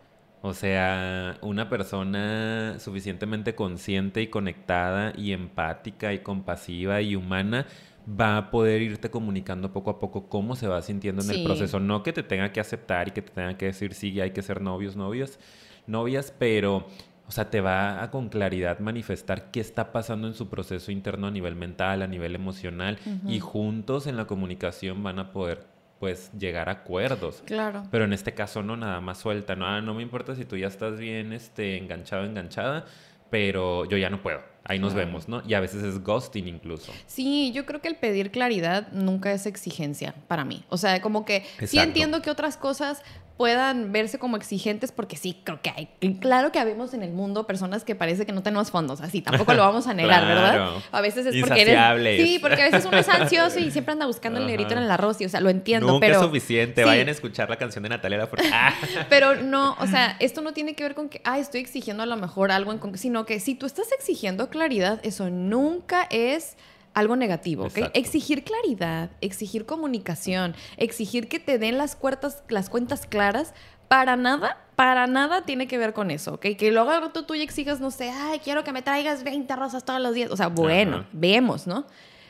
O 0.47 0.53
sea, 0.53 1.38
una 1.41 1.69
persona 1.69 2.75
suficientemente 2.77 3.55
consciente 3.55 4.21
y 4.21 4.27
conectada 4.27 5.12
y 5.17 5.31
empática 5.31 6.13
y 6.13 6.19
compasiva 6.19 7.01
y 7.01 7.15
humana 7.15 7.65
va 8.08 8.38
a 8.38 8.51
poder 8.51 8.84
irte 8.84 9.10
comunicando 9.10 9.73
poco 9.73 9.89
a 9.89 9.97
poco 9.99 10.29
cómo 10.29 10.55
se 10.55 10.67
va 10.67 10.84
sintiendo 10.84 11.23
en 11.23 11.29
Sí. 11.29 11.39
el 11.39 11.43
proceso. 11.45 11.79
No 11.79 12.03
que 12.03 12.13
te 12.13 12.21
tenga 12.21 12.51
que 12.53 12.60
aceptar 12.60 13.08
y 13.08 13.12
que 13.12 13.23
te 13.23 13.31
tenga 13.31 13.58
que 13.58 13.65
decir 13.65 13.95
sí, 13.95 14.21
hay 14.21 14.31
que 14.31 14.43
ser 14.43 14.62
novios, 14.62 14.95
novios, 14.95 15.39
novias, 15.88 16.31
pero, 16.38 16.86
o 17.27 17.31
sea, 17.31 17.49
te 17.49 17.60
va 17.62 18.03
a 18.03 18.12
con 18.12 18.29
claridad 18.29 18.77
manifestar 18.77 19.49
qué 19.49 19.60
está 19.62 19.91
pasando 19.91 20.27
en 20.27 20.36
su 20.36 20.47
proceso 20.47 20.91
interno 20.91 21.25
a 21.25 21.31
nivel 21.31 21.55
mental, 21.55 22.03
a 22.03 22.08
nivel 22.08 22.36
emocional, 22.36 22.99
y 23.27 23.39
juntos 23.39 24.05
en 24.05 24.15
la 24.15 24.25
comunicación 24.25 25.01
van 25.01 25.17
a 25.17 25.31
poder, 25.31 25.65
pues, 25.99 26.31
llegar 26.38 26.69
a 26.69 26.73
acuerdos. 26.73 27.43
Claro. 27.45 27.84
Pero 27.91 28.05
en 28.05 28.13
este 28.13 28.34
caso 28.34 28.63
no, 28.63 28.77
nada 28.77 29.01
más 29.01 29.19
suelta. 29.19 29.55
No, 29.55 29.65
ah, 29.65 29.81
no 29.81 29.93
me 29.93 30.01
importa 30.01 30.36
si 30.36 30.45
tú 30.45 30.58
ya 30.58 30.67
estás 30.67 30.99
bien 30.99 31.34
este, 31.34 31.77
enganchado, 31.77 32.25
enganchada, 32.25 32.86
pero 33.29 33.86
yo 33.86 33.97
ya 33.97 34.10
no 34.10 34.21
puedo. 34.21 34.54
Ahí 34.67 34.80
nos 34.80 34.93
Claro. 34.93 35.08
vemos, 35.08 35.28
¿no? 35.30 35.43
Y 35.47 35.54
a 35.54 35.60
veces 35.60 35.84
es 35.84 36.04
ghosting 36.04 36.47
incluso. 36.47 36.91
Sí, 37.06 37.51
yo 37.54 37.65
creo 37.65 37.82
que 37.82 37.88
el 37.88 37.95
pedir 37.95 38.32
claridad 38.32 38.88
nunca 38.91 39.32
es 39.32 39.45
exigencia 39.45 40.15
para 40.28 40.43
mí. 40.43 40.63
O 40.69 40.78
sea, 40.78 41.01
como 41.01 41.23
que 41.25 41.45
sí 41.65 41.78
entiendo 41.80 42.21
que 42.21 42.30
otras 42.32 42.58
cosas 42.58 43.01
puedan 43.38 43.91
verse 43.91 44.17
como 44.17 44.38
exigentes 44.38 44.93
porque 44.93 45.17
sí, 45.17 45.41
creo 45.43 45.60
que 45.62 45.69
hay. 45.69 45.89
Claro 46.21 46.54
que 46.54 46.60
habemos 46.60 46.93
en 46.93 47.04
el 47.04 47.12
mundo 47.12 47.45
personas 47.45 47.84
que 47.84 47.93
parece 47.93 48.25
que 48.25 48.32
no 48.32 48.43
tenemos 48.43 48.71
fondos, 48.71 49.01
así 49.01 49.21
tampoco 49.21 49.54
lo 49.54 49.62
vamos 49.62 49.88
a 49.88 49.93
negar, 49.93 50.25
¿verdad? 50.25 50.69
A 50.93 51.01
veces 51.01 51.25
es 51.25 51.36
porque 51.41 51.63
eres. 51.63 52.25
Sí, 52.25 52.39
porque 52.39 52.62
a 52.62 52.65
veces 52.71 52.86
uno 52.86 52.97
es 52.97 53.10
ansioso 53.10 53.60
y 53.60 53.71
siempre 53.71 53.91
anda 53.91 54.06
buscando 54.06 54.39
el 54.39 54.47
negrito 54.47 54.71
en 54.71 54.78
el 54.84 54.89
arroz 54.89 55.19
y 55.19 55.25
o 55.25 55.30
sea, 55.30 55.41
lo 55.41 55.49
entiendo, 55.49 55.86
Nunca 55.88 56.08
pero 56.08 56.19
es 56.21 56.25
suficiente. 56.25 56.82
Sí. 56.84 56.88
Vayan 56.88 57.10
a 57.10 57.12
escuchar 57.12 57.49
la 57.49 57.58
canción 57.58 57.84
de 57.84 57.89
Natalia 57.89 58.19
Lafourcade. 58.19 58.49
Ah. 58.56 58.73
Pero 59.10 59.36
no, 59.36 59.75
o 59.82 59.86
sea, 59.88 60.15
esto 60.21 60.39
no 60.41 60.54
tiene 60.54 60.73
que 60.75 60.84
ver 60.84 60.95
con 60.95 61.10
que, 61.10 61.19
ah, 61.25 61.38
estoy 61.38 61.60
exigiendo 61.60 62.04
a 62.04 62.06
lo 62.06 62.15
mejor 62.15 62.51
algo 62.51 62.71
en 62.71 62.78
con- 62.78 62.97
sino 62.97 63.25
que 63.25 63.41
si 63.41 63.54
tú 63.56 63.65
estás 63.65 63.91
exigiendo 63.91 64.49
claridad, 64.55 64.99
eso 65.03 65.29
nunca 65.29 66.07
es 66.09 66.55
algo 66.93 67.17
negativo, 67.17 67.65
¿ok? 67.65 67.77
Exacto. 67.77 67.99
Exigir 67.99 68.43
claridad, 68.45 69.11
exigir 69.19 69.65
comunicación, 69.65 70.55
exigir 70.77 71.27
que 71.27 71.39
te 71.39 71.59
den 71.59 71.77
las, 71.77 71.97
cuertas, 71.97 72.43
las 72.47 72.69
cuentas 72.69 73.05
claras, 73.05 73.53
para 73.89 74.15
nada, 74.15 74.65
para 74.77 75.05
nada 75.05 75.43
tiene 75.43 75.67
que 75.67 75.77
ver 75.77 75.93
con 75.93 76.09
eso, 76.09 76.35
¿ok? 76.35 76.47
Que 76.57 76.71
luego 76.71 77.09
tú, 77.09 77.23
tú 77.23 77.35
ya 77.35 77.43
exijas, 77.43 77.81
no 77.81 77.91
sé, 77.91 78.09
ay, 78.09 78.39
quiero 78.39 78.63
que 78.63 78.71
me 78.71 78.81
traigas 78.81 79.23
20 79.23 79.53
rosas 79.57 79.83
todos 79.83 80.01
los 80.01 80.13
días. 80.13 80.31
O 80.31 80.37
sea, 80.37 80.47
bueno, 80.47 80.99
Ajá. 80.99 81.07
vemos, 81.11 81.67
¿no? 81.67 81.85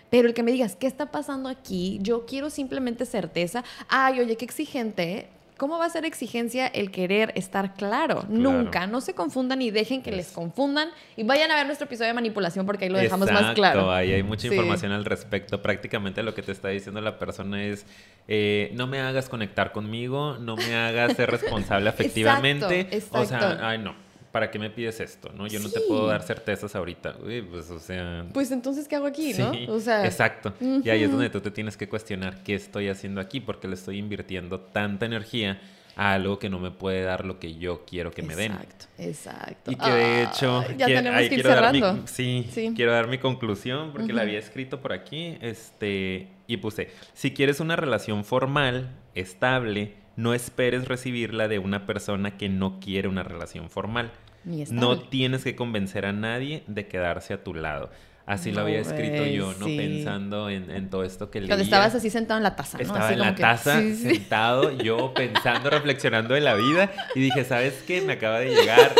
Pero 0.09 0.27
el 0.27 0.33
que 0.33 0.43
me 0.43 0.51
digas, 0.51 0.75
¿qué 0.75 0.87
está 0.87 1.11
pasando 1.11 1.47
aquí? 1.47 1.99
Yo 2.01 2.25
quiero 2.25 2.49
simplemente 2.49 3.05
certeza. 3.05 3.63
Ay, 3.87 4.19
oye, 4.19 4.35
qué 4.35 4.45
exigente. 4.45 5.29
¿Cómo 5.57 5.77
va 5.79 5.85
a 5.85 5.89
ser 5.89 6.03
exigencia 6.03 6.67
el 6.67 6.91
querer 6.91 7.31
estar 7.35 7.75
claro? 7.75 8.25
Nunca. 8.27 8.87
No 8.87 8.99
se 8.99 9.13
confundan 9.13 9.61
y 9.61 9.71
dejen 9.71 10.01
que 10.01 10.09
Es- 10.09 10.15
les 10.17 10.27
confundan. 10.31 10.89
Y 11.15 11.23
vayan 11.23 11.49
a 11.51 11.55
ver 11.55 11.65
nuestro 11.65 11.85
episodio 11.85 12.07
de 12.09 12.13
manipulación 12.13 12.65
porque 12.65 12.85
ahí 12.85 12.91
lo 12.91 12.97
dejamos 12.97 13.31
más 13.31 13.53
claro. 13.55 13.89
Ahí 13.91 14.11
hay 14.11 14.21
mucha 14.23 14.43
Sí. 14.43 14.47
información 14.49 14.91
al 14.91 15.05
respecto. 15.05 15.61
Prácticamente 15.61 16.23
lo 16.23 16.33
que 16.35 16.41
te 16.41 16.51
está 16.51 16.67
diciendo 16.69 16.99
la 16.99 17.17
persona 17.17 17.63
es, 17.63 17.85
eh, 18.27 18.71
no 18.73 18.85
me 18.87 18.99
hagas 18.99 19.29
conectar 19.29 19.71
conmigo, 19.71 20.37
no 20.39 20.57
me 20.57 20.75
hagas 20.75 21.13
ser 21.15 21.31
responsable 21.31 21.89
afectivamente. 21.89 22.81
Exacto, 22.91 23.19
O 23.19 23.25
sea, 23.25 23.69
ay 23.69 23.77
no, 23.77 23.95
¿para 24.35 24.51
qué 24.51 24.59
me 24.59 24.69
pides 24.69 24.99
esto? 24.99 25.31
¿no? 25.33 25.47
Yo 25.47 25.61
no 25.61 25.69
te 25.69 25.79
puedo 25.79 26.07
dar 26.07 26.21
certezas 26.21 26.75
ahorita. 26.75 27.15
Uy, 27.25 27.41
pues, 27.41 27.71
o 27.71 27.79
sea... 27.79 28.25
Pues 28.33 28.51
entonces, 28.51 28.85
¿qué 28.85 28.97
hago 28.97 29.05
aquí, 29.05 29.33
no? 29.33 29.53
Sí, 29.53 29.65
O 29.69 29.79
sea, 29.79 30.05
exacto. 30.05 30.53
Y 30.59 30.89
ahí 30.89 31.03
es 31.03 31.09
donde 31.09 31.29
tú 31.29 31.39
te 31.39 31.51
tienes 31.51 31.77
que 31.77 31.87
cuestionar 31.87 32.43
qué 32.43 32.53
estoy 32.53 32.89
haciendo 32.89 33.21
aquí, 33.21 33.39
porque 33.39 33.69
le 33.69 33.75
estoy 33.75 33.97
invirtiendo 33.97 34.59
tanta 34.59 35.05
energía 35.05 35.61
a 35.95 36.11
algo 36.15 36.37
que 36.37 36.49
no 36.49 36.59
me 36.59 36.69
puede 36.69 37.03
dar 37.03 37.25
lo 37.25 37.39
que 37.39 37.55
yo 37.55 37.85
quiero 37.85 38.11
que 38.11 38.23
me 38.23 38.35
den. 38.35 38.51
Exacto, 38.51 38.85
exacto. 38.97 39.71
Y 39.71 39.75
que 39.77 39.89
de 39.89 40.23
hecho, 40.23 40.59
Ay, 40.67 40.75
ya 40.79 40.85
tenemos 40.87 41.17
ahí 41.17 41.29
que 41.29 41.35
ir 41.35 41.41
quiero 41.41 41.61
dar 41.61 41.71
mi- 41.73 41.79
cerrando. 41.79 42.07
sí, 42.07 42.49
Sí. 42.51 42.73
quiero 42.75 42.91
dar 42.91 43.07
mi 43.07 43.17
conclusión 43.19 43.93
porque 43.93 44.11
la 44.11 44.23
había 44.23 44.37
escrito 44.39 44.81
por 44.81 44.91
aquí, 44.91 45.37
este, 45.39 46.27
y 46.47 46.57
puse, 46.57 46.89
si 47.13 47.31
quieres 47.31 47.61
una 47.61 47.77
relación 47.77 48.25
formal, 48.25 48.89
estable, 49.13 49.93
no 50.17 50.33
esperes 50.33 50.89
recibirla 50.89 51.47
de 51.47 51.59
una 51.59 51.85
persona 51.85 52.37
que 52.37 52.49
no 52.49 52.81
quiere 52.81 53.07
una 53.07 53.23
relación 53.23 53.69
formal. 53.69 54.11
No 54.45 54.99
tienes 54.99 55.43
que 55.43 55.55
convencer 55.55 56.05
a 56.05 56.13
nadie 56.13 56.63
de 56.67 56.87
quedarse 56.87 57.33
a 57.33 57.43
tu 57.43 57.53
lado. 57.53 57.89
Así 58.25 58.51
lo 58.51 58.61
había 58.61 58.79
escrito 58.79 59.23
yo, 59.25 59.53
¿no? 59.59 59.67
Pensando 59.67 60.49
en, 60.49 60.89
todo 60.89 61.03
esto 61.03 61.29
que 61.29 61.41
leía. 61.41 61.49
Cuando 61.49 61.63
estabas 61.63 61.93
así 61.93 62.09
sentado 62.09 62.39
en 62.39 62.43
la 62.43 62.55
taza, 62.55 62.79
¿no? 62.79 62.83
Estaba 62.83 63.13
en 63.13 63.19
la 63.19 63.35
taza, 63.35 63.79
sentado, 63.81 64.71
yo 64.71 65.13
pensando, 65.15 65.69
reflexionando 65.69 66.33
de 66.33 66.41
la 66.41 66.55
vida. 66.55 66.91
Y 67.13 67.19
dije, 67.19 67.43
¿sabes 67.43 67.83
qué? 67.85 68.01
Me 68.01 68.13
acaba 68.13 68.39
de 68.39 68.49
llegar 68.49 68.93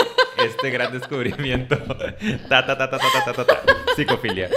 este 0.46 0.70
gran 0.70 0.94
descubrimiento. 0.94 1.76
ta, 2.50 2.66
ta, 2.68 2.78
ta, 2.78 2.90
ta, 2.90 3.00
ta, 3.00 3.08
ta, 3.26 3.34
ta, 3.34 3.46
ta. 3.46 3.62
Psicofilia. 3.96 4.50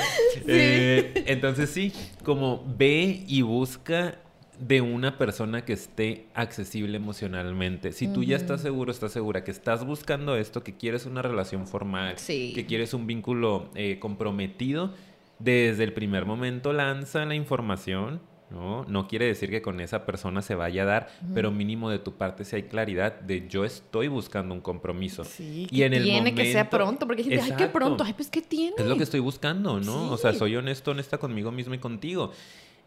Eh, 0.46 1.24
entonces 1.26 1.70
sí, 1.70 1.92
como 2.22 2.62
ve 2.66 3.24
y 3.26 3.40
busca 3.40 4.16
de 4.60 4.80
una 4.80 5.18
persona 5.18 5.64
que 5.64 5.72
esté 5.72 6.26
accesible 6.34 6.96
emocionalmente. 6.96 7.92
Si 7.92 8.08
tú 8.12 8.24
ya 8.24 8.36
estás 8.36 8.60
seguro, 8.60 8.90
estás 8.90 9.12
segura 9.12 9.44
que 9.44 9.50
estás 9.50 9.84
buscando 9.86 10.36
esto, 10.36 10.64
que 10.64 10.74
quieres 10.76 11.06
una 11.06 11.22
relación 11.22 11.66
formal, 11.66 12.18
Sí. 12.18 12.52
que 12.54 12.66
quieres 12.66 12.92
un 12.94 13.06
vínculo 13.06 13.70
eh, 13.74 13.98
comprometido, 14.00 14.92
desde 15.38 15.84
el 15.84 15.92
primer 15.92 16.24
momento 16.24 16.72
lanza 16.72 17.24
la 17.24 17.36
información, 17.36 18.20
¿no? 18.50 18.84
No 18.88 19.06
quiere 19.06 19.26
decir 19.26 19.50
que 19.50 19.62
con 19.62 19.78
esa 19.80 20.04
persona 20.06 20.42
se 20.42 20.54
vaya 20.56 20.82
a 20.82 20.86
dar, 20.86 21.08
pero 21.34 21.52
mínimo 21.52 21.90
de 21.90 21.98
tu 22.00 22.14
parte 22.14 22.44
si 22.44 22.56
hay 22.56 22.62
claridad 22.64 23.20
de 23.20 23.46
yo 23.46 23.64
estoy 23.64 24.08
buscando 24.08 24.54
un 24.54 24.60
compromiso. 24.60 25.22
Sí, 25.24 25.68
Y 25.70 25.76
que 25.78 25.84
en 25.84 25.94
el 25.94 26.02
tiene 26.02 26.34
que 26.34 26.44
momento- 26.48 26.70
pronto, 26.70 27.06
porque 27.06 27.22
hay 27.22 27.28
gente, 27.28 27.44
ay, 27.44 27.52
qué 27.56 27.66
pronto, 27.68 28.02
ay, 28.02 28.14
pues, 28.14 28.28
¿qué 28.30 28.40
tiene? 28.42 28.74
Es 28.78 28.86
lo 28.86 28.96
que 28.96 29.02
estoy 29.04 29.20
buscando, 29.20 29.78
¿no? 29.78 30.10
O 30.10 30.16
sea, 30.16 30.32
soy 30.32 30.56
honesto, 30.56 30.90
honesta 30.90 31.18
conmigo 31.18 31.52
mismo 31.52 31.74
y 31.74 31.78
contigo. 31.78 32.32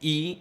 Y 0.02 0.40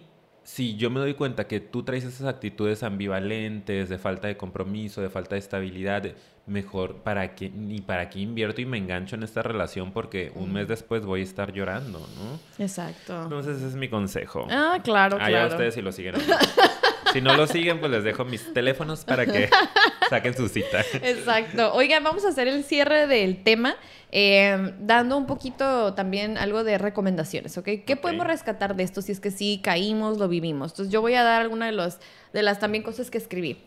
si 0.53 0.75
yo 0.75 0.89
me 0.89 0.99
doy 0.99 1.13
cuenta 1.13 1.47
que 1.47 1.61
tú 1.61 1.83
traes 1.83 2.03
esas 2.03 2.27
actitudes 2.27 2.83
ambivalentes, 2.83 3.87
de 3.87 3.97
falta 3.97 4.27
de 4.27 4.35
compromiso, 4.35 5.01
de 5.01 5.09
falta 5.09 5.35
de 5.35 5.39
estabilidad, 5.39 6.03
mejor 6.45 6.95
para 6.97 7.35
qué 7.35 7.49
ni 7.49 7.79
para 7.79 8.09
qué 8.09 8.19
invierto 8.19 8.59
y 8.59 8.65
me 8.65 8.77
engancho 8.77 9.15
en 9.15 9.23
esta 9.23 9.41
relación 9.43 9.93
porque 9.93 10.33
un 10.35 10.51
mes 10.51 10.67
después 10.67 11.05
voy 11.05 11.21
a 11.21 11.23
estar 11.23 11.53
llorando, 11.53 11.99
¿no? 11.99 12.37
Exacto. 12.61 13.23
Entonces 13.23 13.59
ese 13.59 13.67
es 13.67 13.75
mi 13.75 13.87
consejo. 13.87 14.45
Ah, 14.51 14.79
claro, 14.83 15.15
Allá 15.21 15.29
claro. 15.29 15.51
ustedes 15.51 15.73
si 15.73 15.81
lo 15.81 15.93
siguen. 15.93 16.15
si 17.13 17.21
no 17.21 17.35
lo 17.35 17.47
siguen, 17.47 17.79
pues 17.79 17.91
les 17.91 18.03
dejo 18.03 18.25
mis 18.25 18.53
teléfonos 18.53 19.05
para 19.05 19.25
que 19.25 19.49
saquen 20.09 20.35
su 20.35 20.47
cita. 20.47 20.81
Exacto. 21.01 21.73
Oigan, 21.73 22.03
vamos 22.03 22.25
a 22.25 22.29
hacer 22.29 22.47
el 22.47 22.63
cierre 22.63 23.07
del 23.07 23.43
tema, 23.43 23.75
eh, 24.11 24.73
dando 24.79 25.17
un 25.17 25.25
poquito 25.25 25.93
también 25.93 26.37
algo 26.37 26.63
de 26.63 26.77
recomendaciones, 26.77 27.57
¿ok? 27.57 27.69
¿Qué 27.85 27.95
podemos 27.95 28.27
rescatar 28.27 28.75
de 28.75 28.83
esto 28.83 29.01
si 29.01 29.11
es 29.11 29.19
que 29.19 29.31
sí 29.31 29.59
caímos, 29.63 30.17
lo 30.17 30.27
vivimos? 30.27 30.71
Entonces 30.71 30.91
yo 30.91 31.01
voy 31.01 31.15
a 31.15 31.23
dar 31.23 31.41
alguna 31.41 31.67
de, 31.67 31.71
los, 31.71 31.97
de 32.33 32.43
las 32.43 32.59
también 32.59 32.83
cosas 32.83 33.09
que 33.09 33.17
escribí. 33.17 33.57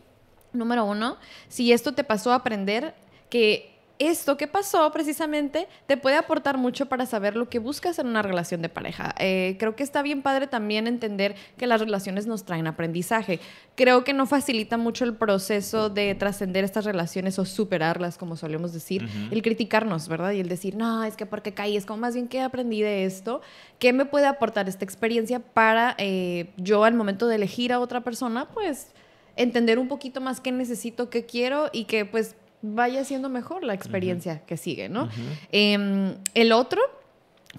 Número 0.53 0.85
uno, 0.85 1.17
si 1.49 1.73
esto 1.73 1.93
te 1.93 2.03
pasó 2.03 2.31
a 2.31 2.35
aprender, 2.35 2.93
que 3.29 3.74
esto 3.99 4.37
que 4.37 4.47
pasó 4.47 4.91
precisamente 4.91 5.67
te 5.87 5.97
puede 5.97 6.17
aportar 6.17 6.57
mucho 6.57 6.87
para 6.87 7.05
saber 7.05 7.35
lo 7.35 7.49
que 7.49 7.59
buscas 7.59 7.99
en 7.99 8.07
una 8.07 8.21
relación 8.21 8.61
de 8.61 8.69
pareja. 8.69 9.15
Eh, 9.19 9.55
creo 9.59 9.75
que 9.75 9.83
está 9.83 10.01
bien 10.01 10.21
padre 10.21 10.47
también 10.47 10.87
entender 10.87 11.35
que 11.57 11.67
las 11.67 11.79
relaciones 11.79 12.27
nos 12.27 12.45
traen 12.45 12.67
aprendizaje. 12.67 13.39
Creo 13.75 14.03
que 14.03 14.13
no 14.13 14.25
facilita 14.25 14.77
mucho 14.77 15.05
el 15.05 15.15
proceso 15.15 15.89
de 15.89 16.15
trascender 16.15 16.63
estas 16.63 16.85
relaciones 16.85 17.39
o 17.39 17.45
superarlas, 17.45 18.17
como 18.17 18.35
solemos 18.35 18.73
decir, 18.73 19.07
el 19.31 19.41
criticarnos, 19.41 20.07
¿verdad? 20.07 20.31
Y 20.31 20.39
el 20.39 20.49
decir, 20.49 20.75
no, 20.75 21.03
es 21.03 21.15
que 21.15 21.25
porque 21.25 21.53
caí, 21.53 21.77
es 21.77 21.85
como 21.85 22.01
más 22.01 22.13
bien 22.13 22.27
que 22.27 22.41
aprendí 22.41 22.81
de 22.81 23.05
esto, 23.05 23.41
¿qué 23.79 23.93
me 23.93 24.05
puede 24.05 24.27
aportar 24.27 24.67
esta 24.69 24.85
experiencia 24.85 25.39
para 25.39 25.95
eh, 25.97 26.51
yo 26.57 26.83
al 26.83 26.93
momento 26.93 27.27
de 27.27 27.35
elegir 27.35 27.73
a 27.73 27.79
otra 27.79 28.01
persona, 28.01 28.49
pues 28.49 28.87
entender 29.35 29.79
un 29.79 29.87
poquito 29.87 30.21
más 30.21 30.39
qué 30.39 30.51
necesito, 30.51 31.09
qué 31.09 31.25
quiero 31.25 31.69
y 31.73 31.85
que 31.85 32.05
pues 32.05 32.35
vaya 32.73 33.03
siendo 33.03 33.29
mejor 33.29 33.63
la 33.63 33.73
experiencia 33.73 34.45
que 34.45 34.57
sigue, 34.57 34.89
¿no? 34.89 35.09
Em, 35.51 36.15
el 36.33 36.51
otro 36.51 36.81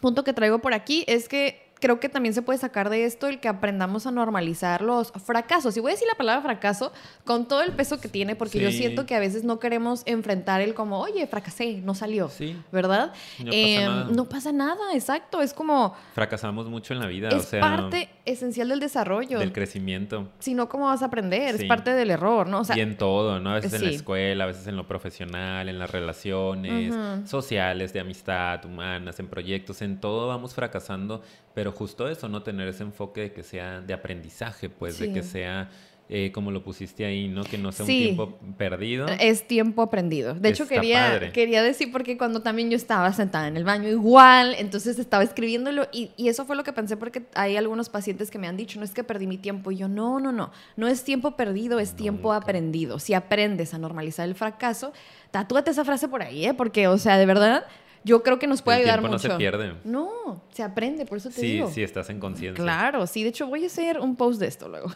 punto 0.00 0.24
que 0.24 0.32
traigo 0.32 0.60
por 0.60 0.74
aquí 0.74 1.04
es 1.06 1.28
que 1.28 1.65
creo 1.80 2.00
que 2.00 2.08
también 2.08 2.34
se 2.34 2.42
puede 2.42 2.58
sacar 2.58 2.90
de 2.90 3.04
esto 3.04 3.26
el 3.26 3.40
que 3.40 3.48
aprendamos 3.48 4.06
a 4.06 4.10
normalizar 4.10 4.82
los 4.82 5.12
fracasos. 5.12 5.76
Y 5.76 5.80
voy 5.80 5.90
a 5.90 5.94
decir 5.94 6.08
la 6.08 6.16
palabra 6.16 6.42
fracaso 6.42 6.92
con 7.24 7.46
todo 7.46 7.62
el 7.62 7.72
peso 7.72 8.00
que 8.00 8.08
tiene, 8.08 8.36
porque 8.36 8.60
yo 8.60 8.70
siento 8.70 9.06
que 9.06 9.14
a 9.14 9.20
veces 9.20 9.44
no 9.44 9.58
queremos 9.58 10.02
enfrentar 10.06 10.60
el 10.60 10.74
como, 10.74 11.00
oye, 11.00 11.26
fracasé, 11.26 11.80
no 11.84 11.94
salió, 11.94 12.28
sí. 12.28 12.56
¿verdad? 12.72 13.12
No, 13.38 13.50
pasa 13.50 13.56
em, 13.56 13.84
nada. 13.84 14.04
no 14.10 14.24
pasa 14.28 14.52
nada, 14.52 14.94
exacto. 14.94 15.40
Es 15.40 15.52
como... 15.52 15.94
Fracasamos 16.14 16.68
mucho 16.68 16.94
en 16.94 17.00
la 17.00 17.06
vida, 17.06 17.28
es 17.28 17.46
parte 17.46 18.08
esencial 18.24 18.68
del 18.68 18.80
desarrollo. 18.80 19.38
Del 19.38 19.52
crecimiento. 19.52 20.28
Si 20.38 20.54
no, 20.54 20.68
¿cómo 20.68 20.86
vas 20.86 21.02
a 21.02 21.06
aprender? 21.06 21.54
Es 21.54 21.64
parte 21.64 21.92
del 21.92 22.10
error, 22.10 22.48
¿no? 22.48 22.62
y 22.74 22.80
en 22.80 22.96
todo, 22.96 23.38
¿no? 23.40 23.50
A 23.50 23.54
veces 23.54 23.74
en 23.74 23.84
la 23.84 23.90
escuela, 23.90 24.44
a 24.44 24.46
veces 24.46 24.66
en 24.66 24.76
lo 24.76 24.86
profesional, 24.86 25.68
en 25.68 25.78
las 25.78 25.90
relaciones 25.90 26.94
sociales, 27.28 27.92
de 27.92 28.00
amistad, 28.00 28.64
humanas, 28.64 29.20
en 29.20 29.28
proyectos, 29.28 29.82
en 29.82 30.00
todo 30.00 30.28
vamos 30.28 30.54
fracasando 30.54 31.22
pero 31.56 31.65
justo 31.72 32.08
eso, 32.08 32.28
no 32.28 32.42
tener 32.42 32.68
ese 32.68 32.82
enfoque 32.82 33.22
de 33.22 33.32
que 33.32 33.42
sea 33.42 33.80
de 33.80 33.94
aprendizaje, 33.94 34.68
pues, 34.68 34.98
de 34.98 35.12
que 35.12 35.22
sea 35.22 35.70
eh, 36.08 36.30
como 36.32 36.52
lo 36.52 36.62
pusiste 36.62 37.04
ahí, 37.04 37.26
¿no? 37.26 37.42
Que 37.42 37.58
no 37.58 37.72
sea 37.72 37.84
un 37.84 37.88
tiempo 37.88 38.38
perdido. 38.56 39.08
Es 39.08 39.48
tiempo 39.48 39.82
aprendido. 39.82 40.34
De 40.34 40.50
hecho, 40.50 40.68
quería, 40.68 41.32
quería 41.32 41.64
decir, 41.64 41.90
porque 41.90 42.16
cuando 42.16 42.42
también 42.42 42.70
yo 42.70 42.76
estaba 42.76 43.12
sentada 43.12 43.48
en 43.48 43.56
el 43.56 43.64
baño 43.64 43.88
igual, 43.88 44.54
entonces 44.56 45.00
estaba 45.00 45.24
escribiéndolo 45.24 45.88
y, 45.92 46.12
y, 46.16 46.28
eso 46.28 46.44
fue 46.44 46.54
lo 46.54 46.62
que 46.62 46.72
pensé 46.72 46.96
porque 46.96 47.24
hay 47.34 47.56
algunos 47.56 47.88
pacientes 47.88 48.30
que 48.30 48.38
me 48.38 48.46
han 48.46 48.56
dicho, 48.56 48.78
no 48.78 48.84
es 48.84 48.92
que 48.92 49.02
perdí 49.02 49.26
mi 49.26 49.36
tiempo. 49.36 49.72
Y 49.72 49.78
yo, 49.78 49.88
no, 49.88 50.20
no, 50.20 50.30
no, 50.30 50.52
no 50.76 50.86
es 50.86 51.02
tiempo 51.02 51.32
perdido, 51.32 51.80
es 51.80 51.96
tiempo 51.96 52.32
aprendido. 52.32 53.00
Si 53.00 53.12
aprendes 53.12 53.74
a 53.74 53.78
normalizar 53.78 54.28
el 54.28 54.36
fracaso, 54.36 54.92
tatúate 55.32 55.72
esa 55.72 55.84
frase 55.84 56.06
por 56.06 56.22
ahí, 56.22 56.46
¿eh? 56.46 56.54
Porque, 56.54 56.86
o 56.86 56.98
sea, 56.98 57.18
de 57.18 57.26
verdad 57.26 57.64
yo 58.04 58.22
creo 58.22 58.38
que 58.38 58.46
nos 58.46 58.62
puede 58.62 58.78
ayudar 58.78 59.00
mucho. 59.00 59.12
no 59.12 59.18
se 59.18 59.30
pierde. 59.30 59.74
No, 59.84 60.42
se 60.52 60.62
aprende, 60.62 61.06
por 61.06 61.18
eso 61.18 61.30
te 61.30 61.40
digo. 61.40 61.68
Sí, 61.68 61.74
sí, 61.74 61.82
estás 61.82 62.10
en 62.10 62.20
conciencia. 62.20 62.62
Claro, 62.62 63.06
sí. 63.06 63.22
De 63.22 63.30
hecho, 63.30 63.46
voy 63.46 63.64
a 63.64 63.66
hacer 63.66 63.98
un 63.98 64.16
post 64.16 64.40
de 64.40 64.46
esto 64.46 64.68
luego. 64.68 64.90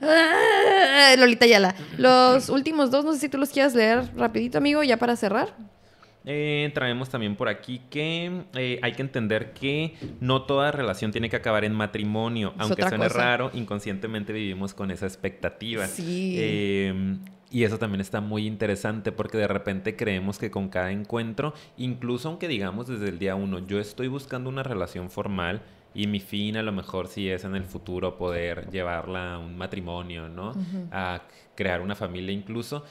Lolita 1.18 1.46
Yala. 1.46 1.74
Los 1.98 2.48
últimos 2.48 2.90
dos, 2.90 3.04
no 3.04 3.12
sé 3.12 3.20
si 3.20 3.28
tú 3.28 3.38
los 3.38 3.50
quieras 3.50 3.74
leer 3.74 4.10
rapidito, 4.16 4.58
amigo, 4.58 4.82
ya 4.82 4.96
para 4.96 5.16
cerrar. 5.16 5.54
Eh, 6.28 6.72
traemos 6.74 7.08
también 7.08 7.36
por 7.36 7.48
aquí 7.48 7.82
que 7.88 8.42
eh, 8.54 8.80
hay 8.82 8.92
que 8.92 9.02
entender 9.02 9.52
que 9.52 9.94
no 10.20 10.42
toda 10.42 10.72
relación 10.72 11.12
tiene 11.12 11.30
que 11.30 11.36
acabar 11.36 11.64
en 11.64 11.72
matrimonio. 11.72 12.52
Aunque 12.58 12.82
suene 12.82 13.08
raro, 13.08 13.50
inconscientemente 13.54 14.32
vivimos 14.32 14.74
con 14.74 14.90
esa 14.90 15.06
expectativa. 15.06 15.86
Sí. 15.86 16.34
Eh, 16.36 17.16
y 17.50 17.64
eso 17.64 17.78
también 17.78 18.00
está 18.00 18.20
muy 18.20 18.46
interesante 18.46 19.12
porque 19.12 19.38
de 19.38 19.48
repente 19.48 19.96
creemos 19.96 20.38
que 20.38 20.50
con 20.50 20.68
cada 20.68 20.90
encuentro, 20.90 21.54
incluso 21.76 22.28
aunque 22.28 22.48
digamos 22.48 22.88
desde 22.88 23.08
el 23.08 23.18
día 23.18 23.34
uno, 23.34 23.60
yo 23.60 23.78
estoy 23.78 24.08
buscando 24.08 24.50
una 24.50 24.62
relación 24.62 25.10
formal 25.10 25.62
y 25.94 26.06
mi 26.08 26.20
fin 26.20 26.56
a 26.56 26.62
lo 26.62 26.72
mejor 26.72 27.08
sí 27.08 27.28
es 27.28 27.44
en 27.44 27.54
el 27.54 27.64
futuro 27.64 28.16
poder 28.18 28.68
llevarla 28.70 29.34
a 29.34 29.38
un 29.38 29.56
matrimonio, 29.56 30.28
¿no? 30.28 30.52
A 30.92 31.22
crear 31.54 31.80
una 31.80 31.94
familia 31.94 32.32
incluso, 32.32 32.84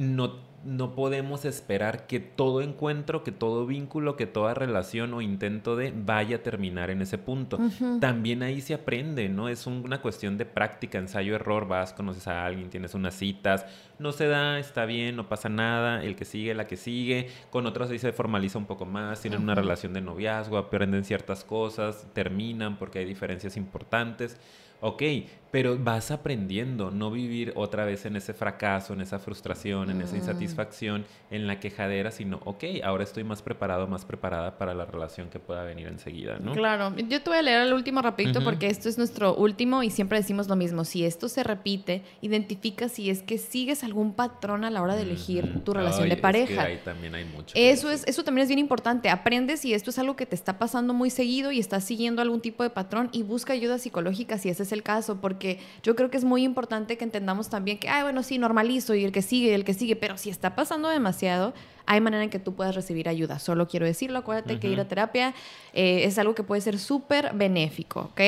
no 0.00 0.50
no 0.64 0.94
podemos 0.94 1.44
esperar 1.44 2.06
que 2.06 2.20
todo 2.20 2.60
encuentro, 2.60 3.24
que 3.24 3.32
todo 3.32 3.66
vínculo, 3.66 4.16
que 4.16 4.26
toda 4.26 4.52
relación 4.52 5.14
o 5.14 5.22
intento 5.22 5.74
de 5.74 5.92
vaya 5.96 6.36
a 6.36 6.42
terminar 6.42 6.90
en 6.90 7.00
ese 7.00 7.16
punto. 7.16 7.58
También 8.00 8.42
ahí 8.42 8.60
se 8.60 8.74
aprende, 8.74 9.28
¿no? 9.28 9.48
Es 9.48 9.66
una 9.66 10.02
cuestión 10.02 10.36
de 10.36 10.44
práctica, 10.44 10.98
ensayo, 10.98 11.34
error, 11.34 11.66
vas, 11.66 11.94
conoces 11.94 12.28
a 12.28 12.44
alguien, 12.44 12.68
tienes 12.68 12.94
unas 12.94 13.14
citas, 13.14 13.64
no 13.98 14.12
se 14.12 14.26
da, 14.26 14.58
está 14.58 14.84
bien, 14.84 15.16
no 15.16 15.28
pasa 15.28 15.48
nada, 15.48 16.02
el 16.04 16.14
que 16.14 16.24
sigue, 16.24 16.54
la 16.54 16.66
que 16.66 16.76
sigue, 16.76 17.28
con 17.50 17.66
otros 17.66 17.90
ahí 17.90 17.98
se 17.98 18.12
formaliza 18.12 18.58
un 18.58 18.66
poco 18.66 18.84
más, 18.84 19.22
tienen 19.22 19.42
una 19.42 19.54
relación 19.54 19.94
de 19.94 20.02
noviazgo, 20.02 20.58
aprenden 20.58 21.04
ciertas 21.04 21.42
cosas, 21.42 22.06
terminan 22.12 22.76
porque 22.76 22.98
hay 22.98 23.06
diferencias 23.06 23.56
importantes. 23.56 24.38
Ok, 24.80 25.02
pero 25.50 25.76
vas 25.78 26.10
aprendiendo, 26.10 26.90
no 26.90 27.10
vivir 27.10 27.52
otra 27.56 27.84
vez 27.84 28.06
en 28.06 28.16
ese 28.16 28.34
fracaso, 28.34 28.92
en 28.92 29.00
esa 29.00 29.18
frustración, 29.18 29.90
en 29.90 30.00
esa 30.00 30.14
mm. 30.14 30.18
insatisfacción, 30.18 31.04
en 31.30 31.46
la 31.46 31.58
quejadera, 31.58 32.10
sino, 32.10 32.40
ok, 32.44 32.64
ahora 32.84 33.04
estoy 33.04 33.24
más 33.24 33.42
preparado, 33.42 33.86
más 33.88 34.04
preparada 34.04 34.58
para 34.58 34.74
la 34.74 34.84
relación 34.84 35.28
que 35.28 35.40
pueda 35.40 35.64
venir 35.64 35.88
enseguida, 35.88 36.38
¿no? 36.38 36.52
Claro, 36.52 36.94
yo 36.96 37.22
te 37.22 37.30
voy 37.30 37.38
a 37.38 37.42
leer 37.42 37.62
el 37.62 37.72
último 37.72 38.00
rapidito 38.00 38.44
porque 38.44 38.68
esto 38.68 38.88
es 38.88 38.96
nuestro 38.96 39.34
último 39.34 39.82
y 39.82 39.90
siempre 39.90 40.18
decimos 40.18 40.48
lo 40.48 40.56
mismo, 40.56 40.84
si 40.84 41.04
esto 41.04 41.28
se 41.28 41.42
repite, 41.42 42.02
identifica 42.20 42.88
si 42.88 43.10
es 43.10 43.22
que 43.22 43.38
sigues 43.38 43.82
algún 43.82 44.14
patrón 44.14 44.64
a 44.64 44.70
la 44.70 44.82
hora 44.82 44.94
de 44.94 45.02
elegir 45.02 45.64
tu 45.64 45.72
relación 45.74 46.08
de 46.08 46.16
pareja. 46.16 46.62
ahí 46.62 46.78
también 46.84 47.14
hay 47.14 47.24
mucho. 47.24 47.54
Eso, 47.56 47.90
es, 47.90 48.06
eso 48.06 48.22
también 48.22 48.44
es 48.44 48.48
bien 48.48 48.60
importante, 48.60 49.10
aprende 49.10 49.56
si 49.56 49.74
esto 49.74 49.90
es 49.90 49.98
algo 49.98 50.14
que 50.14 50.26
te 50.26 50.36
está 50.36 50.58
pasando 50.58 50.94
muy 50.94 51.10
seguido 51.10 51.50
y 51.50 51.58
estás 51.58 51.84
siguiendo 51.84 52.22
algún 52.22 52.40
tipo 52.40 52.62
de 52.62 52.70
patrón 52.70 53.08
y 53.12 53.24
busca 53.24 53.52
ayuda 53.52 53.78
psicológica 53.78 54.38
si 54.38 54.48
ese 54.48 54.62
es 54.62 54.69
el 54.72 54.82
caso, 54.82 55.20
porque 55.20 55.58
yo 55.82 55.96
creo 55.96 56.10
que 56.10 56.16
es 56.16 56.24
muy 56.24 56.44
importante 56.44 56.96
que 56.96 57.04
entendamos 57.04 57.48
también 57.48 57.78
que, 57.78 57.88
ay, 57.88 58.02
bueno, 58.02 58.22
sí, 58.22 58.38
normalizo 58.38 58.94
y 58.94 59.04
el 59.04 59.12
que 59.12 59.22
sigue, 59.22 59.54
el 59.54 59.64
que 59.64 59.74
sigue, 59.74 59.96
pero 59.96 60.16
si 60.16 60.30
está 60.30 60.54
pasando 60.54 60.88
demasiado, 60.88 61.54
hay 61.86 62.00
manera 62.00 62.22
en 62.22 62.30
que 62.30 62.38
tú 62.38 62.54
puedas 62.54 62.74
recibir 62.74 63.08
ayuda. 63.08 63.38
Solo 63.38 63.66
quiero 63.66 63.86
decirlo, 63.86 64.18
acuérdate 64.18 64.60
que 64.60 64.68
ir 64.68 64.78
a 64.80 64.86
terapia 64.86 65.34
eh, 65.72 66.02
es 66.04 66.18
algo 66.18 66.34
que 66.34 66.42
puede 66.42 66.60
ser 66.60 66.78
súper 66.78 67.32
benéfico, 67.34 68.10
¿ok? 68.12 68.20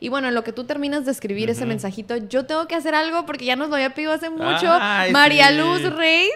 Y 0.00 0.08
bueno, 0.08 0.28
en 0.28 0.34
lo 0.34 0.44
que 0.44 0.52
tú 0.52 0.64
terminas 0.64 1.04
de 1.04 1.10
escribir 1.10 1.50
ese 1.50 1.66
mensajito, 1.66 2.16
yo 2.16 2.46
tengo 2.46 2.66
que 2.68 2.74
hacer 2.74 2.94
algo 2.94 3.26
porque 3.26 3.44
ya 3.44 3.56
nos 3.56 3.70
lo 3.70 3.74
había 3.74 3.94
pedido 3.94 4.12
hace 4.12 4.30
mucho. 4.30 4.66
María 5.10 5.50
Luz 5.50 5.82
Rey 5.94 6.28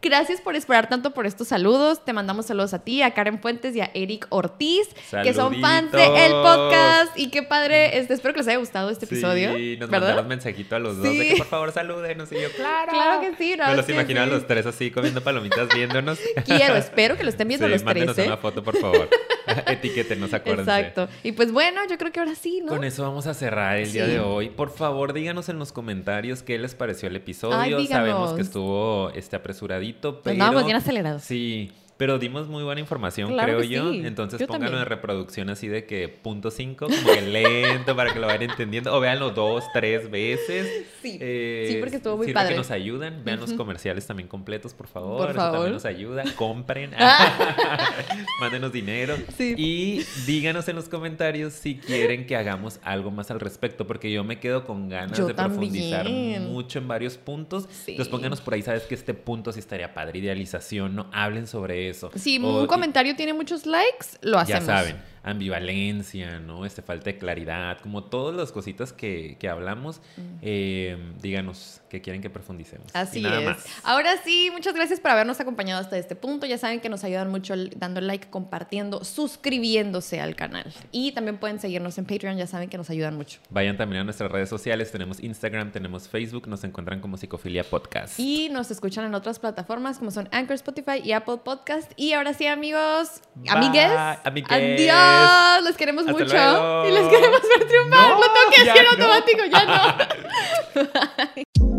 Gracias 0.00 0.40
por 0.40 0.54
esperar 0.54 0.88
tanto 0.88 1.12
por 1.12 1.26
estos 1.26 1.48
saludos. 1.48 2.04
Te 2.04 2.12
mandamos 2.12 2.46
saludos 2.46 2.72
a 2.72 2.78
ti, 2.78 3.02
a 3.02 3.14
Karen 3.14 3.40
Fuentes 3.40 3.74
y 3.74 3.80
a 3.80 3.90
Eric 3.94 4.26
Ortiz, 4.30 4.88
que 5.24 5.34
son 5.34 5.60
fans 5.60 5.90
del 5.90 6.32
podcast. 6.32 7.18
Y 7.18 7.30
qué 7.30 7.42
padre. 7.42 7.98
Este, 7.98 8.14
espero 8.14 8.32
que 8.32 8.40
les 8.40 8.48
haya 8.48 8.58
gustado 8.58 8.90
este 8.90 9.06
episodio. 9.06 9.56
Sí, 9.56 9.76
nos 9.76 9.90
mandaron 9.90 10.28
mensajito 10.28 10.76
a 10.76 10.78
los 10.78 10.98
dos 10.98 11.04
de 11.04 11.28
que 11.30 11.36
por 11.38 11.46
favor 11.46 11.72
salúdenos. 11.72 12.30
Y 12.30 12.40
yo, 12.40 12.50
claro. 12.52 12.92
Claro 12.92 13.20
que 13.20 13.34
sí. 13.36 13.56
No, 13.56 13.66
Me 13.66 13.76
los 13.76 13.88
imaginaba 13.88 14.26
los 14.26 14.46
tres 14.46 14.66
así 14.66 14.92
comiendo 14.92 15.20
palomitas 15.20 15.68
viéndonos. 15.74 16.18
Quiero, 16.44 16.76
espero 16.76 17.16
que 17.16 17.24
lo 17.24 17.30
estén 17.30 17.48
viendo 17.48 17.66
los 17.66 17.82
tres. 17.82 18.06
Mándenos 18.06 18.18
¿eh? 18.18 18.26
una 18.26 18.36
foto, 18.36 18.62
por 18.62 18.76
favor. 18.76 19.08
Etiquétenos, 19.66 20.32
acuérdense. 20.32 20.70
Exacto. 20.70 21.08
Y 21.22 21.32
pues 21.32 21.52
bueno, 21.52 21.80
yo 21.88 21.98
creo 21.98 22.12
que 22.12 22.20
ahora 22.20 22.34
sí, 22.34 22.60
¿no? 22.62 22.68
Con 22.68 22.84
eso 22.84 23.02
vamos 23.02 23.26
a 23.26 23.34
cerrar 23.34 23.78
el 23.78 23.92
día 23.92 24.06
de 24.06 24.20
hoy. 24.20 24.50
Por 24.50 24.70
favor, 24.70 25.12
díganos 25.12 25.48
en 25.48 25.58
los 25.58 25.72
comentarios 25.72 26.42
qué 26.42 26.58
les 26.58 26.74
pareció 26.74 27.08
el 27.08 27.16
episodio. 27.16 27.84
Sabemos 27.86 28.34
que 28.34 28.42
estuvo 28.42 29.10
este 29.10 29.36
apresuradito, 29.36 30.20
pero. 30.22 30.38
Vamos 30.38 30.64
bien 30.64 30.76
acelerados. 30.76 31.22
Sí. 31.22 31.72
Pero 31.98 32.20
dimos 32.20 32.46
muy 32.46 32.62
buena 32.62 32.80
información, 32.80 33.36
creo 33.36 33.60
yo. 33.64 33.92
Entonces 33.92 34.46
pónganlo 34.46 34.78
en 34.78 34.86
reproducción 34.86 35.50
así 35.50 35.66
de 35.66 35.84
que 35.84 36.08
punto 36.08 36.52
cinco, 36.52 36.86
como 36.86 37.12
que 37.12 37.22
lento 37.22 37.96
para 37.96 38.14
que 38.14 38.20
lo 38.20 38.28
vayan 38.28 38.50
entendiendo. 38.50 38.94
O 38.94 39.00
véanlo 39.00 39.30
dos, 39.30 39.64
tres 39.72 40.08
veces. 40.08 40.86
Sí, 41.02 41.18
eh, 41.20 41.66
sí 41.68 41.76
porque 41.80 41.96
estuvo 41.96 42.16
muy 42.16 42.32
padre. 42.32 42.50
que 42.50 42.56
nos 42.56 42.70
ayudan. 42.70 43.24
Vean 43.24 43.40
los 43.40 43.52
comerciales 43.52 44.06
también 44.06 44.28
completos, 44.28 44.74
por 44.74 44.86
favor. 44.86 45.26
Por 45.26 45.34
favor. 45.34 45.52
También 45.54 45.72
nos 45.72 45.84
ayuda. 45.84 46.24
Compren. 46.36 46.92
Mándenos 48.40 48.72
dinero. 48.72 49.16
Sí. 49.36 49.54
Y 49.58 50.04
díganos 50.24 50.68
en 50.68 50.76
los 50.76 50.88
comentarios 50.88 51.52
si 51.52 51.78
quieren 51.78 52.26
que 52.26 52.36
hagamos 52.36 52.78
algo 52.84 53.10
más 53.10 53.32
al 53.32 53.40
respecto, 53.40 53.88
porque 53.88 54.12
yo 54.12 54.22
me 54.22 54.38
quedo 54.38 54.64
con 54.64 54.88
ganas 54.88 55.18
de 55.26 55.34
profundizar 55.34 56.08
mucho 56.08 56.78
en 56.78 56.86
varios 56.86 57.18
puntos. 57.18 57.68
Entonces 57.88 58.08
pónganos 58.08 58.40
por 58.40 58.54
ahí, 58.54 58.62
sabes 58.62 58.84
que 58.84 58.94
este 58.94 59.14
punto 59.14 59.50
sí 59.50 59.58
estaría 59.58 59.94
padre. 59.94 60.20
Idealización, 60.20 60.94
¿no? 60.94 61.10
Hablen 61.12 61.48
sobre 61.48 61.87
eso. 61.88 62.10
Si 62.14 62.38
un 62.38 62.66
comentario 62.66 63.16
tiene 63.16 63.32
muchos 63.32 63.66
likes, 63.66 64.06
lo 64.22 64.38
hacemos. 64.38 64.66
Ya 64.66 64.78
saben 64.78 65.08
ambivalencia, 65.30 66.40
¿no? 66.40 66.64
Este 66.64 66.82
falta 66.82 67.06
de 67.06 67.18
claridad, 67.18 67.78
como 67.80 68.04
todas 68.04 68.34
las 68.34 68.52
cositas 68.52 68.92
que, 68.92 69.36
que 69.38 69.48
hablamos, 69.48 70.00
mm. 70.16 70.22
eh, 70.42 70.96
díganos 71.20 71.80
que 71.88 72.00
quieren 72.00 72.22
que 72.22 72.30
profundicemos. 72.30 72.88
Así 72.94 73.24
es. 73.24 73.66
Ahora 73.82 74.16
sí, 74.24 74.50
muchas 74.52 74.74
gracias 74.74 75.00
por 75.00 75.10
habernos 75.10 75.40
acompañado 75.40 75.80
hasta 75.80 75.96
este 75.96 76.14
punto. 76.16 76.46
Ya 76.46 76.58
saben 76.58 76.80
que 76.80 76.88
nos 76.88 77.04
ayudan 77.04 77.30
mucho 77.30 77.54
dando 77.76 78.00
like, 78.00 78.28
compartiendo, 78.28 79.04
suscribiéndose 79.04 80.20
al 80.20 80.36
canal. 80.36 80.72
Y 80.92 81.12
también 81.12 81.38
pueden 81.38 81.58
seguirnos 81.58 81.98
en 81.98 82.04
Patreon, 82.04 82.36
ya 82.36 82.46
saben 82.46 82.68
que 82.68 82.76
nos 82.76 82.90
ayudan 82.90 83.16
mucho. 83.16 83.40
Vayan 83.50 83.76
también 83.76 84.02
a 84.02 84.04
nuestras 84.04 84.30
redes 84.30 84.48
sociales, 84.48 84.92
tenemos 84.92 85.20
Instagram, 85.22 85.72
tenemos 85.72 86.08
Facebook, 86.08 86.46
nos 86.46 86.62
encuentran 86.64 87.00
como 87.00 87.16
Psicofilia 87.16 87.64
Podcast. 87.64 88.18
Y 88.18 88.48
nos 88.50 88.70
escuchan 88.70 89.04
en 89.04 89.14
otras 89.14 89.38
plataformas 89.38 89.98
como 89.98 90.10
son 90.10 90.28
Anchor, 90.32 90.54
Spotify 90.54 91.00
y 91.02 91.12
Apple 91.12 91.38
Podcast. 91.44 91.92
Y 91.96 92.12
ahora 92.12 92.34
sí, 92.34 92.46
amigos, 92.46 93.22
amigues, 93.48 93.90
amigues. 94.24 94.50
adiós 94.50 95.17
les 95.62 95.76
queremos 95.76 96.06
mucho. 96.06 96.84
Y 96.86 96.90
les 96.90 97.06
queremos 97.08 97.40
ver 97.42 97.68
triunfar. 97.68 98.10
Lo 98.10 98.32
tengo 98.32 98.50
que 98.54 98.64
decir 98.64 98.86
automático, 98.90 99.44
ya 99.44 99.64
no. 99.64 99.94